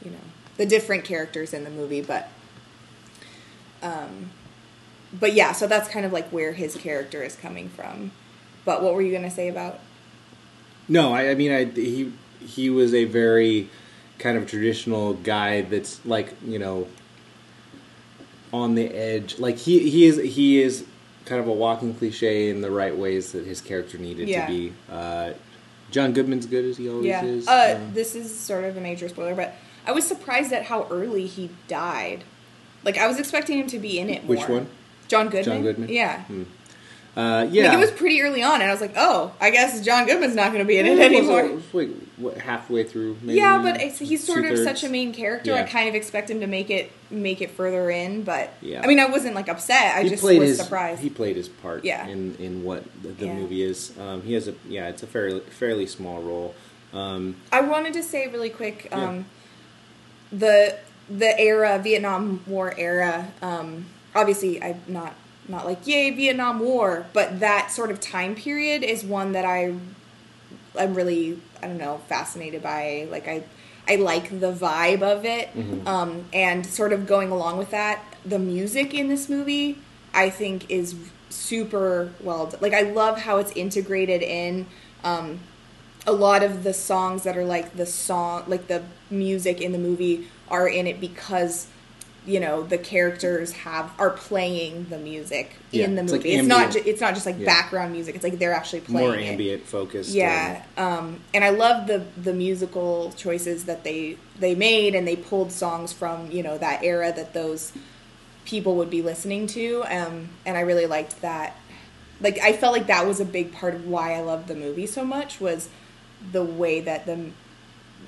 you 0.05 0.11
know, 0.11 0.25
the 0.57 0.67
different 0.67 1.05
characters 1.05 1.53
in 1.55 1.65
the 1.65 1.71
movie, 1.71 2.01
but 2.03 2.29
um 3.83 4.31
but 5.19 5.33
yeah, 5.33 5.53
so 5.53 5.67
that's 5.67 5.89
kind 5.89 6.07
of 6.07 6.13
like 6.13 6.29
where 6.29 6.53
his 6.53 6.77
character 6.77 7.23
is 7.23 7.35
coming 7.35 7.69
from. 7.69 8.13
But 8.65 8.81
what 8.83 8.95
were 8.95 9.03
you 9.03 9.11
going 9.11 9.25
to 9.25 9.31
say 9.31 9.49
about 9.49 9.81
No, 10.89 11.13
I, 11.13 11.31
I 11.31 11.35
mean, 11.35 11.51
I 11.51 11.65
he 11.65 12.13
he 12.41 12.71
was 12.71 12.95
a 12.95 13.05
very 13.05 13.69
kind 14.21 14.39
of 14.39 14.47
traditional 14.49 15.15
guy 15.15 15.63
that's 15.63 16.05
like 16.07 16.35
you 16.47 16.61
know 16.61 16.87
on 18.53 18.75
the 18.75 18.87
edge. 18.95 19.39
Like 19.39 19.57
he 19.59 19.91
he 19.91 20.07
is 20.07 20.17
he 20.35 20.61
is 20.63 20.85
kind 21.25 21.41
of 21.41 21.47
a 21.49 21.53
walking 21.53 21.95
cliche 21.95 22.51
in 22.51 22.61
the 22.61 22.71
right 22.71 22.97
ways 22.97 23.33
that 23.33 23.47
his 23.47 23.61
character 23.61 23.99
needed 23.99 24.29
Yeah. 24.29 24.47
to 24.47 24.53
be. 24.53 24.73
Uh, 24.91 25.33
John 25.91 26.13
Goodman's 26.13 26.47
good 26.47 26.65
as 26.65 26.77
he 26.77 26.89
always 26.89 27.07
Yeah. 27.07 27.25
is. 27.25 27.49
Uh, 27.49 27.81
this 27.93 28.15
is 28.15 28.33
sort 28.37 28.65
of 28.65 28.77
a 28.77 28.81
major 28.81 29.09
spoiler, 29.09 29.35
but 29.35 29.55
I 29.87 29.93
was 29.93 30.07
surprised 30.07 30.53
at 30.53 30.65
how 30.65 30.87
early 30.91 31.27
he 31.27 31.51
died. 31.69 32.25
Like 32.85 32.97
I 32.99 33.07
was 33.07 33.19
expecting 33.19 33.59
him 33.59 33.67
to 33.69 33.79
be 33.79 33.99
in 33.99 34.09
it 34.09 34.25
more. 34.25 34.37
Which 34.37 34.49
one? 34.49 34.69
John 35.09 35.27
Goodman. 35.29 35.45
John 35.45 35.63
Goodman? 35.63 35.89
Yeah. 35.89 36.23
Hmm. 36.25 36.43
uh, 37.17 37.47
yeah, 37.51 37.65
Like 37.65 37.73
it 37.75 37.81
was 37.81 37.91
pretty 37.91 38.23
early 38.23 38.43
on, 38.43 38.61
and 38.61 38.71
I 38.71 38.73
was 38.73 38.81
like, 38.81 38.95
"Oh, 38.97 39.33
I 39.41 39.51
guess 39.51 39.81
John 39.85 40.07
Goodman's 40.07 40.37
not 40.37 40.53
going 40.53 40.65
to 40.65 40.69
be 40.69 40.79
in 40.79 40.87
it 40.87 40.91
Well, 40.91 41.01
it 41.01 41.11
was, 41.11 41.29
anymore." 41.29 41.63
Wait, 41.73 41.91
halfway 42.39 42.85
through? 42.85 43.17
Maybe 43.23 43.39
yeah, 43.39 43.61
but 43.63 43.81
it's, 43.81 43.99
he's 43.99 44.25
sort 44.25 44.45
of 44.45 44.59
such 44.59 44.85
a 44.85 44.89
main 44.89 45.13
character. 45.13 45.55
I 45.55 45.63
kind 45.65 45.89
of 45.89 45.95
expect 45.95 46.31
him 46.31 46.41
to 46.41 46.47
make 46.47 46.71
it 46.71 46.93
make 47.11 47.41
it 47.41 47.51
further 47.51 47.91
in, 47.91 48.23
but 48.23 48.53
Yeah. 48.61 48.83
I 48.83 48.87
mean, 48.87 49.01
I 49.01 49.07
wasn't 49.07 49.35
like 49.35 49.49
upset. 49.49 49.97
I 49.97 50.03
he 50.05 50.09
just 50.11 50.23
was 50.23 50.33
his 50.37 50.59
surprised. 50.59 51.01
he 51.03 51.11
played 51.11 51.37
his 51.37 51.49
part 51.49 51.85
Yeah. 51.85 52.07
in 52.07 52.37
in 52.37 52.63
what 52.65 52.85
the, 53.03 53.09
the 53.09 53.27
Yeah. 53.27 53.35
movie 53.35 53.63
is. 53.63 53.93
Um, 53.99 54.23
he 54.23 54.35
has 54.35 54.49
a 54.49 54.55
yeah, 54.69 54.89
it's 54.89 55.03
a 55.03 55.07
fairly 55.07 55.41
fairly 55.41 55.87
small 55.87 56.23
role. 56.23 56.55
Um, 56.93 57.37
I 57.53 57.61
wanted 57.61 57.93
to 57.95 58.03
say 58.03 58.27
really 58.29 58.51
quick, 58.51 58.89
Yeah. 58.91 59.09
um, 59.09 59.27
the 60.33 60.77
the 61.09 61.39
era 61.41 61.79
Vietnam 61.83 62.43
War 62.47 62.75
era. 62.79 63.33
Um, 63.43 63.87
obviously, 64.15 64.63
I'm 64.63 64.81
not 64.87 65.15
not 65.49 65.67
like 65.67 65.85
yay 65.87 66.11
Vietnam 66.11 66.61
War, 66.61 67.07
but 67.13 67.41
that 67.41 67.71
sort 67.73 67.91
of 67.91 67.99
time 68.01 68.35
period 68.37 68.85
is 68.85 69.03
one 69.05 69.33
that 69.33 69.45
I 69.45 69.75
I'm 70.79 70.95
really 70.95 71.41
I 71.63 71.67
don't 71.69 71.79
know 71.79 72.01
fascinated 72.09 72.63
by. 72.63 73.07
Like 73.11 73.29
I 73.29 73.45
I 73.89 73.97
like 73.97 74.41
the 74.41 74.53
vibe 74.53 75.03
of 75.03 75.25
it, 75.25 75.49
Mm-hmm. 75.55 75.87
um, 75.87 76.25
and 76.33 76.65
sort 76.67 76.93
of 76.93 77.07
going 77.07 77.31
along 77.31 77.59
with 77.59 77.71
that, 77.71 78.03
the 78.25 78.39
music 78.39 78.95
in 78.95 79.09
this 79.09 79.29
movie 79.29 79.79
I 80.15 80.31
think 80.31 80.71
is 80.71 80.95
super 81.29 82.13
well. 82.21 82.53
Like 82.61 82.75
I 82.75 82.83
love 82.83 83.19
how 83.23 83.39
it's 83.39 83.53
integrated 83.53 84.23
in. 84.23 84.67
Um, 85.05 85.41
a 86.07 86.13
lot 86.13 86.43
of 86.43 86.65
the 86.65 86.73
songs 86.73 87.25
that 87.25 87.37
are 87.37 87.45
like 87.45 87.77
the 87.77 87.85
song, 87.87 88.45
like 88.47 88.69
the 88.69 88.83
music 89.11 89.61
in 89.61 89.73
the 89.73 89.79
movie, 89.79 90.29
are 90.49 90.67
in 90.67 90.87
it 90.87 90.99
because 91.01 91.67
you 92.27 92.39
know 92.39 92.63
the 92.63 92.77
characters 92.77 93.53
have 93.53 93.91
are 93.99 94.11
playing 94.11 94.87
the 94.91 94.99
music 94.99 95.57
Yeah, 95.71 95.87
in 95.87 95.95
the 95.95 96.03
it's 96.03 96.13
like 96.13 96.19
movie. 96.21 96.35
it's 96.35 96.47
not. 96.49 96.71
Ju- 96.73 96.83
it's 96.85 97.01
not 97.01 97.15
just 97.15 97.25
like 97.25 97.39
Yeah. 97.39 97.47
background 97.47 97.93
music. 97.93 98.15
It's 98.15 98.25
like 98.25 98.39
they're 98.39 98.53
actually 98.53 98.81
playing 98.81 99.09
More 99.09 99.17
it. 99.17 99.23
ambient 99.25 99.67
focused. 99.67 100.11
Yeah, 100.11 100.63
um, 100.77 101.21
and 101.33 101.43
I 101.45 101.49
love 101.51 101.87
the 101.87 102.05
the 102.21 102.35
musical 102.35 103.13
choices 103.17 103.65
that 103.65 103.85
they 103.85 104.17
they 104.39 104.55
made, 104.55 104.95
and 104.95 105.09
they 105.09 105.17
pulled 105.17 105.51
songs 105.51 105.93
from 105.95 106.31
you 106.31 106.43
know 106.43 106.59
that 106.59 106.85
era 106.85 107.11
that 107.15 107.33
those 107.33 107.73
people 108.45 108.75
would 108.77 108.91
be 108.91 109.01
listening 109.03 109.47
to, 109.47 109.85
um, 109.89 110.29
and 110.45 110.57
I 110.57 110.61
really 110.61 110.87
liked 110.87 111.21
that. 111.23 111.57
Like 112.21 112.39
I 112.41 112.53
felt 112.53 112.75
like 112.75 112.87
that 112.89 113.07
was 113.07 113.19
a 113.21 113.25
big 113.25 113.53
part 113.53 113.75
of 113.75 113.87
why 113.87 114.15
I 114.15 114.21
loved 114.21 114.47
the 114.49 114.55
movie 114.55 114.87
so 114.87 115.05
much 115.07 115.41
was 115.41 115.71
the 116.33 116.45
way 116.45 116.81
that 116.81 117.07
the 117.07 117.31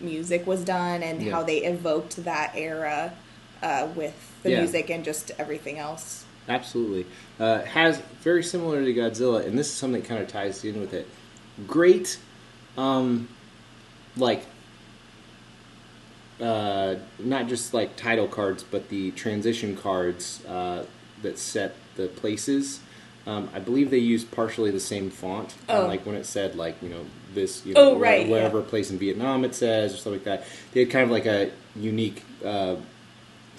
music 0.00 0.46
was 0.46 0.62
done 0.64 1.02
and 1.02 1.22
Yeah. 1.22 1.32
how 1.32 1.42
they 1.42 1.58
evoked 1.64 2.24
that 2.24 2.52
era 2.54 3.14
uh, 3.62 3.88
with 3.94 4.14
the 4.42 4.50
Yeah. 4.50 4.58
music 4.60 4.90
and 4.90 5.04
just 5.04 5.30
everything 5.38 5.78
else. 5.78 6.24
Absolutely. 6.48 7.06
Uh, 7.38 7.60
has 7.62 7.98
very 8.22 8.42
similar 8.42 8.84
to 8.84 8.92
Godzilla, 8.92 9.46
and 9.46 9.56
this 9.58 9.68
is 9.68 9.74
something 9.74 10.02
that 10.02 10.08
kind 10.08 10.20
of 10.20 10.28
ties 10.28 10.64
in 10.64 10.80
with 10.80 10.92
it. 10.92 11.06
Great, 11.68 12.18
um, 12.76 13.28
like, 14.16 14.44
uh, 16.40 16.96
not 17.18 17.46
just 17.48 17.72
like 17.74 17.94
title 17.96 18.26
cards, 18.26 18.64
but 18.64 18.88
the 18.88 19.12
transition 19.12 19.76
cards 19.76 20.44
uh, 20.46 20.84
that 21.22 21.38
set 21.38 21.76
the 21.96 22.08
places. 22.08 22.80
Um, 23.26 23.48
I 23.54 23.60
believe 23.60 23.90
they 23.90 23.98
used 23.98 24.32
partially 24.32 24.72
the 24.72 24.80
same 24.80 25.08
font. 25.10 25.54
Oh. 25.68 25.80
And, 25.80 25.88
like 25.88 26.04
when 26.04 26.16
it 26.16 26.26
said 26.26 26.56
like 26.56 26.82
you 26.82 26.88
know 26.88 27.04
this 27.34 27.64
you 27.64 27.74
know 27.74 27.92
Oh, 27.92 27.96
right, 27.98 28.28
whatever, 28.28 28.58
yeah. 28.58 28.64
place 28.66 28.90
in 28.90 28.98
Vietnam 28.98 29.44
it 29.44 29.54
says 29.54 29.94
or 29.94 29.96
something 29.98 30.14
like 30.14 30.24
that. 30.24 30.44
They 30.72 30.80
had 30.80 30.90
kind 30.90 31.04
of 31.04 31.10
like 31.10 31.26
a 31.26 31.52
unique 31.76 32.24
uh, 32.44 32.76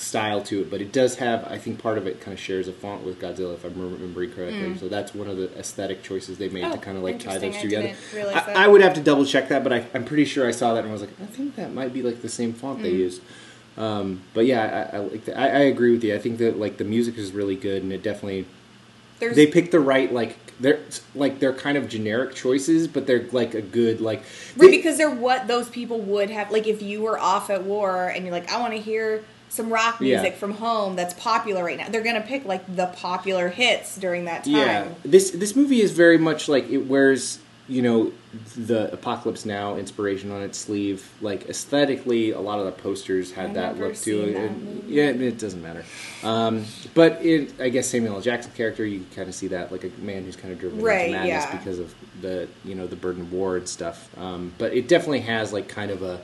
style 0.03 0.41
to 0.43 0.61
it, 0.61 0.69
but 0.69 0.81
it 0.81 0.91
does 0.91 1.15
have 1.15 1.45
I 1.45 1.57
think 1.57 1.81
part 1.81 1.97
of 1.97 2.05
it 2.07 2.19
kind 2.21 2.33
of 2.33 2.39
shares 2.39 2.67
a 2.67 2.73
font 2.73 3.03
with 3.03 3.19
Godzilla 3.19 3.53
if 3.55 3.63
I'm 3.63 3.73
remembering 3.79 4.31
correctly. 4.31 4.77
So 4.77 4.87
that's 4.87 5.15
one 5.15 5.27
of 5.27 5.37
the 5.37 5.51
aesthetic 5.57 6.03
choices 6.03 6.37
they 6.37 6.49
made 6.49 6.63
Mm. 6.65 6.71
Oh, 6.71 6.75
to 6.75 6.77
kind 6.77 6.97
of 6.97 7.03
like 7.03 7.19
tie 7.19 7.37
those 7.37 7.55
I 7.55 7.61
together. 7.61 7.93
I. 8.15 8.65
I 8.65 8.67
would 8.67 8.81
have 8.81 8.93
to 8.93 9.01
double 9.01 9.25
check 9.25 9.49
that, 9.49 9.63
but 9.63 9.73
I, 9.73 9.85
I'm 9.93 10.05
pretty 10.05 10.25
sure 10.25 10.47
I 10.47 10.51
saw 10.51 10.73
that 10.73 10.81
and 10.81 10.89
I 10.89 10.91
was 10.93 11.01
like, 11.01 11.11
I 11.21 11.25
think 11.25 11.55
that 11.55 11.73
might 11.73 11.93
be 11.93 12.01
like 12.01 12.21
the 12.21 12.29
same 12.29 12.53
font 12.53 12.79
Mm. 12.79 12.83
they 12.83 12.91
used. 12.91 13.21
Um, 13.77 14.21
but 14.33 14.45
yeah, 14.45 14.89
I, 14.93 14.97
I 14.97 14.99
like 14.99 15.25
that. 15.25 15.37
I, 15.39 15.45
I 15.47 15.59
agree 15.61 15.91
with 15.91 16.03
you. 16.03 16.13
I 16.13 16.19
think 16.19 16.37
that 16.37 16.59
like 16.59 16.77
the 16.77 16.83
music 16.83 17.17
is 17.17 17.31
really 17.31 17.55
good, 17.55 17.81
and 17.83 17.91
it 17.91 18.03
definitely 18.03 18.45
There's 19.19 19.35
they 19.35 19.47
picked 19.47 19.71
the 19.71 19.79
right 19.79 20.13
like 20.13 20.37
they're 20.59 20.79
like 21.15 21.39
they're 21.39 21.53
kind 21.53 21.75
of 21.77 21.89
generic 21.89 22.35
choices, 22.35 22.87
but 22.87 23.07
they're 23.07 23.25
like 23.31 23.55
a 23.55 23.61
good 23.63 23.99
like 23.99 24.21
Right, 24.55 24.69
because 24.69 24.97
they're 24.97 25.09
what 25.09 25.47
those 25.47 25.67
people 25.69 25.99
would 26.01 26.29
have. 26.29 26.51
Like, 26.51 26.67
if 26.67 26.83
you 26.83 27.01
were 27.01 27.17
off 27.17 27.49
at 27.49 27.63
war 27.63 28.07
and 28.09 28.23
you're 28.25 28.31
like, 28.33 28.51
I 28.51 28.59
want 28.59 28.73
to 28.73 28.79
hear 28.79 29.23
some 29.53 29.69
rock 29.71 29.97
Yeah. 30.01 30.21
music 30.21 30.37
from 30.37 30.51
home 30.55 30.95
that's 30.95 31.13
popular 31.13 31.63
right 31.63 31.77
now, 31.77 31.87
they're 31.89 32.01
gonna 32.03 32.21
pick 32.21 32.45
like 32.45 32.63
the 32.75 32.87
popular 32.87 33.49
hits 33.49 33.97
during 33.97 34.25
that 34.25 34.43
time. 34.45 34.53
Yeah, 34.53 34.87
this 35.05 35.31
this 35.31 35.55
movie 35.55 35.81
is 35.81 35.91
very 35.91 36.17
much 36.17 36.47
like 36.49 36.69
it 36.69 36.87
wears 36.87 37.39
you 37.69 37.81
know 37.81 38.11
the 38.57 38.91
Apocalypse 38.91 39.45
Now 39.45 39.77
inspiration 39.77 40.31
on 40.31 40.41
its 40.41 40.57
sleeve. 40.57 41.07
Like 41.21 41.47
aesthetically, 41.49 42.31
a 42.31 42.39
lot 42.41 42.59
of 42.59 42.65
the 42.65 42.71
posters 42.73 43.31
had 43.31 43.49
I've 43.49 43.53
that 43.53 43.79
look 43.79 43.95
to 43.95 44.21
it. 44.23 44.35
And- 44.35 44.83
yeah, 44.89 45.05
it 45.05 45.37
doesn't 45.39 45.61
matter. 45.61 45.85
Um, 46.23 46.65
but 46.93 47.23
it, 47.23 47.53
I 47.61 47.69
guess 47.69 47.87
Samuel 47.87 48.15
L. 48.15 48.21
Jackson 48.21 48.51
character, 48.53 48.85
you 48.85 49.05
kind 49.15 49.29
of 49.29 49.35
see 49.35 49.47
that 49.47 49.71
like 49.71 49.85
a 49.85 49.91
man 50.01 50.25
who's 50.25 50.35
kind 50.35 50.51
of 50.51 50.59
driven 50.59 50.81
Right, 50.81 51.05
into 51.07 51.19
madness 51.19 51.45
yeah. 51.45 51.57
because 51.57 51.79
of 51.79 51.93
the 52.21 52.49
you 52.65 52.75
know 52.75 52.85
the 52.87 52.95
burden 52.97 53.21
of 53.21 53.31
war 53.31 53.55
and 53.55 53.69
stuff. 53.69 54.09
Um, 54.17 54.51
but 54.57 54.73
it 54.73 54.87
definitely 54.89 55.21
has 55.21 55.53
like 55.53 55.67
kind 55.69 55.89
of 55.91 56.01
a. 56.01 56.19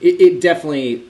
It, 0.00 0.18
it 0.20 0.40
definitely 0.40 1.04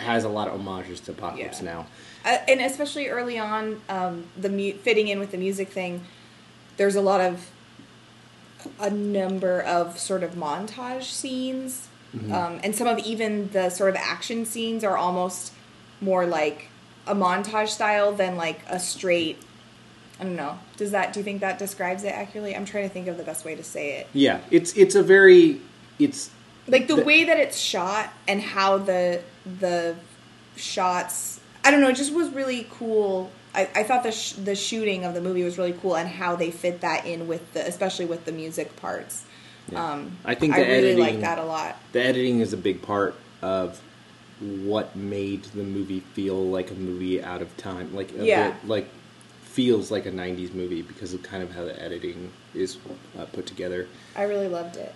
has 0.00 0.24
a 0.24 0.28
lot 0.28 0.48
of 0.48 0.60
homages 0.60 1.00
to 1.00 1.12
Apocalypse 1.12 1.60
Yeah. 1.62 1.72
Now. 1.72 1.86
uh, 2.24 2.38
and 2.48 2.60
especially 2.60 3.08
early 3.08 3.38
on, 3.38 3.80
um, 3.88 4.24
the 4.36 4.48
mu- 4.48 4.72
fitting 4.74 5.08
in 5.08 5.18
with 5.18 5.30
the 5.30 5.38
music 5.38 5.68
thing. 5.68 6.02
There's 6.76 6.96
a 6.96 7.00
lot 7.00 7.20
of 7.20 7.50
a 8.80 8.90
number 8.90 9.60
of 9.62 9.98
sort 9.98 10.22
of 10.22 10.32
montage 10.32 11.04
scenes, 11.04 11.88
Mm-hmm. 12.16 12.32
um, 12.32 12.58
and 12.64 12.74
some 12.74 12.86
of 12.86 12.98
even 13.00 13.50
the 13.50 13.68
sort 13.68 13.90
of 13.90 13.96
action 13.96 14.46
scenes 14.46 14.82
are 14.82 14.96
almost 14.96 15.52
more 16.00 16.24
like 16.24 16.68
a 17.06 17.14
montage 17.14 17.68
style 17.68 18.12
than 18.12 18.34
like 18.38 18.60
a 18.66 18.80
straight. 18.80 19.36
I 20.18 20.24
don't 20.24 20.34
know. 20.34 20.58
Does 20.78 20.92
that? 20.92 21.12
Do 21.12 21.20
you 21.20 21.24
think 21.24 21.42
that 21.42 21.58
describes 21.58 22.04
it 22.04 22.08
accurately? 22.14 22.56
I'm 22.56 22.64
trying 22.64 22.88
to 22.88 22.92
think 22.92 23.08
of 23.08 23.18
the 23.18 23.24
best 23.24 23.44
way 23.44 23.54
to 23.56 23.62
say 23.62 23.98
it. 23.98 24.06
Yeah, 24.14 24.40
it's 24.50 24.72
it's 24.74 24.94
a 24.94 25.02
very 25.02 25.60
it's 25.98 26.30
like 26.66 26.88
the, 26.88 26.96
The- 26.96 27.04
way 27.04 27.24
that 27.24 27.38
it's 27.38 27.58
shot 27.58 28.10
and 28.26 28.40
how 28.40 28.78
the 28.78 29.20
the 29.60 29.96
shots. 30.56 31.40
I 31.64 31.70
don't 31.70 31.80
know 31.80 31.88
it 31.88 31.96
just 31.96 32.12
was 32.12 32.30
really 32.30 32.66
cool. 32.70 33.30
I, 33.54 33.68
I 33.74 33.82
thought 33.82 34.02
the 34.02 34.12
sh- 34.12 34.32
the 34.32 34.54
shooting 34.54 35.04
of 35.04 35.14
the 35.14 35.20
movie 35.20 35.42
was 35.42 35.58
really 35.58 35.72
cool 35.72 35.96
and 35.96 36.08
how 36.08 36.36
they 36.36 36.50
fit 36.50 36.80
that 36.82 37.06
in 37.06 37.26
with 37.26 37.52
the 37.54 37.66
especially 37.66 38.04
with 38.06 38.24
the 38.24 38.32
music 38.32 38.76
parts. 38.76 39.24
Yeah. 39.70 39.92
um 39.92 40.16
I 40.24 40.34
think 40.34 40.54
i 40.54 40.60
really 40.62 40.96
like 40.96 41.20
that 41.20 41.38
a 41.38 41.44
lot. 41.44 41.76
the 41.92 42.00
editing 42.02 42.40
is 42.40 42.54
a 42.54 42.56
big 42.56 42.80
part 42.80 43.14
of 43.42 43.78
what 44.40 44.96
made 44.96 45.44
the 45.44 45.62
movie 45.62 46.00
feel 46.14 46.42
like 46.48 46.70
a 46.70 46.74
movie 46.74 47.22
out 47.22 47.42
of 47.42 47.54
time 47.58 47.94
like 47.94 48.10
Yeah. 48.16 48.50
bit, 48.52 48.66
like 48.68 48.88
feels 49.42 49.90
like 49.90 50.06
a 50.06 50.10
90s 50.10 50.54
movie 50.54 50.80
because 50.82 51.12
of 51.12 51.22
kind 51.22 51.42
of 51.42 51.52
how 51.54 51.64
the 51.64 51.82
editing 51.82 52.30
is 52.54 52.78
uh, 53.18 53.24
put 53.26 53.44
together. 53.46 53.88
I 54.16 54.22
really 54.22 54.48
loved 54.48 54.76
it. 54.76 54.94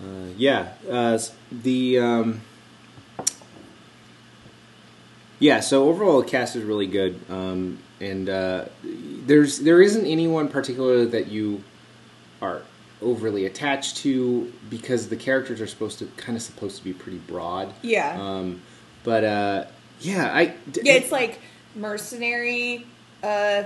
Uh, 0.00 0.28
yeah 0.36 0.74
uh, 0.90 1.18
the 1.50 1.98
um, 1.98 2.40
yeah 5.42 5.60
so 5.60 5.88
overall 5.88 6.22
the 6.22 6.28
cast 6.28 6.56
is 6.56 6.64
really 6.64 6.86
good 6.86 7.18
um, 7.28 7.78
and 8.00 8.28
uh, 8.28 8.64
there's 8.82 9.58
there 9.60 9.82
isn't 9.82 10.06
anyone 10.06 10.48
particular 10.48 11.04
that 11.04 11.28
you 11.28 11.62
are 12.40 12.62
overly 13.00 13.46
attached 13.46 13.96
to 13.98 14.52
because 14.70 15.08
the 15.08 15.16
characters 15.16 15.60
are 15.60 15.66
supposed 15.66 15.98
to 15.98 16.06
kind 16.16 16.36
of 16.36 16.42
supposed 16.42 16.78
to 16.78 16.84
be 16.84 16.92
pretty 16.92 17.18
broad. 17.18 17.72
Yeah. 17.82 18.16
Um, 18.20 18.62
but 19.04 19.24
uh, 19.24 19.64
yeah 20.00 20.34
i 20.34 20.46
d- 20.70 20.80
yeah 20.84 20.94
it's 20.94 21.12
like 21.12 21.40
mercenary 21.74 22.86
uh 23.22 23.64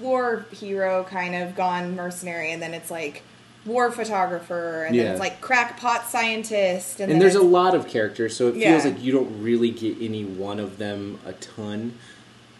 war 0.00 0.44
hero 0.52 1.04
kind 1.04 1.34
of 1.34 1.54
gone 1.54 1.94
mercenary 1.94 2.52
and 2.52 2.60
then 2.60 2.74
it's 2.74 2.90
like 2.90 3.22
war 3.68 3.92
photographer 3.92 4.84
and 4.84 4.98
then 4.98 5.06
it's 5.12 5.20
like 5.20 5.40
crackpot 5.40 6.06
scientist 6.06 7.00
and, 7.00 7.12
and 7.12 7.20
there's 7.20 7.34
a 7.34 7.42
lot 7.42 7.74
of 7.74 7.86
characters, 7.86 8.34
so 8.34 8.48
it 8.48 8.54
feels 8.54 8.84
like 8.84 9.02
you 9.02 9.12
don't 9.12 9.42
really 9.42 9.70
get 9.70 10.00
any 10.00 10.24
one 10.24 10.58
of 10.58 10.78
them 10.78 11.18
a 11.24 11.32
ton. 11.34 11.94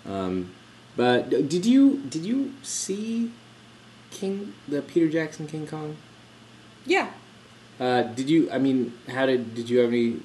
Um, 0.06 0.52
but 0.96 1.30
did 1.30 1.64
you 1.66 1.98
did 2.08 2.24
you 2.24 2.52
see 2.62 3.32
King 4.10 4.54
the 4.66 4.82
Peter 4.82 5.08
Jackson 5.08 5.46
King 5.46 5.66
Kong? 5.66 5.96
yeah 6.86 7.08
Uh, 7.80 8.02
did 8.02 8.28
you? 8.28 8.50
I 8.50 8.58
mean, 8.58 8.92
how 9.08 9.26
did 9.26 9.54
did 9.54 9.70
you 9.70 9.78
have 9.78 9.90
any? 9.90 10.20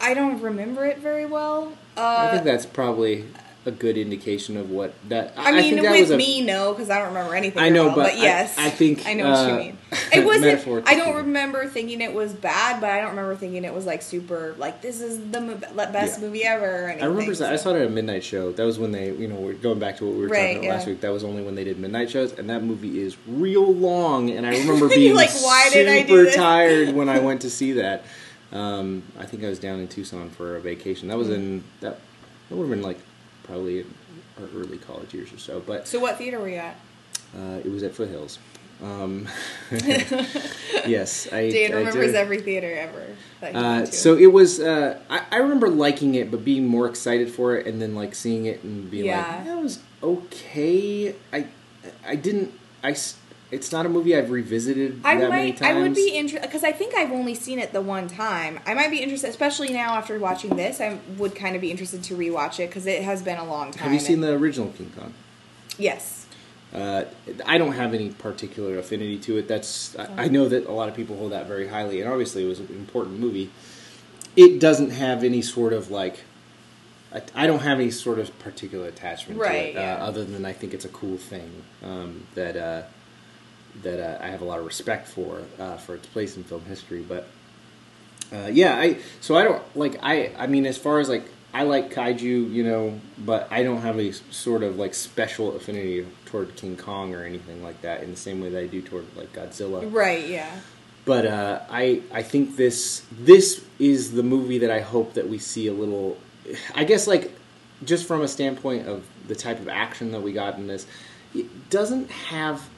I 0.00 0.14
don't 0.14 0.40
remember 0.40 0.84
it 0.84 0.98
very 0.98 1.24
well. 1.26 1.72
Uh, 1.96 2.28
I 2.28 2.30
think 2.32 2.44
that's 2.44 2.66
probably 2.66 3.24
a 3.66 3.70
good 3.70 3.98
indication 3.98 4.56
of 4.56 4.70
what 4.70 4.94
that. 5.08 5.34
I 5.36 5.52
mean, 5.52 5.62
think 5.74 5.82
that 5.82 5.90
with 5.90 6.00
was 6.02 6.10
a- 6.12 6.16
me, 6.16 6.40
no, 6.42 6.72
because 6.72 6.88
I 6.90 6.98
don't 6.98 7.08
remember 7.08 7.34
anything. 7.34 7.62
I 7.62 7.68
know, 7.68 7.86
well, 7.88 7.96
but 7.96 8.12
I- 8.14 8.16
yes, 8.22 8.56
I 8.56 8.70
think, 8.70 9.04
I 9.06 9.12
know 9.14 9.30
what 9.30 9.46
you 9.48 9.54
uh, 9.54 9.58
mean. 9.58 9.78
It 10.12 10.24
wasn't. 10.24 10.88
I 10.88 10.94
don't 10.94 11.16
remember 11.16 11.66
thinking 11.66 12.00
it 12.00 12.12
was 12.14 12.32
bad, 12.32 12.80
but 12.80 12.88
I 12.90 13.00
don't 13.00 13.10
remember 13.10 13.34
thinking 13.36 13.64
it 13.64 13.74
was 13.74 13.84
like 13.86 14.00
super. 14.02 14.54
Like 14.58 14.80
this 14.80 15.00
is 15.02 15.18
the 15.30 15.40
mo- 15.40 15.54
best 15.74 16.18
Yeah. 16.20 16.26
movie 16.26 16.44
ever. 16.44 16.64
Or 16.64 16.88
I 16.88 16.92
anything, 16.92 17.08
remember 17.10 17.34
that. 17.34 17.52
I 17.52 17.56
saw 17.56 17.70
it 17.74 17.80
at 17.82 17.86
a 17.86 17.90
midnight 17.90 18.24
show. 18.24 18.52
That 18.52 18.64
was 18.64 18.78
when 18.78 18.92
they, 18.92 19.12
you 19.12 19.28
know, 19.28 19.36
we're 19.36 19.52
going 19.54 19.78
back 19.78 19.96
to 19.98 20.06
what 20.06 20.14
we 20.14 20.22
were 20.22 20.28
Right, 20.28 20.54
talking 20.54 20.68
about 20.68 20.78
last 20.78 20.86
week. 20.86 21.00
That 21.02 21.12
was 21.12 21.24
only 21.24 21.42
when 21.42 21.54
they 21.54 21.64
did 21.64 21.78
midnight 21.78 22.10
shows, 22.10 22.32
and 22.38 22.48
that 22.50 22.62
movie 22.62 23.00
is 23.00 23.16
real 23.26 23.72
long. 23.74 24.30
And 24.30 24.46
I 24.46 24.58
remember 24.58 24.88
being 24.94 25.14
like, 25.14 25.30
"Why 25.30 25.64
super 25.68 25.74
did 25.84 25.88
I 25.88 26.02
do 26.04 26.24
this?" 26.24 26.36
tired 26.36 26.94
when 26.94 27.08
I 27.08 27.18
went 27.18 27.42
to 27.42 27.50
see 27.58 27.72
that. 27.72 28.04
Um, 28.52 29.02
I 29.18 29.24
think 29.26 29.44
I 29.44 29.48
was 29.48 29.58
down 29.58 29.78
in 29.80 29.88
Tucson 29.88 30.30
for 30.30 30.56
a 30.56 30.60
vacation. 30.60 31.08
That 31.08 31.18
was 31.18 31.28
in 31.28 31.64
that. 31.80 31.98
That 32.48 32.56
would 32.56 32.64
have 32.68 32.70
been 32.70 32.82
like 32.82 32.98
probably 33.48 33.80
in 33.80 33.94
our 34.40 34.46
early 34.54 34.78
college 34.78 35.12
years 35.12 35.32
or 35.32 35.38
so. 35.38 35.58
But 35.60 35.88
So 35.88 35.98
what 35.98 36.16
theater 36.18 36.38
were 36.38 36.48
you 36.48 36.56
at? 36.56 36.76
uh, 37.36 37.58
it 37.64 37.70
was 37.72 37.82
at 37.82 37.94
Foothills. 37.94 38.38
Um, 38.80 39.26
yes, 40.86 41.26
I. 41.32 41.50
Dan 41.50 41.72
I 41.72 41.76
remembers 41.78 42.06
did. 42.12 42.14
every 42.14 42.40
theater 42.40 42.72
ever 42.76 43.16
Uh, 43.56 43.84
so 43.86 44.16
it 44.16 44.26
was. 44.32 44.60
Uh, 44.60 45.00
I, 45.10 45.22
I 45.32 45.36
remember 45.38 45.68
liking 45.68 46.14
it, 46.14 46.30
but 46.30 46.44
being 46.44 46.66
more 46.66 46.86
excited 46.88 47.28
for 47.30 47.56
it, 47.56 47.66
and 47.66 47.82
then 47.82 47.94
like 47.96 48.14
seeing 48.14 48.46
it 48.46 48.62
and 48.62 48.88
being 48.90 49.06
Yeah. 49.06 49.18
like, 49.36 49.44
"That 49.46 49.62
was 49.62 49.80
okay." 50.02 51.14
I, 51.32 51.46
I 52.06 52.14
didn't. 52.14 52.52
I, 52.84 52.94
it's 53.50 53.72
not 53.72 53.86
a 53.86 53.88
movie 53.88 54.14
I've 54.16 54.30
revisited 54.30 55.00
I 55.04 55.14
might. 55.26 55.56
times. 55.56 55.76
I 55.76 55.80
would 55.80 55.94
be 55.94 56.10
interested 56.10 56.46
because 56.46 56.64
I 56.64 56.72
think 56.72 56.94
I've 56.94 57.12
only 57.12 57.34
seen 57.34 57.58
it 57.58 57.72
the 57.72 57.80
one 57.80 58.06
time. 58.08 58.60
I 58.66 58.74
might 58.74 58.90
be 58.90 58.98
interested, 59.02 59.30
especially 59.30 59.70
now 59.72 59.94
after 59.94 60.18
watching 60.18 60.56
this. 60.56 60.80
I 60.80 60.98
would 61.16 61.34
kind 61.34 61.54
of 61.56 61.62
be 61.62 61.70
interested 61.70 62.02
to 62.04 62.16
rewatch 62.16 62.60
it 62.60 62.68
because 62.68 62.86
it 62.86 63.02
has 63.02 63.22
been 63.22 63.38
a 63.38 63.44
long 63.44 63.70
time. 63.70 63.84
Have 63.84 63.92
you 63.92 64.00
seen 64.00 64.20
the 64.20 64.32
original 64.32 64.68
King 64.72 64.92
Kong? 64.98 65.14
Yes. 65.78 66.26
Uh, 66.74 67.04
I 67.46 67.56
don't 67.56 67.72
have 67.72 67.94
any 67.94 68.10
particular 68.10 68.78
affinity 68.78 69.18
to 69.20 69.38
it. 69.38 69.48
That's 69.48 69.96
I, 69.98 70.24
I 70.24 70.28
know 70.28 70.48
that 70.50 70.66
a 70.66 70.72
lot 70.72 70.90
of 70.90 70.94
people 70.94 71.16
hold 71.16 71.32
that 71.32 71.46
very 71.46 71.68
highly, 71.68 72.02
and 72.02 72.10
obviously 72.10 72.44
it 72.44 72.48
was 72.48 72.60
an 72.60 72.66
important 72.68 73.18
movie. 73.18 73.50
It 74.36 74.60
doesn't 74.60 74.90
have 74.90 75.24
any 75.24 75.40
sort 75.40 75.72
of 75.72 75.90
like. 75.90 76.20
I, 77.14 77.22
I 77.34 77.46
don't 77.46 77.60
have 77.60 77.80
any 77.80 77.90
sort 77.90 78.18
of 78.18 78.38
particular 78.38 78.86
attachment 78.86 79.40
Right, 79.40 79.72
to 79.72 79.80
it, 79.80 79.82
yeah. 79.82 79.94
uh, 79.94 80.06
other 80.06 80.24
than 80.24 80.44
I 80.44 80.52
think 80.52 80.74
it's 80.74 80.84
a 80.84 80.90
cool 80.90 81.16
thing 81.16 81.62
um, 81.82 82.26
that 82.34 82.54
uh, 82.54 82.82
that 83.82 84.00
uh, 84.00 84.24
I 84.24 84.28
have 84.28 84.42
a 84.42 84.44
lot 84.44 84.58
of 84.58 84.66
respect 84.66 85.08
for 85.08 85.42
uh, 85.58 85.76
for 85.76 85.94
its 85.94 86.06
place 86.06 86.36
in 86.36 86.44
film 86.44 86.64
history. 86.64 87.04
But 87.06 87.26
uh, 88.32 88.48
yeah, 88.52 88.76
I 88.76 88.98
so 89.20 89.36
I 89.36 89.44
don't 89.44 89.62
like 89.76 89.98
I 90.02 90.32
I 90.38 90.46
mean 90.46 90.66
as 90.66 90.78
far 90.78 91.00
as 91.00 91.08
like 91.08 91.24
I 91.52 91.62
like 91.62 91.92
kaiju, 91.92 92.52
you 92.52 92.62
know, 92.62 93.00
but 93.18 93.48
I 93.50 93.62
don't 93.62 93.80
have 93.80 93.98
a 93.98 94.12
sort 94.12 94.62
of 94.62 94.76
like 94.76 94.94
special 94.94 95.56
affinity 95.56 96.06
toward 96.26 96.54
King 96.56 96.76
Kong 96.76 97.14
or 97.14 97.24
anything 97.24 97.62
like 97.62 97.80
that 97.82 98.02
in 98.02 98.10
the 98.10 98.16
same 98.16 98.40
way 98.40 98.50
that 98.50 98.60
I 98.60 98.66
do 98.66 98.82
toward 98.82 99.06
like 99.16 99.32
Godzilla. 99.32 99.90
Right. 99.90 100.26
Yeah. 100.26 100.50
But 101.06 101.24
uh, 101.24 101.60
I 101.70 102.02
I 102.12 102.22
think 102.22 102.56
this 102.56 103.06
this 103.10 103.64
is 103.78 104.12
the 104.12 104.22
movie 104.22 104.58
that 104.58 104.70
I 104.70 104.80
hope 104.80 105.14
that 105.14 105.28
we 105.28 105.38
see 105.38 105.66
a 105.68 105.72
little. 105.72 106.18
I 106.74 106.84
guess 106.84 107.06
like 107.06 107.32
just 107.84 108.06
from 108.06 108.20
a 108.20 108.28
standpoint 108.28 108.86
of 108.86 109.06
the 109.26 109.34
type 109.34 109.58
of 109.58 109.68
action 109.68 110.12
that 110.12 110.20
we 110.20 110.32
got 110.32 110.56
in 110.58 110.66
this, 110.66 110.86
it 111.34 111.70
doesn't 111.70 112.10
have. 112.10 112.68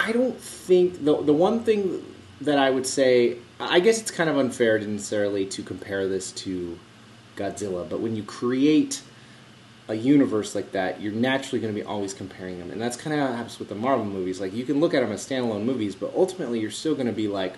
I 0.00 0.12
don't 0.12 0.38
think 0.40 1.04
the 1.04 1.22
the 1.22 1.32
one 1.32 1.60
thing 1.60 2.04
that 2.40 2.58
I 2.58 2.70
would 2.70 2.86
say. 2.86 3.36
I 3.60 3.80
guess 3.80 4.00
it's 4.00 4.10
kind 4.10 4.30
of 4.30 4.38
unfair 4.38 4.78
to 4.78 4.86
necessarily 4.86 5.44
to 5.46 5.62
compare 5.62 6.08
this 6.08 6.32
to 6.32 6.78
Godzilla, 7.36 7.86
but 7.88 8.00
when 8.00 8.16
you 8.16 8.22
create 8.22 9.02
a 9.88 9.94
universe 9.94 10.54
like 10.54 10.72
that, 10.72 11.02
you're 11.02 11.12
naturally 11.12 11.60
going 11.60 11.74
to 11.74 11.78
be 11.78 11.84
always 11.84 12.14
comparing 12.14 12.58
them, 12.58 12.70
and 12.70 12.80
that's 12.80 12.96
kind 12.96 13.12
of 13.12 13.20
how 13.20 13.34
it 13.34 13.36
happens 13.36 13.58
with 13.58 13.68
the 13.68 13.74
Marvel 13.74 14.06
movies. 14.06 14.40
Like 14.40 14.54
you 14.54 14.64
can 14.64 14.80
look 14.80 14.94
at 14.94 15.00
them 15.00 15.12
as 15.12 15.28
standalone 15.28 15.64
movies, 15.64 15.94
but 15.94 16.12
ultimately 16.16 16.60
you're 16.60 16.70
still 16.70 16.94
going 16.94 17.08
to 17.08 17.12
be 17.12 17.28
like, 17.28 17.54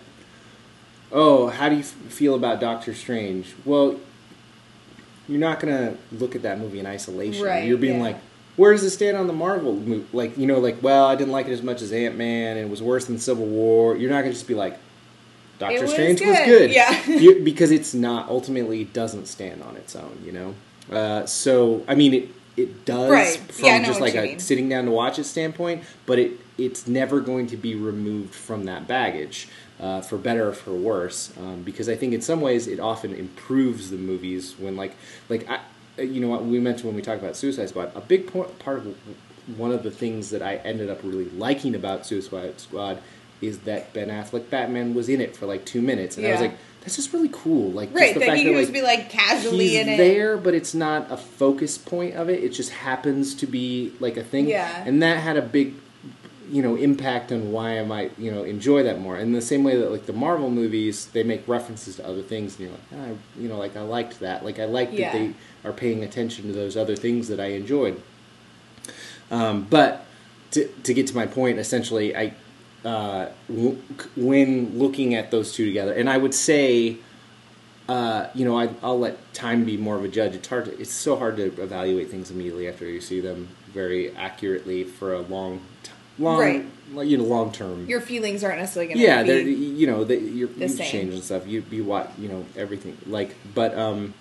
"Oh, 1.12 1.46
how 1.46 1.68
do 1.68 1.76
you 1.76 1.82
f- 1.82 1.86
feel 1.86 2.34
about 2.34 2.58
Doctor 2.58 2.92
Strange?" 2.92 3.54
Well, 3.64 4.00
you're 5.28 5.38
not 5.40 5.60
going 5.60 5.76
to 5.76 5.98
look 6.12 6.34
at 6.34 6.42
that 6.42 6.58
movie 6.58 6.80
in 6.80 6.86
isolation. 6.86 7.44
Right, 7.44 7.64
you're 7.64 7.78
being 7.78 7.98
yeah. 7.98 8.06
like, 8.06 8.16
"Where 8.56 8.72
does 8.72 8.82
it 8.84 8.90
stand 8.90 9.16
on 9.16 9.26
the 9.26 9.32
Marvel 9.32 9.74
movie?" 9.74 10.06
Like 10.12 10.36
you 10.38 10.46
know, 10.46 10.58
like, 10.58 10.82
well, 10.82 11.06
I 11.06 11.16
didn't 11.16 11.32
like 11.32 11.46
it 11.48 11.52
as 11.52 11.62
much 11.62 11.82
as 11.82 11.92
Ant 11.92 12.16
Man, 12.16 12.56
and 12.56 12.66
it 12.66 12.70
was 12.70 12.82
worse 12.82 13.06
than 13.06 13.18
Civil 13.18 13.46
War. 13.46 13.96
You're 13.96 14.10
not 14.10 14.20
going 14.20 14.32
to 14.32 14.34
just 14.34 14.48
be 14.48 14.54
like. 14.54 14.78
Doctor 15.58 15.82
was 15.82 15.92
Strange 15.92 16.20
was 16.20 16.36
good." 16.38 16.46
good, 16.46 16.70
Yeah. 16.72 17.06
You- 17.06 17.40
because 17.44 17.70
it's 17.70 17.94
not 17.94 18.28
ultimately 18.28 18.84
doesn't 18.84 19.26
stand 19.26 19.62
on 19.62 19.76
its 19.76 19.94
own, 19.94 20.18
you 20.24 20.32
know. 20.32 20.54
Uh, 20.90 21.24
so 21.26 21.84
I 21.86 21.94
mean, 21.94 22.14
it 22.14 22.28
it 22.56 22.84
does 22.84 23.10
Right. 23.10 23.36
from 23.38 23.64
Yeah, 23.66 23.84
just 23.84 24.00
like 24.00 24.14
a 24.16 24.22
mean. 24.22 24.38
sitting 24.40 24.68
down 24.68 24.86
to 24.86 24.90
watch 24.90 25.18
it 25.20 25.24
standpoint, 25.24 25.84
but 26.04 26.18
it 26.18 26.32
it's 26.58 26.86
never 26.88 27.20
going 27.20 27.46
to 27.48 27.56
be 27.56 27.74
removed 27.76 28.34
from 28.34 28.64
that 28.64 28.86
baggage, 28.88 29.48
uh, 29.80 30.00
for 30.02 30.18
better 30.18 30.48
or 30.48 30.52
for 30.52 30.72
worse. 30.72 31.32
Um, 31.38 31.62
because 31.62 31.88
I 31.88 31.94
think 31.94 32.12
in 32.12 32.20
some 32.20 32.40
ways 32.40 32.66
it 32.66 32.78
often 32.80 33.14
improves 33.14 33.90
the 33.90 33.96
movies 33.96 34.54
when 34.58 34.76
like 34.76 34.96
like 35.28 35.48
I, 35.48 35.60
you 35.98 36.20
know 36.20 36.28
what 36.28 36.44
we 36.44 36.58
mentioned 36.58 36.86
when 36.86 36.96
we 36.96 37.02
talked 37.02 37.22
about 37.22 37.36
Suicide 37.36 37.68
Squad. 37.68 37.92
A 37.94 38.00
big 38.00 38.26
part 38.32 38.78
of 38.78 38.96
one 39.56 39.72
of 39.72 39.82
the 39.82 39.90
things 39.90 40.30
that 40.30 40.42
I 40.42 40.56
ended 40.56 40.88
up 40.90 41.00
really 41.02 41.28
liking 41.30 41.74
about 41.74 42.06
Suicide 42.06 42.60
Squad 42.60 42.98
is 43.40 43.58
that 43.60 43.92
Ben 43.92 44.08
Affleck 44.08 44.48
Batman 44.50 44.94
was 44.94 45.08
in 45.08 45.20
it 45.20 45.36
for 45.36 45.46
like 45.46 45.64
two 45.64 45.82
minutes, 45.82 46.16
and 46.16 46.26
I 46.26 46.30
was 46.32 46.40
like, 46.40 46.54
that's 46.82 46.96
just 46.96 47.12
really 47.12 47.30
cool. 47.32 47.70
Like, 47.72 47.90
just 47.90 48.00
Right. 48.00 48.14
the 48.14 48.20
That 48.20 48.26
fact 48.26 48.38
he 48.38 48.44
that 48.46 48.50
like 48.52 48.60
just 48.62 48.72
be 48.72 48.82
like 48.82 49.10
casually 49.10 49.68
he's 49.70 49.80
in 49.80 49.88
it. 49.90 49.96
there, 49.96 50.36
but 50.36 50.54
it's 50.54 50.74
not 50.74 51.10
a 51.10 51.16
focus 51.16 51.76
point 51.78 52.14
of 52.14 52.28
it. 52.28 52.42
It 52.42 52.50
just 52.50 52.70
happens 52.70 53.34
to 53.36 53.46
be 53.46 53.92
like 54.00 54.16
a 54.16 54.22
thing. 54.24 54.46
Yeah. 54.48 54.84
And 54.86 55.02
that 55.02 55.18
had 55.18 55.36
a 55.36 55.42
big, 55.42 55.74
you 56.50 56.62
know, 56.62 56.74
impact 56.76 57.30
on 57.32 57.50
why 57.52 57.78
I 57.80 57.84
might, 57.84 58.16
you 58.18 58.30
know, 58.32 58.42
enjoy 58.44 58.82
that 58.84 59.00
more. 59.00 59.16
In 59.16 59.32
the 59.32 59.40
same 59.40 59.62
way 59.64 59.76
that 59.76 59.90
like 59.90 60.06
the 60.06 60.12
Marvel 60.12 60.50
movies, 60.50 61.06
they 61.06 61.22
make 61.24 61.46
references 61.48 61.96
to 61.96 62.06
other 62.06 62.22
things, 62.22 62.58
and 62.58 62.68
you're 62.68 62.70
like, 62.70 62.80
ah, 63.10 63.16
you 63.40 63.48
know, 63.48 63.58
like 63.58 63.76
I 63.76 63.82
liked 63.82 64.20
that. 64.20 64.44
Like 64.44 64.58
I 64.60 64.64
liked 64.66 64.92
Yeah. 64.92 65.12
that 65.12 65.18
they 65.18 65.34
are 65.64 65.72
paying 65.72 66.02
attention 66.02 66.46
to 66.46 66.52
those 66.52 66.76
other 66.76 66.96
things 66.96 67.28
that 67.28 67.38
I 67.40 67.46
enjoyed. 67.46 68.00
Um, 69.30 69.66
but 69.68 70.04
to, 70.52 70.66
to 70.68 70.94
get 70.94 71.06
to 71.08 71.14
my 71.14 71.26
point, 71.26 71.58
essentially, 71.58 72.14
I 72.16 72.34
uh, 72.84 73.28
w- 73.48 73.78
when 74.16 74.78
looking 74.78 75.14
at 75.14 75.30
those 75.30 75.52
two 75.52 75.64
together, 75.64 75.92
and 75.92 76.10
I 76.10 76.18
would 76.18 76.34
say, 76.34 76.96
uh, 77.88 78.26
you 78.34 78.44
know, 78.44 78.58
I, 78.58 78.70
I'll 78.82 78.98
let 78.98 79.32
time 79.34 79.64
be 79.64 79.76
more 79.76 79.96
of 79.96 80.04
a 80.04 80.08
judge. 80.08 80.34
It's 80.34 80.48
hard. 80.48 80.66
To, 80.66 80.78
it's 80.80 80.92
so 80.92 81.16
hard 81.16 81.36
to 81.36 81.44
evaluate 81.62 82.10
things 82.10 82.30
immediately 82.30 82.68
after 82.68 82.84
you 82.88 83.00
see 83.00 83.20
them 83.20 83.48
very 83.72 84.14
accurately 84.16 84.84
for 84.84 85.14
a 85.14 85.20
long, 85.20 85.60
t- 85.82 85.92
long, 86.18 86.38
Right. 86.40 86.66
you 87.06 87.16
know, 87.18 87.24
long 87.24 87.52
term. 87.52 87.86
Your 87.88 88.00
feelings 88.00 88.44
aren't 88.44 88.58
necessarily 88.58 88.88
going 88.88 88.98
to 88.98 89.02
yeah, 89.04 89.22
they're 89.22 89.44
be. 89.44 89.52
you 89.52 89.86
know 89.86 90.04
they, 90.04 90.18
you're, 90.18 90.48
the 90.48 90.66
you 90.66 90.76
change 90.76 91.14
and 91.14 91.22
stuff. 91.22 91.46
You 91.46 91.64
you 91.70 91.84
watch 91.84 92.10
you 92.18 92.28
know 92.28 92.44
everything 92.56 92.98
like, 93.06 93.34
but 93.54 93.76
um, 93.78 94.12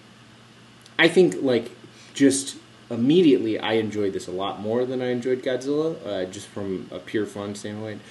I 1.01 1.07
think 1.07 1.41
like 1.41 1.71
just 2.13 2.57
immediately 2.91 3.57
I 3.57 3.73
enjoyed 3.73 4.13
this 4.13 4.27
a 4.27 4.31
lot 4.31 4.61
more 4.61 4.85
than 4.85 5.01
I 5.01 5.07
enjoyed 5.07 5.41
Godzilla, 5.41 5.95
uh, 6.05 6.25
just 6.25 6.47
from 6.47 6.87
a 6.91 6.99
pure 6.99 7.25
fun 7.25 7.55
standpoint. 7.55 8.01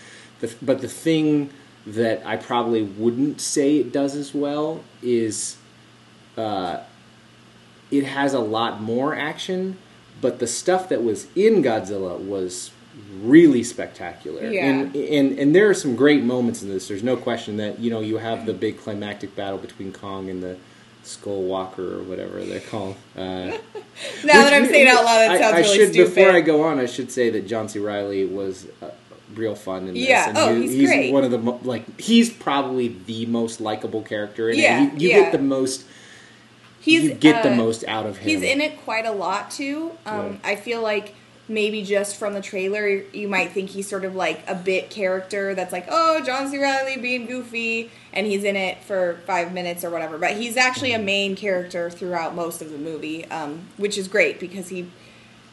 The, 0.41 0.53
but 0.61 0.81
the 0.81 0.89
thing 0.89 1.51
that 1.87 2.27
I 2.27 2.37
probably 2.37 2.83
wouldn't 2.83 3.41
say 3.41 3.77
it 3.77 3.93
does 3.93 4.17
as 4.17 4.35
well 4.35 4.83
is 5.03 5.57
uh, 6.37 6.81
it 7.93 8.05
has 8.05 8.35
a 8.35 8.41
lot 8.41 8.83
more 8.83 9.15
action, 9.15 9.77
but 10.21 10.41
the 10.41 10.49
stuff 10.49 10.89
that 10.89 11.05
was 11.05 11.29
in 11.37 11.63
Godzilla 11.63 12.19
was 12.19 12.73
really 13.21 13.63
spectacular. 13.63 14.51
Yeah. 14.51 14.67
And, 14.67 14.97
and 14.97 15.39
and 15.39 15.55
there 15.55 15.71
are 15.71 15.75
some 15.75 15.95
great 15.95 16.25
moments 16.25 16.61
in 16.61 16.69
this. 16.69 16.89
There's 16.89 17.05
no 17.05 17.17
question 17.17 17.57
that 17.59 17.79
you 17.79 17.89
know 17.89 18.01
you 18.01 18.19
have 18.19 18.47
the 18.47 18.53
big 18.53 18.81
climactic 18.81 19.37
battle 19.37 19.59
between 19.59 19.93
Kong 19.93 20.29
and 20.29 20.43
the 20.43 20.57
Skull 21.03 21.43
Walker 21.43 21.99
or 21.99 22.03
whatever 22.03 22.45
they're 22.45 22.61
called. 22.61 22.97
Uh, 23.17 23.21
now 23.23 23.57
that 24.25 24.53
I'm 24.53 24.67
saying 24.67 24.89
out 24.89 25.05
loud, 25.05 25.33
it 25.35 25.39
sounds 25.41 25.55
I 25.55 25.59
really 25.61 25.77
should, 25.77 25.93
stupid. 25.93 26.15
Before 26.15 26.31
I 26.33 26.41
go 26.41 26.63
on, 26.63 26.79
I 26.79 26.87
should 26.87 27.11
say 27.11 27.31
that 27.31 27.47
John 27.47 27.69
C. 27.69 27.79
Reilly 27.79 28.25
was 28.27 28.67
uh, 28.83 28.91
real 29.35 29.55
fun 29.55 29.89
in 29.89 29.95
this. 29.95 30.09
Yeah. 30.09 30.29
and 30.29 30.39
Oh, 30.39 30.55
he- 30.61 30.69
he's 30.69 30.89
great. 30.89 31.13
one 31.13 31.25
of 31.25 31.31
the 31.31 31.39
mo- 31.39 31.61
like 31.63 32.01
he's 32.01 32.31
probably 32.31 32.89
the 33.07 33.27
most 33.27 33.61
likable 33.61 34.03
character 34.03 34.51
in 34.51 34.59
Yeah, 34.59 34.85
it. 34.85 34.93
You, 34.95 35.09
you 35.09 35.09
yeah. 35.17 35.21
get 35.23 35.33
the 35.33 35.39
most. 35.39 35.85
he's 36.81 37.05
you 37.05 37.15
get 37.15 37.43
the 37.43 37.53
uh, 37.53 37.57
most 37.57 37.85
out 37.85 38.07
of 38.07 38.19
him. 38.19 38.29
He's 38.29 38.43
in 38.43 38.61
it 38.61 38.81
quite 38.83 39.07
a 39.07 39.13
lot 39.13 39.51
too. 39.51 39.93
Um, 40.07 40.41
Yeah. 40.45 40.51
I 40.51 40.57
feel 40.57 40.83
like 40.83 41.15
maybe 41.51 41.83
just 41.83 42.17
from 42.17 42.33
the 42.33 42.41
trailer, 42.41 42.87
you 42.89 43.27
might 43.27 43.51
think 43.51 43.71
he's 43.71 43.89
sort 43.89 44.05
of 44.05 44.15
like 44.15 44.49
a 44.49 44.55
bit 44.55 44.89
character 44.89 45.53
that's 45.53 45.73
like, 45.73 45.87
oh, 45.91 46.23
John 46.25 46.49
C. 46.49 46.59
Reilly 46.59 46.97
being 46.97 47.27
goofy, 47.27 47.91
and 48.13 48.25
he's 48.25 48.45
in 48.45 48.55
it 48.55 48.83
for 48.85 49.21
five 49.27 49.53
minutes 49.53 49.85
or 49.85 49.91
whatever. 49.91 50.17
But 50.17 50.37
he's 50.37 50.57
actually 50.57 50.93
a 50.93 50.99
main 50.99 51.35
character 51.35 51.91
throughout 51.91 52.37
most 52.37 52.63
of 52.63 52.71
the 52.71 52.79
movie, 52.79 53.25
um, 53.27 53.69
which 53.77 53.99
is 53.99 54.07
great 54.07 54.39
because 54.39 54.69
he 54.69 54.91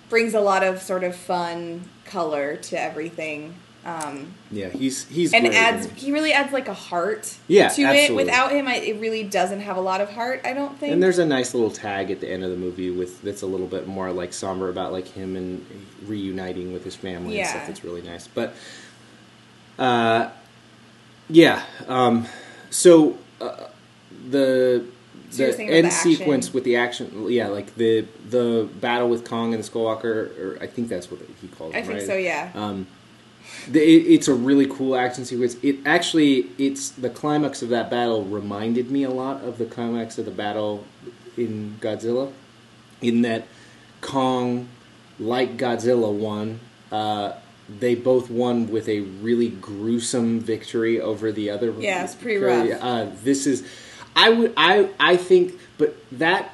brings 0.07 0.35
a 0.35 0.39
lot 0.39 0.63
of 0.63 0.81
sort 0.83 1.03
of 1.03 1.15
fun 1.15 1.89
color 2.05 2.55
to 2.55 2.79
everything. 2.79 3.55
Um, 3.87 4.33
Yeah, 4.51 4.67
he's 4.67 5.07
he's 5.07 5.33
and 5.33 5.45
great 5.45 5.55
adds 5.57 5.87
he 5.95 6.11
really 6.11 6.33
adds 6.33 6.51
like 6.51 6.67
a 6.67 6.73
heart 6.73 7.37
Yeah, 7.47 7.69
to 7.69 7.83
absolutely. 7.83 8.03
it. 8.03 8.25
Without 8.25 8.51
him, 8.51 8.67
I, 8.67 8.75
it 8.75 8.99
really 8.99 9.23
doesn't 9.23 9.61
have 9.61 9.77
a 9.77 9.81
lot 9.81 10.01
of 10.01 10.09
heart. 10.11 10.41
I 10.43 10.51
don't 10.53 10.77
think. 10.77 10.91
And 10.91 11.01
there's 11.01 11.19
a 11.19 11.25
nice 11.25 11.53
little 11.53 11.71
tag 11.71 12.11
at 12.11 12.19
the 12.19 12.29
end 12.29 12.43
of 12.43 12.51
the 12.51 12.57
movie 12.57 12.91
with 12.91 13.21
that's 13.21 13.43
a 13.43 13.45
little 13.47 13.65
bit 13.65 13.87
more 13.87 14.11
like 14.11 14.33
somber 14.33 14.67
about 14.69 14.91
like 14.91 15.07
him 15.07 15.37
and 15.37 15.65
reuniting 16.05 16.73
with 16.73 16.83
his 16.83 16.95
family 16.97 17.37
and 17.39 17.45
Yeah. 17.45 17.49
stuff. 17.49 17.67
That's 17.67 17.83
really 17.85 18.01
nice. 18.01 18.27
But 18.27 18.53
uh, 19.79 20.31
yeah. 21.29 21.63
Um, 21.87 22.27
so 22.69 23.17
uh, 23.39 23.67
the 24.29 24.83
So 25.29 25.49
the 25.51 25.63
end 25.63 25.87
the 25.87 25.91
sequence 25.91 26.53
with 26.53 26.65
the 26.65 26.75
action, 26.75 27.27
yeah, 27.29 27.47
like 27.47 27.75
the 27.75 28.05
the 28.29 28.67
battle 28.81 29.07
with 29.09 29.23
Kong 29.23 29.53
and 29.53 29.63
the 29.63 29.69
Skullwalker, 29.69 30.37
or 30.39 30.57
I 30.61 30.67
think 30.67 30.89
that's 30.89 31.09
what 31.09 31.21
he 31.41 31.47
called. 31.47 31.73
It. 31.73 31.77
I 31.77 31.81
think 31.83 31.99
right? 31.99 32.05
so. 32.07 32.15
Yeah. 32.15 32.51
Um, 32.53 32.87
the, 33.67 33.79
it, 33.79 34.11
it's 34.11 34.27
a 34.27 34.33
really 34.33 34.67
cool 34.67 34.95
action 34.95 35.25
sequence. 35.25 35.57
It 35.61 35.77
actually, 35.85 36.49
it's 36.57 36.89
the 36.89 37.09
climax 37.09 37.61
of 37.61 37.69
that 37.69 37.89
battle 37.89 38.23
reminded 38.23 38.89
me 38.91 39.03
a 39.03 39.09
lot 39.09 39.43
of 39.43 39.57
the 39.57 39.65
climax 39.65 40.17
of 40.17 40.25
the 40.25 40.31
battle 40.31 40.83
in 41.35 41.77
Godzilla, 41.81 42.31
in 43.01 43.21
that 43.23 43.47
Kong, 44.01 44.67
like 45.19 45.57
Godzilla, 45.57 46.11
won. 46.11 46.59
Uh, 46.91 47.33
they 47.79 47.95
both 47.95 48.29
won 48.29 48.69
with 48.69 48.87
a 48.87 49.01
really 49.01 49.49
gruesome 49.49 50.39
victory 50.39 51.01
over 51.01 51.31
the 51.31 51.49
other. 51.49 51.71
Yeah, 51.71 52.03
it's 52.03 52.15
pretty 52.15 52.37
rough. 52.39 52.81
Uh, 52.81 53.07
this 53.23 53.45
is, 53.45 53.67
I 54.15 54.29
would, 54.29 54.53
I, 54.55 54.89
I 54.99 55.17
think, 55.17 55.59
but 55.77 55.95
that 56.13 56.53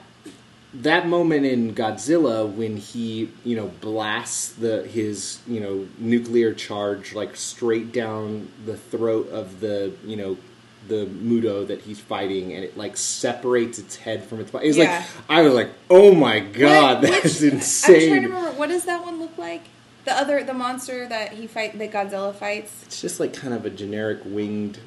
that 0.76 1.08
moment 1.08 1.46
in 1.46 1.76
Godzilla 1.76 2.52
when 2.52 2.78
he, 2.78 3.30
you 3.44 3.56
know, 3.56 3.68
blasts 3.82 4.50
the 4.54 4.84
his, 4.84 5.40
you 5.48 5.60
know, 5.60 5.88
nuclear 6.00 6.54
charge 6.54 7.14
like 7.14 7.36
straight 7.36 7.92
down 7.92 8.50
the 8.66 8.76
throat 8.78 9.30
of 9.30 9.60
the, 9.60 9.94
you 10.06 10.16
know, 10.16 10.38
the 10.88 11.06
Muto 11.06 11.66
that 11.68 11.82
he's 11.82 12.00
fighting, 12.00 12.52
and 12.54 12.64
it 12.64 12.76
like 12.78 12.98
separates 12.98 13.80
its 13.80 13.96
head 13.96 14.24
from 14.24 14.40
its 14.40 14.52
body. 14.52 14.68
It's 14.68 14.78
Yeah. 14.78 14.98
like 15.00 15.06
I 15.30 15.42
was 15.44 15.54
like, 15.54 15.70
oh 15.90 16.14
my 16.14 16.40
god, 16.40 17.04
What- 17.04 17.12
that's 17.12 17.40
which- 17.42 17.54
insane. 17.54 17.96
I'm 17.96 18.08
trying 18.10 18.22
to 18.24 18.28
remember 18.30 18.52
what 18.60 18.68
does 18.70 18.84
that 18.86 19.04
one 19.04 19.20
look 19.20 19.38
like? 19.38 19.62
The 20.06 20.12
other 20.14 20.44
the 20.44 20.54
monster 20.54 21.08
that 21.08 21.34
he 21.34 21.48
fight 21.48 21.78
that 21.80 21.92
Godzilla 21.92 22.36
fights. 22.36 22.84
It's 22.88 23.00
just 23.00 23.20
like 23.22 23.34
kind 23.34 23.54
of 23.54 23.66
a 23.66 23.70
generic 23.70 24.20
winged, 24.26 24.80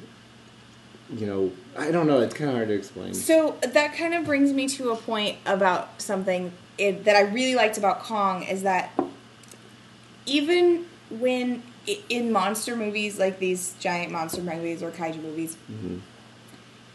you 1.09 1.25
know, 1.25 1.51
I 1.77 1.91
don't 1.91 2.07
know. 2.07 2.19
It's 2.19 2.33
kind 2.33 2.49
of 2.49 2.55
hard 2.55 2.67
to 2.69 2.73
explain. 2.73 3.13
So 3.13 3.55
that 3.61 3.95
kind 3.95 4.13
of 4.13 4.25
brings 4.25 4.51
me 4.53 4.67
to 4.69 4.91
a 4.91 4.95
point 4.95 5.37
about 5.45 6.01
something 6.01 6.51
it, 6.77 7.05
that 7.05 7.15
I 7.15 7.21
really 7.21 7.55
liked 7.55 7.77
about 7.77 7.99
Kong 7.99 8.43
is 8.43 8.63
that 8.63 8.91
even 10.25 10.85
when 11.09 11.63
in 12.09 12.31
monster 12.31 12.75
movies 12.75 13.17
like 13.17 13.39
these 13.39 13.73
giant 13.79 14.11
monster 14.11 14.41
movies 14.41 14.83
or 14.83 14.91
kaiju 14.91 15.21
movies, 15.21 15.57
Mm-hmm. 15.71 15.97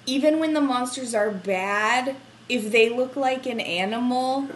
even 0.07 0.39
when 0.39 0.53
the 0.53 0.61
monsters 0.61 1.15
are 1.15 1.31
bad, 1.31 2.17
if 2.49 2.71
they 2.71 2.91
look 2.91 3.17
like 3.17 3.47
an 3.47 3.61
animal 3.61 4.49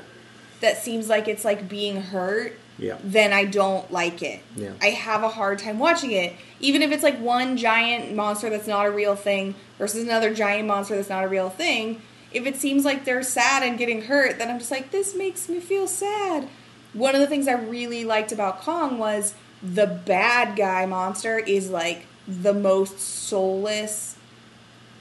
that 0.61 0.77
seems 0.79 1.09
like 1.09 1.29
it's 1.29 1.45
like 1.45 1.69
being 1.69 2.03
hurt, 2.03 2.59
Yeah. 2.79 2.99
then 3.03 3.33
I 3.33 3.47
don't 3.47 3.91
like 3.91 4.22
it. 4.22 4.41
Yeah. 4.55 4.72
I 4.83 4.91
have 4.91 5.22
a 5.22 5.29
hard 5.29 5.59
time 5.59 5.79
watching 5.79 6.12
it. 6.12 6.35
Even 6.61 6.83
if 6.83 6.93
it's 6.93 7.03
like 7.03 7.18
one 7.18 7.57
giant 7.57 8.14
monster 8.14 8.51
that's 8.51 8.66
not 8.66 8.87
a 8.87 8.91
real 8.91 9.16
thing 9.16 9.55
versus 9.79 10.03
another 10.03 10.35
giant 10.35 10.68
monster 10.68 10.95
that's 10.95 11.09
not 11.09 11.24
a 11.24 11.29
real 11.29 11.49
thing, 11.49 12.03
if 12.33 12.47
it 12.47 12.57
seems 12.57 12.85
like 12.85 13.05
they're 13.05 13.22
sad 13.22 13.62
and 13.62 13.79
getting 13.79 14.03
hurt, 14.03 14.39
then 14.39 14.51
I'm 14.51 14.59
just 14.59 14.70
like, 14.70 14.91
this 14.91 15.14
makes 15.14 15.49
me 15.49 15.59
feel 15.59 15.87
sad. 15.87 16.49
One 16.93 17.14
of 17.14 17.20
the 17.20 17.27
things 17.27 17.49
I 17.49 17.53
really 17.53 18.05
liked 18.05 18.33
about 18.33 18.61
Kong 18.61 18.99
was 18.99 19.35
the 19.62 19.87
bad 19.87 20.57
guy 20.57 20.87
monster 20.87 21.39
is 21.39 21.70
like 21.70 22.07
the 22.29 22.53
most 22.53 22.99
soulless, 22.99 24.16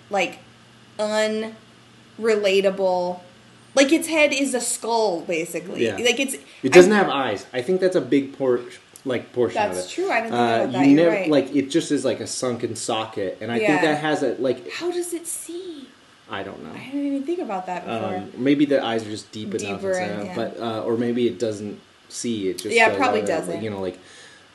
like 0.09 0.39
unrelatable. 0.97 3.19
Like 3.75 3.91
its 3.91 4.07
head 4.07 4.33
is 4.33 4.53
a 4.53 4.61
skull, 4.61 5.21
basically. 5.21 5.85
Yeah. 5.85 5.97
Like 5.97 6.19
it's. 6.19 6.35
It 6.63 6.71
doesn't 6.73 6.91
I- 6.93 6.97
have 6.97 7.09
eyes. 7.09 7.45
I 7.53 7.61
think 7.61 7.81
that's 7.81 7.95
a 7.95 8.01
big 8.01 8.37
por- 8.37 8.61
like 9.03 9.31
portion 9.33 9.61
of 9.61 9.71
it. 9.71 9.75
That's 9.75 9.91
true. 9.91 10.09
I 10.09 10.21
didn't 10.21 10.31
think 10.31 10.33
Uh, 10.33 10.63
about 10.63 10.71
that. 10.73 10.87
you 10.87 10.95
never 10.95 11.09
right. 11.11 11.29
like 11.29 11.55
it 11.55 11.69
just 11.69 11.91
is 11.91 12.03
like 12.05 12.19
a 12.21 12.27
sunken 12.27 12.75
socket, 12.75 13.37
and 13.41 13.51
I 13.51 13.59
Yeah. 13.59 13.67
think 13.67 13.81
that 13.81 13.97
has 13.99 14.23
a 14.23 14.35
like 14.39 14.71
How 14.71 14.89
does 14.91 15.13
it 15.13 15.27
see? 15.27 15.87
I 16.29 16.41
don't 16.41 16.63
know. 16.63 16.71
I 16.71 16.83
didn't 16.85 17.05
even 17.05 17.23
think 17.23 17.37
about 17.39 17.67
that 17.67 17.85
before. 17.85 18.15
Um, 18.15 18.31
maybe 18.35 18.65
the 18.65 18.83
eyes 18.83 19.05
are 19.05 19.11
just 19.11 19.31
deep 19.31 19.53
enough, 19.53 19.83
and 19.83 20.25
yeah. 20.25 20.35
but 20.35 20.59
uh, 20.59 20.81
or 20.83 20.97
maybe 20.97 21.27
it 21.27 21.37
doesn't 21.37 21.79
see. 22.09 22.49
It 22.49 22.57
just 22.57 22.75
Yeah, 22.75 22.89
does 22.89 22.97
probably 22.97 23.21
doesn't. 23.21 23.61
You 23.61 23.69
know, 23.69 23.79
like 23.81 23.99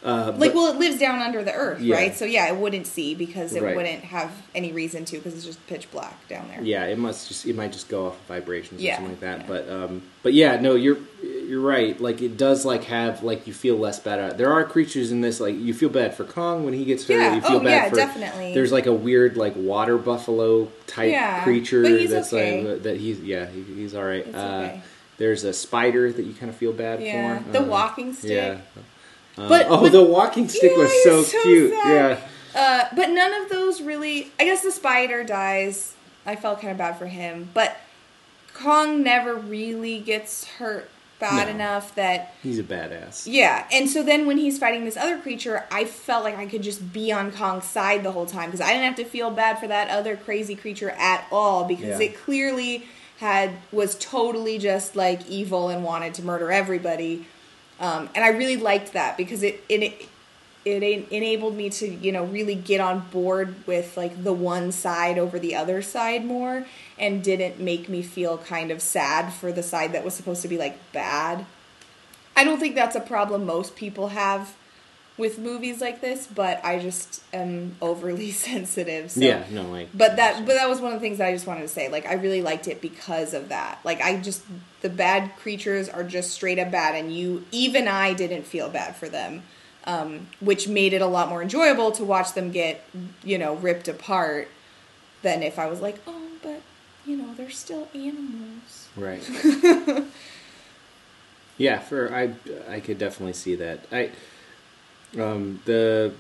uh, 0.03 0.33
like, 0.39 0.53
but- 0.53 0.55
well, 0.55 0.73
it 0.73 0.79
lives 0.79 0.99
down 0.99 1.21
under 1.21 1.43
the 1.45 1.53
earth, 1.53 1.81
Yeah. 1.81 1.97
right? 1.97 2.15
So 2.17 2.25
yeah, 2.25 2.49
it 2.49 2.57
wouldn't 2.57 2.87
see 2.87 3.15
because 3.15 3.55
it 3.55 3.63
Right. 3.63 3.77
wouldn't 3.77 4.03
have 4.05 4.31
any 4.55 4.73
reason 4.73 5.05
to 5.07 5.17
because 5.19 5.35
it's 5.35 5.45
just 5.45 5.65
pitch 5.67 5.91
black 5.91 6.27
down 6.29 6.49
there. 6.49 6.63
Yeah, 6.63 6.87
it 6.87 6.99
must 6.99 7.29
just 7.29 7.45
it 7.47 7.55
might 7.55 7.73
just 7.73 7.89
go 7.89 8.07
off 8.07 8.17
vibrations 8.27 8.81
Yeah, 8.81 8.93
or 8.93 8.97
something 8.97 9.11
like 9.13 9.21
that. 9.21 9.39
yeah. 9.41 9.47
But 9.47 9.69
um, 9.71 10.03
but 10.23 10.33
yeah, 10.33 10.61
no, 10.61 10.75
you're 10.75 10.97
you're 11.23 11.61
right. 11.61 12.01
Like 12.01 12.23
it 12.23 12.37
does 12.39 12.65
like 12.65 12.85
have 12.85 13.23
like 13.23 13.47
you 13.47 13.53
feel 13.53 13.77
less 13.77 13.99
bad. 13.99 14.39
There 14.39 14.53
are 14.53 14.65
creatures 14.65 15.13
in 15.13 15.21
this 15.21 15.39
like 15.41 15.55
you 15.59 15.75
feel 15.75 15.89
bad 15.91 16.15
for 16.15 16.25
Kong 16.25 16.65
when 16.65 16.73
he 16.73 16.85
gets 16.87 17.07
hurt. 17.07 17.15
Yeah, 17.19 17.35
You 17.35 17.41
feel 17.43 17.57
oh, 17.57 17.61
bad 17.61 17.67
yeah, 17.85 17.89
for 17.91 17.97
definitely. 17.97 18.55
There's 18.55 18.73
like 18.73 18.87
a 18.87 18.93
weird 18.95 19.37
like 19.37 19.53
water 19.57 19.99
buffalo 19.99 20.69
type 20.87 21.43
creature 21.43 21.83
that's 22.07 22.33
okay. 22.33 22.63
like 22.65 22.83
that 22.85 22.97
he's 22.97 23.21
yeah 23.21 23.47
he, 23.47 23.63
he's 23.75 23.95
all 23.95 24.05
right. 24.05 24.27
Uh, 24.35 24.39
okay. 24.39 24.83
There's 25.19 25.45
a 25.45 25.53
spider 25.53 26.11
that 26.11 26.23
you 26.25 26.33
kind 26.33 26.49
of 26.49 26.57
feel 26.57 26.73
bad 26.73 27.03
Yeah, 27.03 27.41
for. 27.41 27.51
the 27.53 27.61
Uh, 27.61 27.65
walking 27.65 28.15
stick. 28.15 28.31
Yeah. 28.31 28.59
Uh, 29.41 29.49
But- 29.49 29.67
oh, 29.69 29.81
but- 29.83 29.93
the 29.93 30.03
walking 30.03 30.49
stick 30.49 30.77
was 30.77 30.91
so, 31.05 31.23
so 31.23 31.43
cute. 31.43 31.73
sad. 31.73 32.19
Yeah. 32.55 32.61
Uh, 32.61 32.85
but 32.95 33.11
none 33.11 33.33
of 33.35 33.49
those 33.49 33.81
really. 33.81 34.31
I 34.41 34.45
guess 34.45 34.63
the 34.63 34.73
spider 34.73 35.23
dies. 35.25 35.95
I 36.27 36.37
felt 36.37 36.61
kind 36.61 36.73
of 36.73 36.77
bad 36.79 36.99
for 36.99 37.07
him, 37.07 37.49
but 37.55 37.77
Kong 38.55 39.03
never 39.03 39.35
really 39.35 39.99
gets 40.01 40.45
hurt 40.45 40.91
bad 41.19 41.47
No. 41.49 41.55
enough 41.55 41.95
that 41.95 42.35
He's 42.43 42.59
a 42.59 42.63
badass. 42.63 43.23
Yeah, 43.27 43.65
and 43.73 43.89
so 43.89 44.03
then 44.03 44.27
when 44.27 44.39
he's 44.39 44.59
fighting 44.59 44.85
this 44.85 44.97
other 44.97 45.19
creature, 45.19 45.65
I 45.71 45.85
felt 45.85 46.25
like 46.25 46.37
I 46.37 46.47
could 46.47 46.63
just 46.63 46.93
be 46.93 47.13
on 47.13 47.31
Kong's 47.31 47.65
side 47.67 48.03
the 48.03 48.13
whole 48.13 48.27
time 48.27 48.47
because 48.51 48.61
I 48.61 48.69
didn't 48.73 48.85
have 48.85 48.97
to 48.97 49.05
feel 49.05 49.31
bad 49.31 49.59
for 49.59 49.67
that 49.69 49.89
other 49.91 50.17
crazy 50.17 50.55
creature 50.55 50.91
at 50.91 51.25
all 51.31 51.65
because 51.65 52.01
Yeah. 52.01 52.07
it 52.09 52.17
clearly 52.23 52.87
had 53.19 53.51
was 53.71 53.97
totally 53.97 54.59
just 54.59 54.97
like 54.97 55.21
evil 55.29 55.69
and 55.69 55.85
wanted 55.85 56.15
to 56.15 56.23
murder 56.25 56.51
everybody, 56.51 57.27
um, 57.81 58.09
and 58.15 58.25
I 58.25 58.29
really 58.29 58.57
liked 58.57 58.93
that 58.93 59.17
because 59.17 59.43
it 59.43 59.65
it 59.69 60.07
it 60.65 60.83
enabled 61.11 61.57
me 61.57 61.71
to 61.71 61.89
you 61.89 62.13
know 62.13 62.25
really 62.25 62.55
get 62.55 62.81
on 62.81 63.01
board 63.11 63.55
with 63.67 63.97
like 63.97 64.23
the 64.23 64.33
one 64.33 64.71
side 64.71 65.19
over 65.19 65.39
the 65.39 65.55
other 65.57 65.81
side 65.81 66.25
more 66.25 66.67
and 66.99 67.25
didn't 67.25 67.59
make 67.59 67.89
me 67.89 68.03
feel 68.03 68.37
kind 68.37 68.71
of 68.71 68.83
sad 68.83 69.33
for 69.33 69.51
the 69.51 69.63
side 69.63 69.93
that 69.93 70.05
was 70.05 70.15
supposed 70.15 70.43
to 70.43 70.49
be 70.49 70.59
like 70.59 70.79
bad. 70.93 71.47
I 72.37 72.45
don't 72.45 72.61
think 72.61 72.75
that's 72.75 72.97
a 72.97 73.01
problem 73.01 73.47
most 73.47 73.75
people 73.75 74.09
have 74.09 74.55
with 75.17 75.39
movies 75.39 75.81
like 75.81 76.01
this, 76.01 76.27
but 76.27 76.65
I 76.65 76.79
just 76.79 77.23
am 77.33 77.77
overly 77.81 78.31
sensitive. 78.31 79.11
So. 79.11 79.21
Yeah, 79.21 79.45
no, 79.51 79.63
like. 79.71 79.89
But 79.95 80.17
that 80.17 80.47
but 80.47 80.55
that 80.55 80.69
was 80.69 80.81
one 80.81 80.93
of 80.93 81.01
the 81.01 81.01
things 81.01 81.19
that 81.19 81.29
I 81.29 81.33
just 81.33 81.47
wanted 81.47 81.63
to 81.63 81.69
say. 81.69 81.89
Like 81.89 82.07
I 82.07 82.15
really 82.15 82.43
liked 82.43 82.67
it 82.69 82.81
because 82.81 83.35
of 83.35 83.51
that. 83.51 83.81
Like 83.85 84.01
I 84.01 84.19
just 84.19 84.43
the 84.81 84.89
bad 84.89 85.37
creatures 85.37 85.89
are 85.89 86.05
just 86.05 86.31
straight 86.33 86.59
up 86.59 86.71
bad 86.71 86.95
and 86.95 87.15
you 87.15 87.45
even 87.53 87.87
I 87.87 88.15
didn't 88.15 88.45
feel 88.45 88.69
bad 88.69 88.97
for 88.97 89.09
them. 89.09 89.43
Um, 89.85 90.29
which 90.41 90.69
made 90.69 90.93
it 90.93 91.01
a 91.01 91.07
lot 91.07 91.31
more 91.31 91.41
enjoyable 91.41 91.91
to 91.93 92.05
watch 92.05 92.35
them 92.35 92.51
get, 92.51 92.85
you 93.25 93.39
know, 93.39 93.55
ripped 93.55 93.89
apart 93.89 94.49
than 95.23 95.43
if 95.43 95.59
I 95.59 95.69
was 95.69 95.81
like, 95.81 95.97
"Oh, 96.07 96.29
but 96.43 96.61
you 97.07 97.17
know, 97.17 97.33
they're 97.35 97.49
still 97.49 97.89
animals." 97.95 98.89
Right. 98.95 99.23
yeah, 101.57 101.79
for 101.79 102.15
I 102.15 102.35
I 102.69 102.81
could 102.81 102.99
definitely 102.99 103.33
see 103.33 103.55
that. 103.55 103.87
I 103.91 104.11
um 105.19 105.61
the 105.65 106.13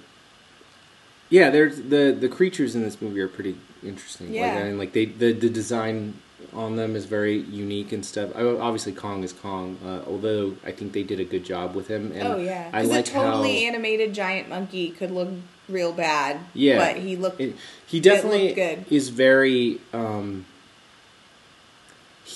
yeah, 1.30 1.50
there's 1.50 1.76
the 1.76 2.16
the 2.18 2.28
creatures 2.28 2.74
in 2.74 2.82
this 2.82 3.00
movie 3.00 3.20
are 3.20 3.28
pretty 3.28 3.56
interesting. 3.82 4.34
Yeah. 4.34 4.54
Like 4.54 4.56
I 4.56 4.62
mean, 4.64 4.78
like 4.78 4.92
they 4.92 5.04
the 5.06 5.32
the 5.32 5.48
design 5.48 6.14
on 6.52 6.76
them 6.76 6.96
is 6.96 7.04
very 7.04 7.38
unique 7.38 7.92
and 7.92 8.04
stuff. 8.04 8.30
I, 8.34 8.42
obviously, 8.42 8.92
Kong 8.92 9.22
is 9.22 9.32
Kong, 9.32 9.78
uh, 9.84 10.00
although 10.06 10.56
I 10.64 10.72
think 10.72 10.92
they 10.92 11.04
did 11.04 11.20
a 11.20 11.24
good 11.24 11.44
job 11.44 11.74
with 11.74 11.88
him. 11.88 12.12
And 12.12 12.26
oh 12.26 12.36
yeah, 12.36 12.70
because 12.70 12.88
like 12.88 13.06
a 13.06 13.10
totally 13.10 13.60
how 13.60 13.68
animated 13.68 14.12
giant 14.12 14.48
monkey 14.48 14.90
could 14.90 15.12
look 15.12 15.28
real 15.68 15.92
bad. 15.92 16.40
Yeah. 16.52 16.78
but 16.78 16.96
he 16.96 17.16
looked. 17.16 17.40
It, 17.40 17.56
he 17.86 18.00
definitely 18.00 18.46
looked 18.46 18.56
good. 18.56 18.84
is 18.90 19.08
very. 19.10 19.80
Um, 19.92 20.46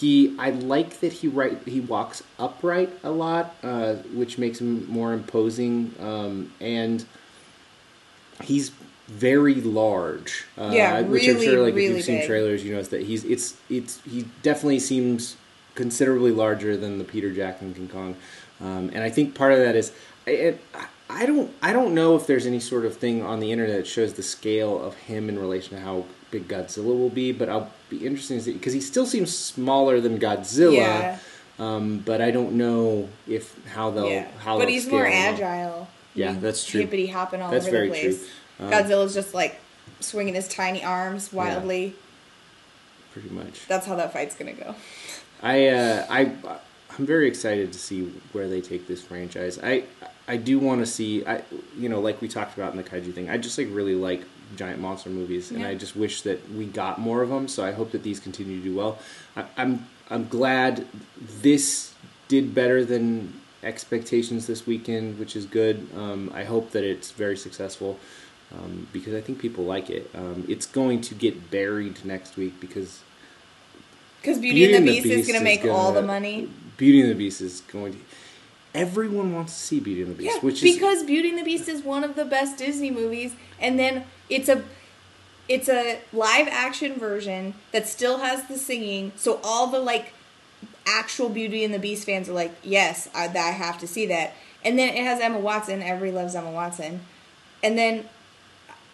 he, 0.01 0.35
I 0.39 0.51
like 0.51 1.01
that 1.01 1.13
he 1.13 1.29
right 1.29 1.57
he 1.67 1.81
walks 1.81 2.23
upright 2.39 2.91
a 3.05 3.11
lot, 3.11 3.55
uh, 3.63 3.95
which 4.13 4.39
makes 4.39 4.61
him 4.61 4.91
more 4.91 5.13
imposing, 5.13 5.95
um, 6.01 6.53
and 6.61 7.05
he's 8.43 8.73
very 9.07 9.55
large. 9.55 10.47
Uh, 10.59 10.71
Yeah, 10.73 11.01
which 11.03 11.29
I'm 11.29 11.41
sure, 11.41 11.63
like 11.63 11.75
if 11.75 11.81
you've 11.81 12.05
seen 12.05 12.19
big. 12.19 12.27
trailers, 12.27 12.65
you 12.65 12.73
notice 12.73 12.89
that 12.89 13.03
he's 13.03 13.25
it's 13.25 13.57
it's 13.71 14.01
he 14.05 14.27
definitely 14.43 14.81
seems 14.81 15.37
considerably 15.75 16.33
larger 16.33 16.77
than 16.77 16.99
the 16.99 17.05
Peter 17.05 17.33
Jackson 17.33 17.73
King 17.75 17.89
Kong, 17.89 18.17
um, 18.61 18.91
and 18.93 18.99
I 18.99 19.11
think 19.11 19.35
part 19.35 19.53
of 19.53 19.61
that 19.61 19.77
is 19.77 19.93
I, 20.27 20.31
it, 20.31 20.61
I 21.09 21.27
don't 21.27 21.53
I 21.63 21.73
don't 21.73 21.95
know 21.95 22.17
if 22.17 22.27
there's 22.27 22.47
any 22.47 22.61
sort 22.61 22.85
of 22.85 22.97
thing 22.97 23.23
on 23.23 23.39
the 23.39 23.53
internet 23.53 23.77
that 23.77 23.87
shows 23.87 24.15
the 24.15 24.23
scale 24.25 24.83
of 24.83 24.95
him 24.97 25.29
in 25.29 25.39
relation 25.39 25.77
to 25.79 25.85
how 25.85 26.05
big 26.33 26.49
Godzilla 26.49 26.87
will 26.99 27.11
be, 27.11 27.31
but 27.31 27.49
I'll 27.49 27.71
be 27.99 28.07
interested 28.07 28.35
to 28.35 28.41
see 28.43 28.53
because 28.53 28.73
he 28.73 28.81
still 28.81 29.07
seems 29.07 29.37
smaller 29.37 30.01
than 30.01 30.19
Godzilla. 30.19 30.77
Yeah. 30.77 31.19
Um, 31.59 31.99
but 32.05 32.21
I 32.21 32.31
don't 32.33 32.53
know 32.55 33.09
if 33.29 33.55
how 33.69 33.91
they'll 33.91 34.09
yeah, 34.11 34.27
how 34.39 34.55
but 34.59 34.65
they'll 34.67 34.75
he's 34.75 34.89
more 34.89 35.05
scale 35.07 35.13
him 35.23 35.35
up. 35.35 35.41
agile. 35.41 35.89
Yeah, 36.15 36.33
He's 36.33 36.41
that's 36.43 36.65
true. 36.65 36.81
Hippity 36.81 37.07
hopping 37.09 37.41
all 37.43 37.51
That's 37.51 37.67
over 37.67 37.83
the 37.83 37.89
place. 37.89 38.29
true. 38.59 38.67
Um, 38.67 38.73
Godzilla's 38.73 39.15
just 39.15 39.35
like 39.35 39.61
swinging 40.01 40.35
his 40.35 40.49
tiny 40.49 40.83
arms 40.85 41.33
wildly. 41.33 41.95
pretty 43.13 43.31
much. 43.31 43.67
That's 43.69 43.87
how 43.87 43.97
that 43.97 44.13
fight's 44.13 44.35
gonna 44.37 44.53
go. 44.53 44.75
I 45.43 45.69
uh, 45.69 46.07
I 46.11 46.33
I'm 46.99 47.07
very 47.07 47.29
excited 47.29 47.73
to 47.73 47.79
see 47.79 48.13
where 48.33 48.49
they 48.49 48.61
take 48.61 48.87
this 48.87 49.03
franchise. 49.03 49.59
I 49.63 49.85
I 50.27 50.37
do 50.37 50.59
want 50.59 50.81
to 50.81 50.87
see 50.87 51.25
I 51.27 51.43
you 51.77 51.89
know 51.89 52.01
like 52.01 52.21
we 52.21 52.29
talked 52.29 52.57
about 52.57 52.73
in 52.73 52.77
the 52.77 52.85
kaiju 52.85 53.15
thing. 53.15 53.29
I 53.31 53.37
just 53.39 53.59
like 53.59 53.69
really 53.71 53.95
like 53.95 54.23
giant 54.57 54.81
monster 54.81 55.11
movies, 55.11 55.51
and 55.51 55.65
I 55.65 55.75
just 55.75 55.97
wish 55.97 56.23
that 56.23 56.51
we 56.53 56.67
got 56.67 56.99
more 56.99 57.23
of 57.23 57.29
them. 57.29 57.49
So 57.49 57.65
I 57.65 57.73
hope 57.73 57.93
that 57.93 58.03
these 58.03 58.21
continue 58.21 58.59
to 58.59 58.65
do 58.65 58.75
well. 58.75 58.99
I, 59.37 59.45
I'm 59.57 59.87
I'm 60.11 60.29
glad 60.29 60.87
this 61.43 61.95
did 62.29 62.55
better 62.55 62.85
than 62.85 63.41
expectations 63.63 64.47
this 64.47 64.67
weekend, 64.67 65.19
which 65.19 65.35
is 65.37 65.47
good. 65.47 65.89
Um, 65.97 66.31
I 66.35 66.45
hope 66.45 66.71
that 66.73 66.85
it's 66.85 67.11
very 67.11 67.37
successful. 67.37 67.99
Um, 68.53 68.87
because 68.93 69.15
I 69.15 69.21
think 69.21 69.41
people 69.41 69.65
like 69.65 69.91
it. 69.91 70.11
Um, 70.15 70.45
it's 70.49 70.67
going 70.67 71.01
to 71.03 71.15
get 71.15 71.51
buried 71.51 72.05
next 72.05 72.37
week 72.37 72.61
because 72.61 73.03
Because 74.21 74.39
Beauty, 74.39 74.73
and 74.75 74.87
the 74.87 74.93
Beast, 74.93 75.07
is 75.07 75.27
going 75.27 75.39
to 75.39 75.45
make 75.45 75.65
all 75.65 75.93
the 75.93 76.03
money. 76.03 76.49
Beauty 76.77 77.01
and 77.01 77.11
the 77.11 77.15
Beast 77.15 77.41
is 77.41 77.63
going 77.63 77.95
to. 77.95 77.99
Everyone 78.75 79.33
wants 79.35 79.55
to 79.55 79.59
see 79.59 79.81
Beauty 79.81 80.03
and 80.03 80.11
the 80.11 80.15
Beast, 80.17 80.37
Yeah, 80.37 80.41
which 80.41 80.63
is 80.63 80.77
because 80.77 81.03
Beauty 81.05 81.31
and 81.31 81.39
the 81.39 81.45
Beast 81.45 81.69
is 81.69 81.83
one 81.83 82.05
of 82.05 82.17
the 82.17 82.25
best 82.25 82.59
Disney 82.59 82.91
movies, 82.91 83.35
and 83.61 83.79
then 83.79 84.05
it's 84.29 84.49
a 84.49 84.65
it's 85.49 85.69
a 85.69 86.01
live 86.13 86.49
action 86.49 86.95
version 86.99 87.55
that 87.73 87.87
still 87.87 88.19
has 88.19 88.47
the 88.49 88.57
singing. 88.59 89.13
So 89.17 89.41
all 89.43 89.67
the 89.67 89.81
like 89.81 90.13
actual 90.87 91.29
Beauty 91.29 91.65
and 91.65 91.75
the 91.75 91.79
Beast 91.79 92.07
fans 92.07 92.29
are 92.29 92.33
like, 92.33 92.53
yes, 92.63 93.09
I, 93.15 93.29
I 93.29 93.51
have 93.51 93.79
to 93.81 93.87
see 93.87 94.07
that. 94.07 94.35
And 94.65 94.79
then 94.79 94.95
it 94.95 95.05
has 95.05 95.21
Emma 95.21 95.39
Watson. 95.39 95.83
Everybody 95.83 96.13
loves 96.13 96.35
Emma 96.35 96.51
Watson. 96.51 97.01
And 97.63 97.77
then 97.77 98.09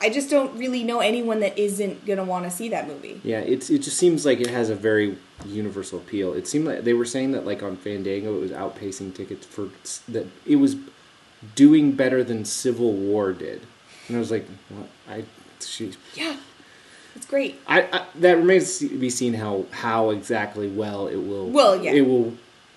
I 0.01 0.09
just 0.09 0.31
don't 0.31 0.57
really 0.59 0.83
know 0.83 1.01
anyone 1.01 1.41
that 1.41 1.59
isn't 1.59 2.07
gonna 2.07 2.25
want 2.25 2.45
to 2.47 2.51
see 2.51 2.71
that 2.71 2.89
movie. 2.89 3.21
Yeah, 3.23 3.41
it's 3.41 3.69
it 3.71 3.81
just 3.81 3.99
seems 3.99 4.25
like 4.25 4.41
it 4.41 4.49
has 4.49 4.71
a 4.71 4.75
very 4.75 5.19
universal 5.45 5.99
appeal. 5.99 6.33
It 6.33 6.49
seemed 6.49 6.67
like 6.67 6.85
they 6.85 6.95
were 6.95 7.05
saying 7.05 7.33
that 7.33 7.45
like 7.45 7.63
on 7.63 7.77
Fandango 7.77 8.37
it 8.37 8.41
was 8.41 8.51
outpacing 8.51 9.15
tickets 9.15 9.47
for 9.47 9.69
that 10.09 10.27
it 10.47 10.57
was 10.57 10.77
doing 11.55 11.93
better 11.93 12.25
than 12.25 12.45
Civil 12.45 12.93
War 12.93 13.33
did. 13.33 13.67
And 14.11 14.17
I 14.17 14.21
was 14.21 14.31
like, 14.31 14.47
what? 14.69 14.89
I 15.09 15.25
she 15.65 15.93
Yeah, 16.15 16.37
it's 17.17 17.27
great. 17.27 17.61
I, 17.67 17.83
I 17.83 18.07
that 18.17 18.37
remains 18.37 18.79
to 18.79 18.89
be 18.89 19.11
seen 19.11 19.35
how 19.35 19.67
how 19.71 20.11
exactly 20.11 20.69
well 20.69 21.07
it 21.07 21.17
will 21.17 21.49
Well, 21.49 21.77
yeah. 21.83 21.93
it 21.93 22.03
will 22.07 22.35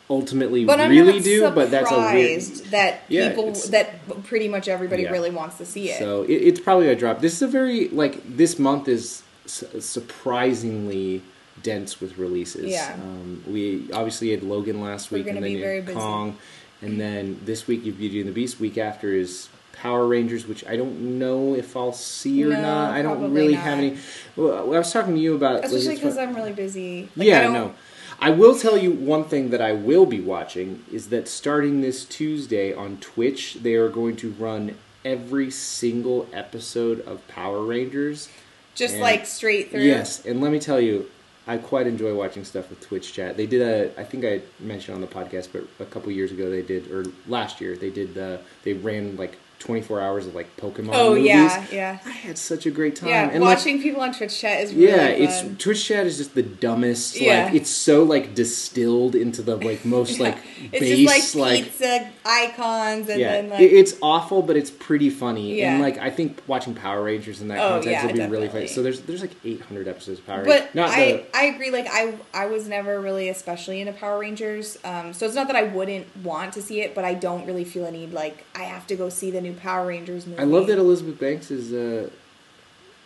ultimately 0.10 0.64
But 0.66 0.80
really 0.90 1.20
do, 1.22 1.50
but 1.52 1.72
that's 1.72 1.92
a 1.92 2.14
weird 2.14 2.42
that 2.72 3.02
Yeah, 3.08 3.30
people 3.30 3.52
that 3.72 4.24
pretty 4.26 4.48
much 4.48 4.68
everybody 4.68 5.04
Yeah. 5.04 5.12
really 5.12 5.32
wants 5.32 5.58
to 5.58 5.66
see 5.66 5.90
it. 5.90 5.98
So 6.00 6.24
it, 6.24 6.34
it's 6.34 6.60
probably 6.60 6.90
a 6.90 6.96
drop. 6.96 7.20
This 7.22 7.34
is 7.34 7.42
a 7.42 7.48
very 7.48 7.88
like 7.90 8.22
this 8.38 8.60
month 8.60 8.88
is 8.88 9.24
su- 9.46 9.82
surprisingly 9.82 11.22
dense 11.62 12.02
with 12.02 12.18
releases. 12.18 12.66
Yeah. 12.72 12.94
Um, 12.96 13.44
we 13.48 13.90
obviously 13.94 14.32
had 14.32 14.44
Logan 14.44 14.82
last 14.82 15.12
We're 15.12 15.20
week, 15.20 15.28
and 15.28 15.38
then 15.44 15.58
had 15.60 15.86
busy. 15.86 15.98
Kong, 15.98 16.38
and 16.82 17.00
then 17.00 17.40
this 17.46 17.68
week 17.68 17.86
you 17.86 17.92
have 17.92 18.00
Beauty 18.00 18.20
and 18.20 18.28
the 18.28 18.34
Beast. 18.34 18.60
Week 18.60 18.78
after 18.78 19.14
is 19.14 19.48
Power 19.74 20.08
Rangers, 20.08 20.48
which 20.48 20.66
I 20.66 20.78
don't 20.78 21.20
know 21.20 21.56
if 21.56 21.76
I'll 21.76 21.92
see 21.94 22.44
or 22.46 22.50
No, 22.50 22.62
not. 22.62 22.92
I 22.94 23.02
don't 23.02 23.34
really 23.34 23.54
not. 23.56 23.64
have 23.64 23.78
any. 23.80 23.98
Well, 24.36 24.74
I 24.74 24.78
was 24.78 24.92
talking 24.94 25.16
to 25.16 25.20
you 25.20 25.36
about 25.36 25.66
Especially 25.66 25.96
because 25.96 26.18
I'm 26.18 26.34
really 26.34 26.54
busy. 26.54 27.10
Like, 27.16 27.28
yeah, 27.28 27.50
I 27.50 27.54
no. 27.54 27.74
I 28.20 28.30
will 28.30 28.58
tell 28.58 28.78
you 28.78 28.92
one 28.92 29.26
thing 29.26 29.50
that 29.50 29.62
I 29.62 29.74
will 29.74 30.06
be 30.06 30.22
watching 30.22 30.86
is 30.92 31.10
that 31.10 31.28
starting 31.28 31.82
this 31.82 32.06
Tuesday 32.06 32.74
on 32.74 32.98
Twitch, 32.98 33.56
they 33.56 33.74
are 33.74 33.90
going 33.90 34.16
to 34.18 34.32
run 34.32 34.76
every 35.04 35.52
single 35.52 36.28
episode 36.32 37.02
of 37.02 37.28
Power 37.28 37.62
Rangers. 37.66 38.30
Just 38.76 38.94
And- 38.94 39.04
like 39.04 39.26
straight 39.26 39.72
through. 39.72 39.82
Yes, 39.82 40.26
and 40.26 40.40
let 40.42 40.52
me 40.54 40.60
tell 40.60 40.80
you, 40.80 41.10
I 41.46 41.58
quite 41.58 41.88
enjoy 41.88 42.16
watching 42.16 42.46
stuff 42.46 42.70
with 42.70 42.80
Twitch 42.80 43.12
chat. 43.12 43.36
They 43.36 43.46
did 43.46 43.62
a, 43.62 44.00
I 44.00 44.06
think 44.06 44.24
I 44.24 44.42
mentioned 44.62 44.96
on 44.96 45.02
the 45.02 45.08
podcast, 45.08 45.50
but 45.52 45.68
a 45.82 45.86
couple 45.86 46.10
years 46.12 46.32
ago 46.32 46.50
they 46.50 46.62
did, 46.62 46.90
or 46.90 47.04
last 47.28 47.60
year 47.60 47.76
they 47.76 47.90
did 47.90 48.14
the, 48.14 48.40
they 48.64 48.72
ran 48.74 49.18
like 49.18 49.38
24 49.64 50.02
hours 50.02 50.28
of 50.28 50.36
like 50.36 50.56
Pokemon 50.58 50.90
Oh 50.94 51.10
movies. 51.12 51.26
yeah, 51.28 51.66
yeah, 51.72 52.00
I 52.06 52.10
had 52.10 52.38
such 52.38 52.66
a 52.66 52.72
great 52.72 52.96
time. 52.96 53.10
yeah. 53.10 53.30
and 53.30 53.44
like, 53.44 53.58
Watching 53.58 53.82
people 53.82 54.02
on 54.02 54.14
Twitch 54.14 54.38
chat 54.40 54.62
is 54.62 54.74
really 54.74 54.88
yeah, 54.92 55.08
fun. 55.38 55.52
it's 55.54 55.64
Twitch 55.64 55.86
chat 55.86 56.06
is 56.06 56.18
just 56.18 56.36
the 56.36 56.44
dumbest. 56.44 57.20
Yeah. 57.20 57.46
Like 57.46 57.54
it's 57.56 57.70
so 57.70 58.04
like 58.04 58.36
distilled 58.36 59.16
into 59.16 59.42
the 59.42 59.56
like 59.56 59.86
most 59.86 60.18
Yeah. 60.20 60.24
like 60.24 60.38
it's 60.72 60.80
base 60.80 61.08
just 61.08 61.36
like, 61.36 61.80
like. 61.80 62.08
icons 62.26 63.10
and 63.10 63.20
yeah, 63.20 63.32
then 63.42 63.50
like 63.50 63.62
it- 63.62 63.74
it's 63.74 63.96
awful, 64.02 64.42
but 64.42 64.56
it's 64.58 64.72
pretty 64.72 65.10
funny. 65.10 65.60
Yeah. 65.60 65.74
And 65.74 65.82
like 65.82 65.98
I 65.98 66.10
think 66.10 66.42
watching 66.48 66.74
Power 66.74 67.04
Rangers 67.04 67.42
in 67.42 67.48
that 67.50 67.60
Oh, 67.60 67.70
context 67.82 67.90
yeah, 67.92 68.06
would 68.06 68.14
be 68.16 68.20
really 68.22 68.48
definitely. 68.48 68.68
fun. 68.68 68.76
So 68.76 68.84
there's 68.84 69.02
there's 69.02 69.22
like 69.22 69.36
800 69.46 69.88
episodes 69.88 70.20
of 70.20 70.26
Power 70.26 70.44
But 70.44 70.50
Rangers. 70.60 70.76
Not 70.76 70.90
I, 70.90 71.12
the, 71.14 71.38
I 71.38 71.44
agree. 71.46 71.72
Like 71.72 71.88
I, 71.90 72.16
I 72.34 72.46
was 72.48 72.68
never 72.68 73.00
really 73.00 73.30
especially 73.30 73.80
into 73.82 73.94
Power 73.94 74.20
Rangers. 74.20 74.78
Um, 74.84 75.14
so 75.14 75.26
it's 75.26 75.36
not 75.36 75.48
that 75.48 75.56
I 75.56 75.64
wouldn't 75.64 76.08
want 76.18 76.54
to 76.54 76.62
see 76.62 76.82
it, 76.82 76.94
but 76.96 77.04
I 77.06 77.14
don't 77.14 77.46
really 77.46 77.64
feel 77.64 77.86
a 77.86 77.92
need. 77.92 78.12
Like 78.14 78.46
I 78.56 78.64
have 78.64 78.86
to 78.88 78.96
go 78.96 79.10
see 79.10 79.32
the 79.32 79.42
new 79.42 79.53
Power 79.56 79.88
Rangers 79.88 80.26
movie. 80.28 80.40
I 80.42 80.46
love 80.46 80.68
that 80.68 80.78
Elizabeth 80.78 81.20
Banks 81.20 81.52
is 81.52 81.74
uh, 81.74 82.10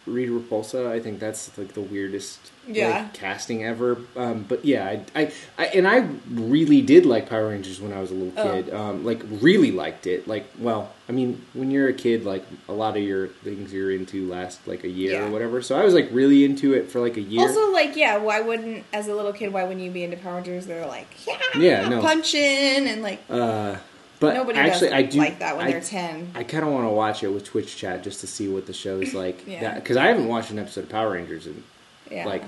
Rita 0.06 0.32
Repulsa. 0.32 0.90
I 0.90 1.00
think 1.02 1.20
that's 1.20 1.58
like 1.58 1.74
the 1.74 1.82
weirdest 1.82 2.40
like, 2.70 3.14
casting 3.14 3.66
ever. 3.66 3.98
Um, 4.16 4.46
but 4.48 4.64
yeah, 4.64 4.86
I, 4.86 5.22
I, 5.22 5.32
I 5.58 5.66
and 5.68 5.86
I 5.88 6.08
really 6.32 6.82
did 6.82 7.06
like 7.06 7.28
Power 7.30 7.50
Rangers 7.50 7.82
when 7.82 7.92
I 7.92 8.00
was 8.00 8.12
a 8.12 8.14
little 8.14 8.34
Oh. 8.38 8.54
kid. 8.54 8.74
Um, 8.74 9.04
like 9.04 9.22
really 9.42 9.72
liked 9.72 10.08
it. 10.08 10.26
Like 10.26 10.46
well, 10.60 10.94
I 11.10 11.12
mean, 11.12 11.46
when 11.54 11.72
you're 11.72 11.90
a 11.90 11.94
kid, 11.94 12.24
like 12.24 12.46
a 12.70 12.74
lot 12.74 12.96
of 12.96 13.04
your 13.04 13.28
things 13.28 13.74
you're 13.74 13.92
into 13.92 14.30
last 14.30 14.66
like 14.66 14.86
a 14.86 14.90
year 14.90 15.14
Yeah. 15.14 15.28
or 15.28 15.32
whatever. 15.32 15.62
So 15.62 15.78
I 15.78 15.84
was 15.84 15.94
like 15.94 16.08
really 16.14 16.46
into 16.46 16.74
it 16.74 16.90
for 16.90 17.02
like 17.02 17.18
a 17.18 17.22
year. 17.22 17.42
Also, 17.42 17.72
like, 17.74 17.98
yeah, 17.98 18.16
why 18.18 18.40
wouldn't, 18.40 18.86
as 18.94 19.08
a 19.10 19.14
little 19.16 19.34
kid, 19.34 19.52
why 19.52 19.64
wouldn't 19.64 19.82
you 19.82 19.92
be 19.92 20.04
into 20.04 20.16
Power 20.18 20.36
Rangers? 20.36 20.68
They're 20.68 20.86
like, 20.88 21.08
yeah, 21.28 21.40
Yeah, 21.58 21.90
no. 21.90 22.02
punching 22.02 22.42
and 22.88 23.02
like 23.02 23.20
uh, 23.30 23.76
but 24.20 24.34
nobody 24.34 24.60
actually, 24.60 24.92
I 24.92 25.04
do 25.04 25.18
like 25.20 25.40
that 25.40 25.58
when 25.58 25.68
I- 25.68 25.72
they're 25.72 25.82
ten. 25.82 26.32
I 26.36 26.44
kind 26.44 26.64
of 26.66 26.72
want 26.72 26.86
to 26.86 26.90
watch 26.92 27.24
it 27.24 27.30
with 27.30 27.44
Twitch 27.46 27.76
chat 27.78 28.04
just 28.04 28.22
to 28.22 28.28
see 28.28 28.48
what 28.48 28.66
the 28.66 28.74
show 28.74 29.00
is 29.00 29.14
like. 29.24 29.46
Yeah. 29.48 29.76
Because 29.76 29.98
I 29.98 30.08
haven't 30.08 30.28
watched 30.28 30.52
an 30.52 30.60
episode 30.60 30.86
of 30.86 30.90
Power 30.90 31.12
Rangers 31.12 31.48
in 31.48 31.64
Yeah, 32.12 32.26
like, 32.26 32.44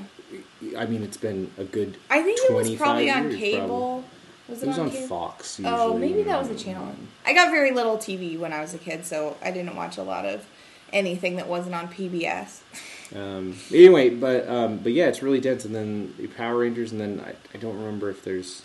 I 0.77 0.85
mean, 0.85 1.03
it's 1.03 1.17
been 1.17 1.51
a 1.57 1.63
good. 1.63 1.97
I 2.09 2.21
think 2.21 2.39
it 2.41 2.53
was 2.53 2.73
probably 2.75 3.09
on 3.09 3.35
cable. 3.35 4.03
Was 4.47 4.63
It 4.63 4.67
was 4.67 4.79
on 4.79 4.89
cable? 4.89 5.07
Fox. 5.07 5.61
Oh, 5.63 5.95
maybe 5.95 6.23
that 6.23 6.39
was 6.39 6.49
a 6.49 6.55
channel. 6.55 6.95
I 7.25 7.33
got 7.33 7.51
very 7.51 7.71
little 7.71 7.97
TV 7.97 8.37
when 8.39 8.51
I 8.51 8.61
was 8.61 8.73
a 8.73 8.79
kid, 8.79 9.05
so 9.05 9.37
I 9.43 9.51
didn't 9.51 9.75
watch 9.75 9.97
a 9.97 10.03
lot 10.03 10.25
of 10.25 10.45
anything 10.91 11.35
that 11.35 11.47
wasn't 11.47 11.75
on 11.75 11.87
PBS. 11.87 12.61
Um, 13.15 13.57
anyway, 13.73 14.11
but 14.11 14.47
um, 14.47 14.77
but 14.77 14.91
yeah, 14.91 15.07
it's 15.07 15.23
really 15.23 15.39
dense. 15.41 15.65
And 15.65 15.73
then 15.73 16.13
Power 16.37 16.59
Rangers, 16.59 16.91
and 16.91 17.01
then 17.01 17.19
I, 17.25 17.33
I 17.55 17.57
don't 17.57 17.75
remember 17.75 18.11
if 18.11 18.23
there's 18.23 18.61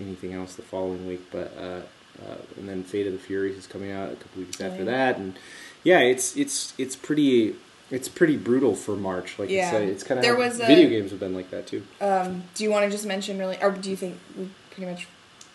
anything 0.00 0.32
else 0.32 0.56
the 0.56 0.62
following 0.62 1.06
week, 1.06 1.30
but 1.30 1.56
uh, 1.56 1.82
uh, 2.26 2.36
and 2.56 2.68
then 2.68 2.82
Fate 2.84 3.06
of 3.06 3.12
the 3.12 3.18
Furious 3.18 3.56
is 3.56 3.66
coming 3.66 3.90
out 3.92 4.12
a 4.12 4.16
couple 4.16 4.40
weeks 4.42 4.60
after 4.60 4.78
Right. 4.78 4.86
that, 4.86 5.16
and 5.18 5.38
yeah, 5.84 6.00
it's 6.00 6.36
it's 6.36 6.74
it's 6.78 6.96
pretty. 6.96 7.56
It's 7.90 8.06
pretty 8.06 8.36
brutal 8.36 8.74
for 8.74 8.96
March. 8.96 9.38
Like 9.38 9.48
Yeah. 9.48 9.72
it's, 9.78 9.92
it's 9.92 10.04
kind 10.04 10.18
of 10.18 10.22
There 10.22 10.36
was 10.36 10.60
a- 10.60 10.66
video 10.66 10.90
games 10.90 11.10
have 11.10 11.20
been 11.20 11.34
like 11.34 11.50
that 11.52 11.66
too. 11.66 11.84
Um, 12.02 12.42
do 12.54 12.62
you 12.62 12.70
want 12.70 12.84
to 12.84 12.90
just 12.90 13.06
mention 13.06 13.38
really, 13.38 13.56
or 13.62 13.70
do 13.70 13.88
you 13.88 13.96
think 13.96 14.18
we 14.36 14.50
pretty 14.70 14.90
much 14.90 15.08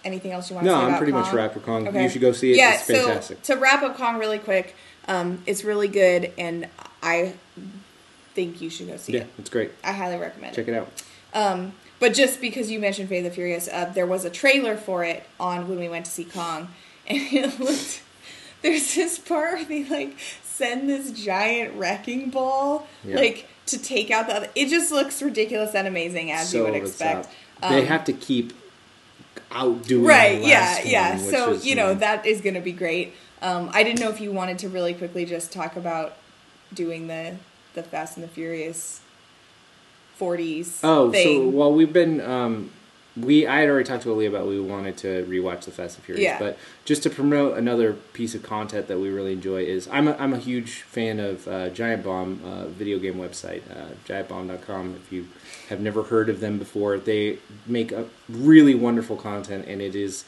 anything 0.03 0.31
else 0.31 0.49
you 0.49 0.55
want 0.55 0.65
to 0.65 0.71
say? 0.73 0.75
No, 0.79 0.83
I'm 0.83 0.97
pretty 0.97 1.11
Kong? 1.11 1.21
much 1.21 1.31
wrapped 1.31 1.53
with 1.53 1.63
Kong. 1.63 1.87
Okay. 1.87 2.01
You 2.01 2.09
should 2.09 2.21
go 2.21 2.31
see 2.31 2.49
it. 2.53 2.57
Yeah, 2.57 2.73
it's 2.73 2.87
fantastic. 2.87 3.37
so 3.43 3.53
to 3.53 3.61
wrap 3.61 3.83
up 3.83 3.95
Kong 3.95 4.17
really 4.17 4.39
quick, 4.39 4.75
um, 5.07 5.43
it's 5.45 5.63
really 5.63 5.87
good, 5.87 6.33
and 6.39 6.67
I 7.03 7.33
think 8.33 8.61
you 8.61 8.69
should 8.71 8.87
go 8.87 8.97
see 8.97 9.13
yeah, 9.13 9.19
it. 9.19 9.23
Yeah, 9.27 9.33
it's 9.37 9.49
great. 9.51 9.71
I 9.83 9.91
highly 9.91 10.17
recommend 10.17 10.55
Check 10.55 10.67
it. 10.67 10.73
it 10.73 10.77
out. 10.77 11.03
Um, 11.35 11.73
but 11.99 12.13
just 12.13 12.41
because 12.41 12.69
you 12.71 12.79
mentioned 12.79 13.09
Fate 13.09 13.19
of 13.19 13.23
the 13.25 13.31
Furious, 13.31 13.67
uh, 13.67 13.91
there 13.93 14.05
was 14.05 14.25
a 14.25 14.29
trailer 14.29 14.75
for 14.77 15.03
it 15.03 15.23
on 15.39 15.67
when 15.67 15.79
we 15.79 15.87
went 15.89 16.05
to 16.05 16.11
see 16.11 16.25
Kong, 16.25 16.67
and 17.07 17.19
it 17.31 17.59
looked. 17.59 18.01
There's 18.61 18.95
this 18.95 19.19
part 19.19 19.53
where 19.55 19.65
they 19.65 19.83
like 19.83 20.15
send 20.43 20.89
this 20.89 21.11
giant 21.11 21.75
wrecking 21.75 22.29
ball, 22.29 22.87
Yeah. 23.03 23.17
like 23.17 23.47
to 23.67 23.77
take 23.77 24.09
out 24.11 24.27
the 24.27 24.35
other. 24.35 24.49
It 24.55 24.67
just 24.69 24.91
looks 24.91 25.21
ridiculous 25.21 25.75
and 25.75 25.87
amazing 25.87 26.31
as 26.31 26.53
you 26.53 26.63
would 26.63 26.75
expect. 26.75 27.29
top. 27.61 27.71
they 27.71 27.81
Um, 27.81 27.87
have 27.87 28.05
to 28.05 28.13
keep 28.13 28.53
outdoing 29.51 30.03
right 30.05 30.41
yeah 30.41 30.79
yeah 30.83 31.15
one, 31.15 31.25
which 31.25 31.35
so 31.35 31.51
is, 31.53 31.65
you 31.65 31.75
know 31.75 31.91
um, 31.91 31.99
that 31.99 32.25
is 32.25 32.41
going 32.41 32.55
to 32.55 32.59
be 32.61 32.71
great 32.71 33.13
um, 33.43 33.69
i 33.73 33.83
didn't 33.83 33.99
know 33.99 34.09
if 34.09 34.19
you 34.19 34.31
wanted 34.31 34.57
to 34.59 34.67
really 34.67 34.93
quickly 34.95 35.25
just 35.25 35.51
talk 35.51 35.75
about 35.75 36.17
doing 36.73 37.07
the 37.07 37.35
the 37.75 37.83
fast 37.83 38.17
and 38.17 38.23
the 38.23 38.27
furious 38.27 38.99
40s 40.19 40.79
Oh, 40.83 41.07
so 41.07 41.11
thing 41.11 41.53
well, 41.53 41.73
we've 41.73 41.93
been 41.93 42.21
um, 42.21 42.71
we 43.15 43.45
I 43.45 43.59
had 43.59 43.69
already 43.69 43.87
talked 43.87 44.03
to 44.03 44.11
Ali 44.11 44.25
about 44.25 44.47
we 44.47 44.59
wanted 44.59 44.97
to 44.97 45.23
rewatch 45.29 45.61
the 45.65 45.71
Fast 45.71 45.97
and 45.97 46.05
Furious, 46.05 46.23
Yeah. 46.23 46.39
but 46.39 46.57
just 46.85 47.03
to 47.03 47.09
promote 47.11 47.57
another 47.57 47.93
piece 47.93 48.33
of 48.33 48.41
content 48.41 48.87
that 48.87 48.97
we 48.99 49.09
really 49.09 49.33
enjoy 49.33 49.63
is 49.63 49.87
I'm 49.91 50.07
a, 50.07 50.15
I'm 50.17 50.33
a 50.33 50.39
huge 50.39 50.81
fan 50.81 51.19
of 51.19 51.47
uh, 51.47 51.69
Giant 51.69 52.03
Bomb 52.03 52.41
uh, 52.43 52.65
video 52.67 52.97
game 52.97 53.15
website, 53.15 53.61
uh, 53.71 53.93
giantbomb.com. 54.07 54.95
If 54.95 55.11
you 55.11 55.27
have 55.69 55.79
never 55.79 56.03
heard 56.03 56.27
of 56.29 56.39
them 56.39 56.57
before, 56.57 56.97
they 56.97 57.37
make 57.67 57.91
a 57.91 58.05
really 58.29 58.73
wonderful 58.73 59.15
content, 59.15 59.65
and 59.67 59.79
it 59.81 59.95
is 59.95 60.25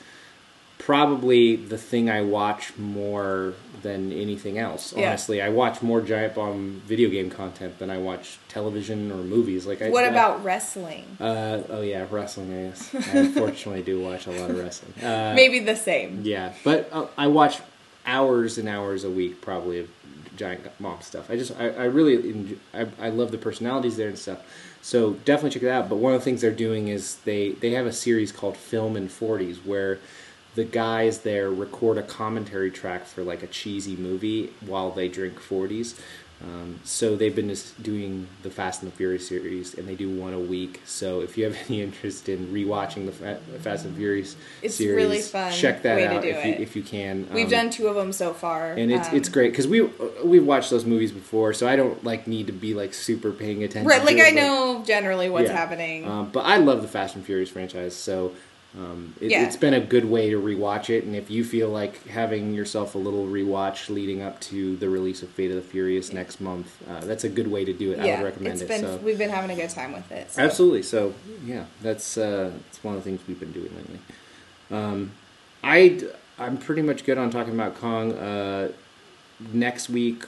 probably 0.78 1.56
the 1.56 1.78
thing 1.78 2.10
I 2.10 2.22
watch 2.22 2.78
more 2.78 3.54
than 3.82 4.12
anything 4.12 4.58
else. 4.58 4.94
Yeah. 4.96 5.10
Honestly, 5.10 5.42
I 5.42 5.50
watch 5.50 5.82
more 5.82 6.02
Giant 6.02 6.36
Bomb 6.36 6.82
video 6.86 7.10
game 7.10 7.30
content 7.30 7.78
than 7.80 7.90
I 7.90 7.98
watch 7.98 8.40
television 8.50 9.12
or 9.12 9.18
movies. 9.18 9.66
Like, 9.66 9.82
I, 9.82 9.90
what 9.90 10.04
I- 10.04 10.08
about 10.08 10.44
wrestling 10.44 11.06
uh, 11.20 11.62
oh 11.70 11.82
yeah, 11.82 12.06
wrestling. 12.10 12.52
I 12.52 12.70
guess 12.70 12.94
I 12.96 13.18
unfortunately 13.20 13.84
do 13.84 14.02
watch 14.02 14.28
a 14.28 14.32
lot 14.32 14.50
of 14.50 14.58
wrestling. 14.58 14.94
Uh, 15.06 15.34
maybe 15.36 15.60
the 15.60 15.76
same 15.76 16.22
Yeah, 16.24 16.54
but 16.64 16.90
uh, 16.92 17.08
I 17.18 17.28
watch 17.28 17.60
hours 18.06 18.58
and 18.58 18.68
hours 18.68 19.04
a 19.04 19.10
week 19.10 19.40
probably 19.42 19.80
of 19.80 19.90
Giant 20.36 20.64
Bomb 20.80 21.02
stuff. 21.02 21.30
I 21.30 21.36
just 21.38 21.56
I, 21.60 21.70
I 21.70 21.84
really 21.86 22.30
enjoy, 22.30 22.56
I, 22.74 22.88
I 23.00 23.10
love 23.10 23.32
the 23.32 23.38
personalities 23.38 23.98
there 23.98 24.08
and 24.10 24.18
stuff. 24.18 24.40
So 24.82 25.14
definitely 25.26 25.52
check 25.52 25.64
it 25.64 25.70
out. 25.70 25.90
But 25.90 25.98
one 25.98 26.14
of 26.14 26.22
the 26.22 26.26
things 26.26 26.42
they're 26.42 26.52
doing 26.52 26.88
is 26.88 27.18
they 27.26 27.52
they 27.52 27.72
have 27.72 27.86
a 27.86 27.94
series 27.94 28.32
called 28.32 28.58
Film 28.58 28.96
in 28.98 29.08
40s 29.10 29.58
where 29.66 30.00
the 30.56 30.64
guys 30.64 31.20
there 31.20 31.52
record 31.52 31.98
a 31.98 32.04
commentary 32.04 32.72
track 32.72 33.06
for 33.06 33.24
like 33.24 33.44
a 33.44 33.48
cheesy 33.48 33.96
movie 33.96 34.52
while 34.66 34.90
they 34.92 35.08
drink 35.08 35.40
40s. 35.40 36.00
Um, 36.44 36.82
so 36.84 37.16
they've 37.16 37.36
been 37.36 37.48
just 37.48 37.82
doing 37.82 38.28
the 38.44 38.50
Fast 38.50 38.84
and 38.84 38.92
the 38.92 38.96
Furious 38.96 39.26
series, 39.26 39.74
and 39.74 39.88
they 39.88 39.96
do 39.96 40.10
one 40.10 40.34
a 40.34 40.40
week. 40.40 40.82
So 40.86 41.22
if 41.22 41.38
you 41.38 41.46
have 41.46 41.58
any 41.70 41.82
interest 41.82 42.28
in 42.28 42.48
rewatching 42.48 43.06
the 43.06 43.14
Fa- 43.14 43.40
Fast 43.60 43.86
and 43.86 43.96
Furious 43.96 44.36
It's 44.62 44.76
series, 44.76 44.96
really 44.96 45.22
fun 45.22 45.52
check 45.54 45.82
that 45.84 45.98
out 46.12 46.26
if 46.26 46.46
you, 46.46 46.52
if 46.52 46.76
you 46.76 46.84
can. 46.84 47.28
We've 47.34 47.46
Um, 47.46 47.52
done 47.52 47.70
two 47.70 47.88
of 47.88 47.96
them 47.96 48.12
so 48.12 48.34
far, 48.34 48.74
and 48.74 48.92
it's 48.92 49.08
um, 49.10 49.16
it's 49.16 49.30
great 49.30 49.52
because 49.54 49.68
we 49.68 49.84
we've 50.26 50.46
watched 50.46 50.72
those 50.72 50.84
movies 50.86 51.14
before, 51.14 51.54
so 51.54 51.70
I 51.70 51.78
don't 51.78 52.04
like 52.04 52.28
need 52.28 52.48
to 52.48 52.54
be 52.54 52.74
like 52.74 52.94
super 52.94 53.32
paying 53.32 53.64
attention. 53.64 53.88
Right, 53.88 54.04
like 54.04 54.18
it, 54.18 54.28
I 54.28 54.32
know 54.32 54.84
generally 54.86 55.30
what's 55.30 55.50
yeah. 55.50 55.56
happening. 55.56 56.06
Um, 56.06 56.32
but 56.32 56.42
I 56.42 56.58
love 56.58 56.82
the 56.82 56.90
Fast 56.90 57.16
and 57.16 57.26
Furious 57.26 57.50
franchise, 57.50 57.96
so 57.96 58.34
um, 58.78 59.14
it, 59.22 59.32
Yeah. 59.32 59.46
it's 59.46 59.56
been 59.56 59.74
a 59.74 59.80
good 59.80 60.06
way 60.06 60.30
to 60.30 60.40
rewatch 60.40 60.90
it. 60.90 61.04
And 61.06 61.16
if 61.16 61.30
you 61.32 61.44
feel 61.44 61.70
like 61.70 62.06
having 62.08 62.54
yourself 62.54 62.94
a 62.96 62.98
little 62.98 63.26
rewatch 63.26 63.90
leading 63.90 64.22
up 64.22 64.40
to 64.42 64.76
the 64.78 64.90
release 64.90 65.24
of 65.24 65.30
Fate 65.30 65.50
of 65.52 65.56
the 65.56 65.62
Furious 65.62 66.12
next 66.12 66.42
month, 66.42 66.76
uh, 66.90 67.00
that's 67.06 67.24
a 67.24 67.30
good 67.30 67.48
way 67.50 67.64
to 67.64 67.74
do 67.74 67.92
it. 67.94 68.00
I 68.00 68.16
would 68.18 68.24
recommend 68.26 68.62
it. 68.62 68.68
been 68.68 68.82
so. 68.82 68.98
we've 68.98 69.18
been 69.18 69.30
having 69.30 69.52
a 69.52 69.56
good 69.56 69.70
time 69.70 69.94
with 69.94 70.12
it. 70.12 70.32
so. 70.32 70.42
Absolutely. 70.42 70.84
So 70.84 71.14
yeah, 71.46 71.66
that's 71.82 72.18
uh, 72.18 72.52
that's 72.66 72.84
one 72.84 72.96
of 72.96 73.04
the 73.04 73.10
things 73.10 73.22
we've 73.28 73.40
been 73.40 73.54
doing 73.54 73.72
lately. 73.76 74.00
Um, 74.72 75.12
I 75.64 76.02
I'm 76.38 76.58
pretty 76.58 76.82
much 76.82 77.06
good 77.06 77.18
on 77.18 77.30
talking 77.30 77.54
about 77.54 77.76
Kong. 77.76 78.14
Uh, 78.14 78.72
next 79.54 79.90
week 79.90 80.24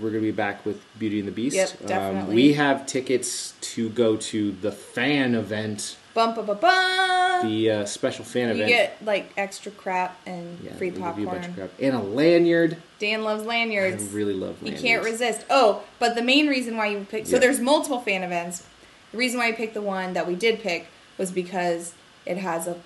we're 0.00 0.10
gonna 0.10 0.20
be 0.22 0.30
back 0.30 0.64
with 0.64 0.80
Beauty 0.98 1.18
and 1.18 1.28
the 1.28 1.32
Beast. 1.32 1.76
Yep, 1.86 1.90
Um, 1.90 2.26
we 2.34 2.54
have 2.54 2.86
tickets 2.86 3.54
to 3.60 3.88
go 3.90 4.16
to 4.16 4.52
the 4.52 4.72
fan 4.72 5.34
event, 5.34 5.96
Bum 6.14 6.34
ba 6.34 6.42
ba 6.42 6.54
ba. 6.54 7.40
the 7.42 7.70
uh, 7.70 7.84
special 7.86 8.24
fan 8.24 8.48
You 8.48 8.54
event. 8.54 8.68
You 8.70 8.76
get 8.76 9.04
like 9.04 9.32
extra 9.36 9.72
crap 9.72 10.18
and 10.26 10.58
yeah, 10.62 10.74
free 10.74 10.88
you 10.88 10.96
a 10.96 10.98
bunch 10.98 11.16
popcorn. 11.24 11.44
of 11.44 11.54
crap. 11.54 11.70
and 11.80 11.96
a 11.96 12.00
lanyard. 12.02 12.76
Dan 12.98 13.22
loves 13.24 13.44
lanyards. 13.44 14.10
I 14.12 14.14
really 14.16 14.34
love 14.34 14.56
You 14.60 14.66
lanyards. 14.66 14.82
can't 14.82 15.04
resist. 15.04 15.44
Oh, 15.48 15.82
but 15.98 16.14
the 16.14 16.22
main 16.22 16.48
reason 16.48 16.76
why 16.76 16.86
you 16.88 17.06
picked 17.08 17.28
so 17.28 17.36
Yeah. 17.36 17.40
there's 17.40 17.60
multiple 17.60 18.00
fan 18.00 18.22
events. 18.22 18.64
The 19.12 19.18
reason 19.18 19.38
why 19.38 19.48
you 19.48 19.54
picked 19.54 19.74
the 19.74 19.82
one 19.82 20.12
that 20.12 20.26
we 20.26 20.34
did 20.34 20.60
pick 20.60 20.86
was 21.18 21.30
because 21.30 21.94
it 22.26 22.36
has 22.38 22.66
a 22.66 22.76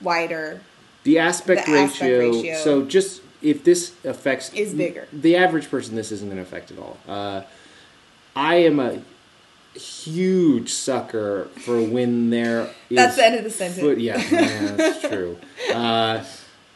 wider 0.00 0.60
The 1.04 1.18
aspect, 1.18 1.66
The 1.66 1.72
ratio, 1.72 1.84
aspect 1.84 2.34
ratio. 2.36 2.56
So 2.58 2.84
just 2.84 3.20
if 3.42 3.62
this 3.62 3.92
affects 4.04 4.52
Is 4.54 4.72
bigger. 4.72 5.06
the 5.12 5.36
average 5.36 5.70
person, 5.70 5.96
this 5.96 6.10
isn't 6.12 6.28
going 6.28 6.36
to 6.38 6.42
affect 6.42 6.70
at 6.70 6.78
all. 6.78 6.96
Uh, 7.06 7.42
I 8.34 8.56
am 8.56 8.80
a 8.80 9.02
huge 9.74 10.72
sucker 10.72 11.46
for 11.64 11.80
when 11.82 12.30
there 12.30 12.70
is. 12.90 12.96
That's 12.96 13.16
the 13.16 13.24
end 13.26 13.34
of 13.36 13.44
the 13.44 13.50
sentence. 13.50 13.80
foot- 13.80 13.98
yeah, 13.98 14.18
yeah, 14.30 14.72
that's 14.76 15.08
true. 15.08 15.38
Uh, 15.74 16.22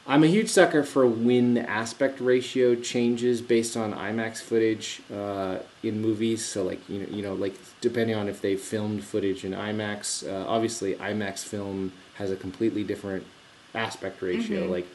I'm 0.09 0.25
a 0.25 0.27
huge 0.27 0.49
sucker 0.49 0.83
for 0.83 1.07
when 1.07 1.53
the 1.55 1.69
aspect 1.69 2.19
ratio 2.19 2.75
changes 2.75 3.43
based 3.43 3.77
on 3.77 3.93
IMAX 3.93 4.41
footage 4.41 5.03
uh, 5.15 5.59
in 5.83 6.01
movies. 6.01 6.43
So, 6.45 6.65
like 6.65 6.81
you 6.89 7.01
know, 7.01 7.07
you 7.15 7.23
know, 7.23 7.35
like 7.35 7.55
depending 7.83 8.17
on 8.17 8.27
if 8.29 8.41
they 8.41 8.57
filmed 8.57 9.05
footage 9.05 9.45
in 9.45 9.53
IMAX. 9.53 10.27
Uh, 10.27 10.49
obviously, 10.49 10.95
IMAX 10.95 11.45
film 11.45 11.93
has 12.15 12.31
a 12.31 12.37
completely 12.37 12.83
different 12.83 13.27
aspect 13.75 14.23
ratio. 14.23 14.63
Mm-hmm. 14.63 14.73
Like, 14.73 14.87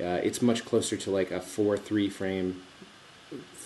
uh, 0.00 0.20
it's 0.24 0.40
much 0.40 0.64
closer 0.64 0.96
to 0.96 1.10
like 1.10 1.30
a 1.30 1.40
four 1.40 1.76
three 1.76 2.08
frame. 2.08 2.62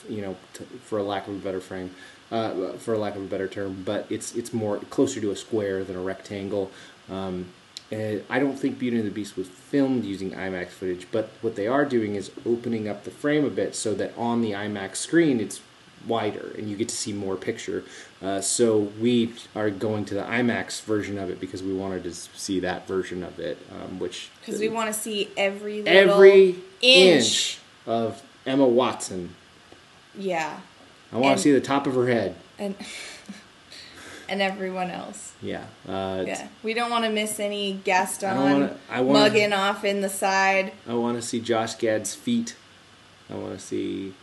You 0.09 0.23
know, 0.23 0.37
t- 0.55 0.65
for 0.85 0.99
a 0.99 1.03
lack 1.03 1.29
of 1.29 1.35
a 1.35 1.39
better 1.39 1.61
frame, 1.61 1.95
uh, 2.31 2.73
for 2.73 2.95
a 2.95 2.99
lack 2.99 3.17
of 3.17 3.23
a 3.23 3.27
better 3.27 3.49
term, 3.49 3.83
but 3.85 4.07
it's 4.11 4.35
it's 4.35 4.53
more 4.53 4.79
closer 4.91 5.21
to 5.21 5.31
a 5.31 5.37
square 5.37 5.85
than 5.85 5.97
a 5.97 6.01
rectangle. 6.01 6.71
Um, 7.11 7.47
and 7.91 8.23
I 8.29 8.39
don't 8.39 8.59
think 8.59 8.79
Beauty 8.79 8.99
and 8.99 9.07
the 9.07 9.11
Beast 9.11 9.37
was 9.37 9.49
filmed 9.49 10.05
using 10.05 10.33
IMAX 10.33 10.69
footage, 10.69 11.07
but 11.11 11.31
what 11.41 11.57
they 11.57 11.67
are 11.67 11.87
doing 11.87 12.17
is 12.17 12.31
opening 12.45 12.87
up 12.87 13.05
the 13.05 13.11
frame 13.11 13.47
a 13.47 13.51
bit 13.51 13.75
so 13.75 13.95
that 13.95 14.13
on 14.19 14.43
the 14.43 14.53
IMAX 14.53 14.97
screen 14.97 15.41
it's 15.41 15.61
wider 16.07 16.53
and 16.57 16.69
you 16.69 16.77
get 16.77 16.89
to 16.89 16.97
see 16.97 17.13
more 17.13 17.37
picture. 17.37 17.85
Uh, 18.23 18.41
so 18.41 18.79
we 19.01 19.35
are 19.55 19.71
going 19.71 20.05
to 20.07 20.15
the 20.15 20.23
IMAX 20.23 20.83
version 20.83 21.19
of 21.19 21.31
it 21.31 21.41
because 21.41 21.63
we 21.63 21.73
wanted 21.73 22.05
to 22.05 22.13
see 22.13 22.61
that 22.61 22.87
version 22.87 23.23
of 23.23 23.39
it, 23.39 23.59
um, 23.73 23.99
which 23.99 24.31
because 24.41 24.61
we 24.61 24.69
want 24.69 24.93
to 24.93 24.99
see 24.99 25.31
every 25.37 25.83
little 25.83 26.11
every 26.11 26.57
inch. 26.81 27.25
inch 27.25 27.59
of 27.87 28.23
Emma 28.47 28.67
Watson. 28.67 29.35
Yeah, 30.17 30.61
I 31.13 31.17
want 31.17 31.37
to 31.37 31.43
see 31.43 31.53
the 31.53 31.61
top 31.61 31.87
of 31.87 31.95
her 31.95 32.07
head. 32.09 32.35
and 32.59 32.75
and 34.29 34.43
everyone 34.43 34.91
else. 34.91 35.33
Yeah. 35.41 35.65
Uh, 35.89 36.25
Yeah, 36.27 36.49
we 36.63 36.75
don't 36.75 36.91
want 36.91 37.05
to 37.05 37.11
miss 37.11 37.41
any 37.41 37.75
guest 37.85 38.23
I 38.25 38.31
on 38.37 38.53
wanna- 38.53 38.77
I 38.91 39.01
wanna- 39.01 39.19
mugging 39.21 39.53
off 39.53 39.85
in 39.85 40.01
the 40.03 40.09
side. 40.09 40.73
I 40.89 40.95
want 40.95 41.17
to 41.21 41.23
see 41.27 41.41
Josh 41.41 41.75
Gad's 41.77 42.15
feet. 42.15 42.57
I 43.31 43.35
want 43.35 43.59
to 43.59 43.65
see 43.65 44.15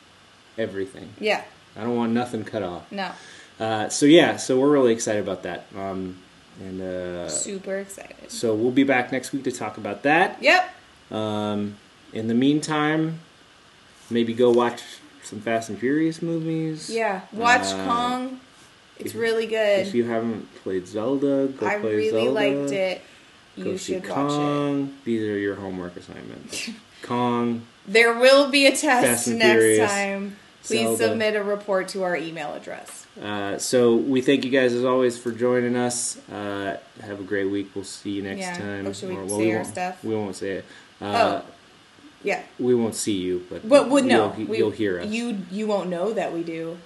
everything. 0.57 1.09
Yeah, 1.19 1.43
I 1.75 1.81
don't 1.81 1.95
want 1.95 2.11
nothing 2.13 2.43
cut 2.43 2.61
off. 2.63 2.91
no, 2.91 3.11
Uh, 3.59 3.87
so 3.89 4.05
yeah, 4.05 4.35
so 4.37 4.59
we're 4.59 4.69
really 4.69 4.91
excited 4.93 5.21
about 5.23 5.43
that. 5.43 5.65
Um, 5.75 6.17
and 6.59 6.81
uh, 6.81 7.29
super 7.29 7.77
excited. 7.77 8.29
so 8.31 8.53
we'll 8.53 8.71
be 8.71 8.83
back 8.83 9.11
next 9.11 9.31
week 9.33 9.43
to 9.45 9.51
talk 9.51 9.77
about 9.77 10.03
that. 10.03 10.41
Yep. 10.41 10.69
Um, 11.11 11.77
in 12.13 12.27
the 12.27 12.33
meantime, 12.33 13.19
maybe 14.09 14.33
go 14.33 14.51
watch 14.51 14.81
some 15.25 15.39
Fast 15.39 15.69
and 15.69 15.77
Furious 15.79 16.21
movies. 16.21 16.89
Yeah, 16.89 17.21
watch 17.33 17.65
Uh, 17.67 17.85
Kong. 17.85 18.39
It's 18.99 19.13
if- 19.13 19.19
really 19.19 19.47
good. 19.47 19.87
If 19.87 19.93
you 19.93 20.05
haven't 20.05 20.47
played 20.63 20.87
Zelda, 20.87 21.47
go 21.47 21.65
I 21.65 21.77
play 21.79 21.95
really 21.95 22.09
Zelda. 22.11 22.31
liked 22.31 22.71
it. 22.71 23.01
Go 23.57 23.71
You 23.71 23.77
see 23.77 23.93
should 23.93 24.03
watch 24.03 24.11
it. 24.11 24.13
Kong. 24.15 24.93
These 25.05 25.21
are 25.23 25.37
your 25.37 25.55
homework 25.55 25.97
assignments. 25.97 26.69
Kong. 27.01 27.63
There 27.87 28.13
will 28.17 28.49
be 28.49 28.65
a 28.67 28.75
test 28.75 29.27
next 29.27 29.41
Furious, 29.43 29.91
time. 29.91 30.37
Please 30.63 30.81
Zelda. 30.97 31.09
submit 31.09 31.35
a 31.35 31.43
report 31.43 31.87
to 31.89 32.03
our 32.03 32.15
email 32.17 32.53
address. 32.53 33.05
Uh, 33.21 33.57
so 33.57 33.95
we 33.95 34.21
thank 34.21 34.43
you 34.43 34.51
guys 34.51 34.73
as 34.73 34.83
always 34.83 35.17
for 35.17 35.31
joining 35.31 35.75
us. 35.75 36.17
Uh, 36.29 36.77
have 37.01 37.19
a 37.19 37.23
great 37.23 37.45
week. 37.45 37.69
We'll 37.75 37.83
see 37.85 38.11
you 38.11 38.23
next 38.23 38.39
Yeah. 38.41 38.57
time. 38.57 38.87
Oh, 38.87 38.91
should 38.93 39.09
we 39.09 39.15
Or- 39.15 39.29
say 39.29 39.53
our 39.53 39.63
stuff? 39.63 40.03
We 40.03 40.15
won't 40.15 40.35
say 40.35 40.49
it. 40.51 40.65
Uh, 41.01 41.41
Oh. 41.43 41.45
Yeah, 42.25 42.43
We 42.59 42.75
won't 42.75 42.95
see 42.95 43.13
you, 43.13 43.45
but 43.49 43.67
but 43.67 43.89
would 43.89 44.05
no, 44.05 44.33
you'll, 44.37 44.47
we, 44.47 44.57
you'll 44.57 44.71
hear 44.71 44.99
us. 44.99 45.07
You 45.07 45.39
you 45.51 45.67
won't 45.67 45.89
know 45.89 46.11
that 46.13 46.33
we 46.33 46.43
do. 46.43 46.77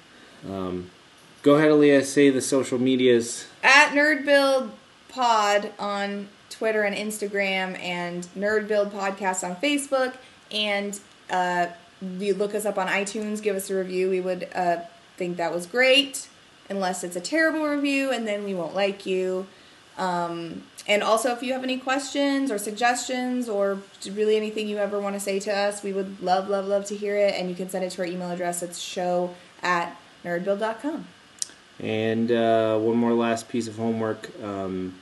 Go 1.42 1.56
ahead, 1.56 1.72
Aaliyah. 1.72 2.04
Say 2.04 2.30
the 2.30 2.42
social 2.42 2.78
medias. 2.78 3.48
At 3.64 3.92
Nerd 3.92 4.26
Build 4.26 4.72
Pod 5.08 5.72
on 5.80 6.28
Twitter 6.50 6.84
and 6.84 6.94
Instagram, 6.94 7.80
and 7.80 8.28
Nerd 8.38 8.68
Build 8.68 8.92
Podcast 8.92 9.50
on 9.50 9.56
Facebook, 9.56 10.16
and 10.52 11.00
uh, 11.30 11.68
you 12.02 12.34
look 12.34 12.54
us 12.54 12.66
up 12.66 12.78
on 12.78 12.88
iTunes. 12.88 13.42
Give 13.42 13.56
us 13.56 13.70
a 13.70 13.76
review. 13.76 14.10
We 14.10 14.20
would 14.20 14.50
uh, 14.54 14.82
think 15.16 15.38
that 15.38 15.54
was 15.54 15.66
great, 15.66 16.28
unless 16.70 17.06
it's 17.06 17.16
a 17.16 17.22
terrible 17.22 17.66
review, 17.66 18.12
and 18.12 18.28
then 18.28 18.44
we 18.44 18.54
won't 18.54 18.76
like 18.76 19.06
you. 19.06 19.48
Um, 19.98 20.64
and 20.90 21.02
also, 21.04 21.32
if 21.32 21.42
you 21.44 21.54
have 21.54 21.64
any 21.64 21.78
questions 21.78 22.52
or 22.52 22.58
suggestions 22.58 23.48
or 23.48 23.80
really 24.12 24.36
anything 24.36 24.68
you 24.68 24.78
ever 24.80 25.00
want 25.00 25.16
to 25.16 25.20
say 25.20 25.40
to 25.40 25.56
us, 25.56 25.84
we 25.84 25.94
would 25.94 26.22
love, 26.22 26.50
love, 26.50 26.66
love 26.66 26.84
to 26.86 26.96
hear 26.98 27.16
it. 27.16 27.36
And 27.36 27.50
you 27.50 27.56
can 27.56 27.70
send 27.70 27.86
it 27.86 27.92
to 27.92 28.02
our 28.02 28.08
email 28.08 28.30
address. 28.32 28.62
It's 28.64 28.80
show 28.80 29.34
at 29.62 29.96
nerdbuild.com. 30.26 31.08
And 31.80 32.32
uh, 32.32 32.78
one 32.80 32.98
more 32.98 33.14
last 33.14 33.48
piece 33.48 33.68
of 33.68 33.78
homework. 33.78 34.30
Um, 34.44 34.96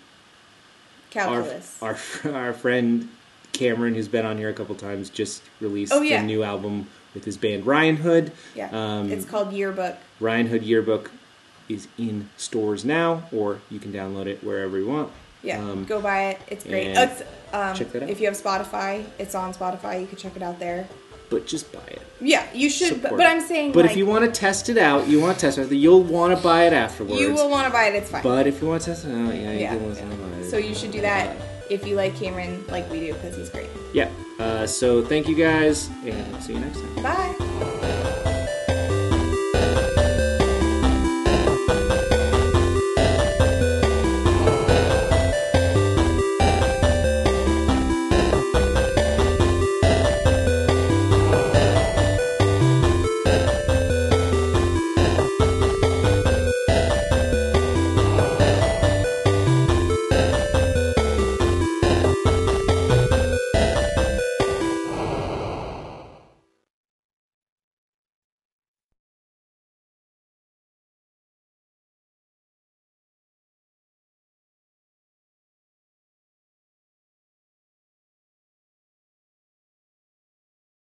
our, 1.16 1.42
Calculus. 1.42 1.82
our 1.82 1.98
our 2.32 2.54
friend 2.54 3.10
Cameron, 3.54 3.96
who's 3.96 4.08
been 4.08 4.26
on 4.26 4.38
here 4.38 4.50
a 4.50 4.54
couple 4.54 4.76
times, 4.76 5.10
just 5.10 5.42
released 5.62 5.92
Oh, 5.94 6.02
yeah. 6.02 6.22
a 6.22 6.24
new 6.24 6.44
album 6.44 6.88
with 7.16 7.26
his 7.26 7.38
band 7.38 7.66
Ryan 7.66 7.96
Hood. 7.96 8.32
yeah. 8.54 8.70
Um, 8.72 9.12
it's 9.12 9.26
called 9.26 9.52
Yearbook. 9.54 9.96
Ryan 10.20 10.48
Hood 10.48 10.62
Yearbook 10.64 11.10
is 11.68 11.88
in 11.98 12.30
stores 12.38 12.86
now, 12.86 13.24
or 13.32 13.60
you 13.72 13.80
can 13.80 13.92
download 13.92 14.28
it 14.28 14.44
wherever 14.44 14.78
you 14.78 14.88
want. 14.88 15.12
Yeah, 15.44 15.60
Um, 15.60 15.86
go 15.86 16.02
buy 16.02 16.30
it. 16.32 16.40
It's 16.48 16.64
great. 16.64 16.88
it's, 16.98 17.22
um, 17.54 17.76
check 17.76 17.92
that 17.94 18.04
out. 18.04 18.10
If 18.10 18.20
you 18.20 18.26
have 18.28 18.36
Spotify, 18.36 19.06
it's 19.20 19.36
on 19.36 19.54
Spotify. 19.54 20.02
You 20.02 20.08
can 20.08 20.18
check 20.18 20.36
it 20.36 20.42
out 20.42 20.60
there. 20.60 20.88
but 21.30 21.46
just 21.46 21.72
buy 21.74 21.80
it. 21.88 22.02
Yeah, 22.22 22.46
you 22.54 22.70
should. 22.70 23.02
But, 23.02 23.12
but. 23.12 23.26
I'm 23.28 23.42
saying, 23.42 23.74
But 23.74 23.82
like, 23.84 23.92
if 23.92 23.98
you 23.98 24.06
want 24.06 24.24
to 24.26 24.32
test 24.32 24.70
it 24.70 24.78
out, 24.78 25.08
you 25.08 25.20
want 25.20 25.38
to 25.38 25.42
test 25.42 25.58
it. 25.58 25.72
You'll 25.72 26.04
want 26.04 26.36
to 26.36 26.42
buy 26.42 26.64
it 26.68 26.74
afterwards. 26.74 27.20
you 27.22 27.34
will 27.34 27.50
want 27.50 27.68
to 27.68 27.72
buy 27.72 27.86
it, 27.88 27.96
it's 27.96 28.10
fine. 28.10 28.24
But 28.24 28.48
if 28.48 28.62
you 28.62 28.68
want 28.68 28.82
to 28.84 28.92
test 28.92 29.06
it 29.06 29.12
out, 29.12 29.36
yeah, 29.36 29.52
you 29.52 29.60
yeah, 29.60 29.70
can 29.76 29.90
listen 29.90 30.10
yeah. 30.10 30.16
to 30.16 30.22
mine. 30.24 30.44
So 30.50 30.58
you 30.58 30.74
should 30.74 30.92
do 30.92 31.02
that 31.02 31.36
if 31.70 31.86
you 31.86 31.96
like 31.96 32.16
Cameron, 32.18 32.66
like 32.70 32.90
we 32.90 33.00
do, 33.02 33.14
because 33.14 33.36
he's 33.36 33.50
great. 33.50 33.70
Yeah. 33.94 34.10
Uh, 34.40 34.66
so 34.66 35.04
thank 35.04 35.28
you 35.28 35.36
guys, 35.36 35.90
and 36.06 36.42
see 36.42 36.54
you 36.54 36.60
next 36.60 36.80
time. 36.80 37.04
Bye. 37.04 37.74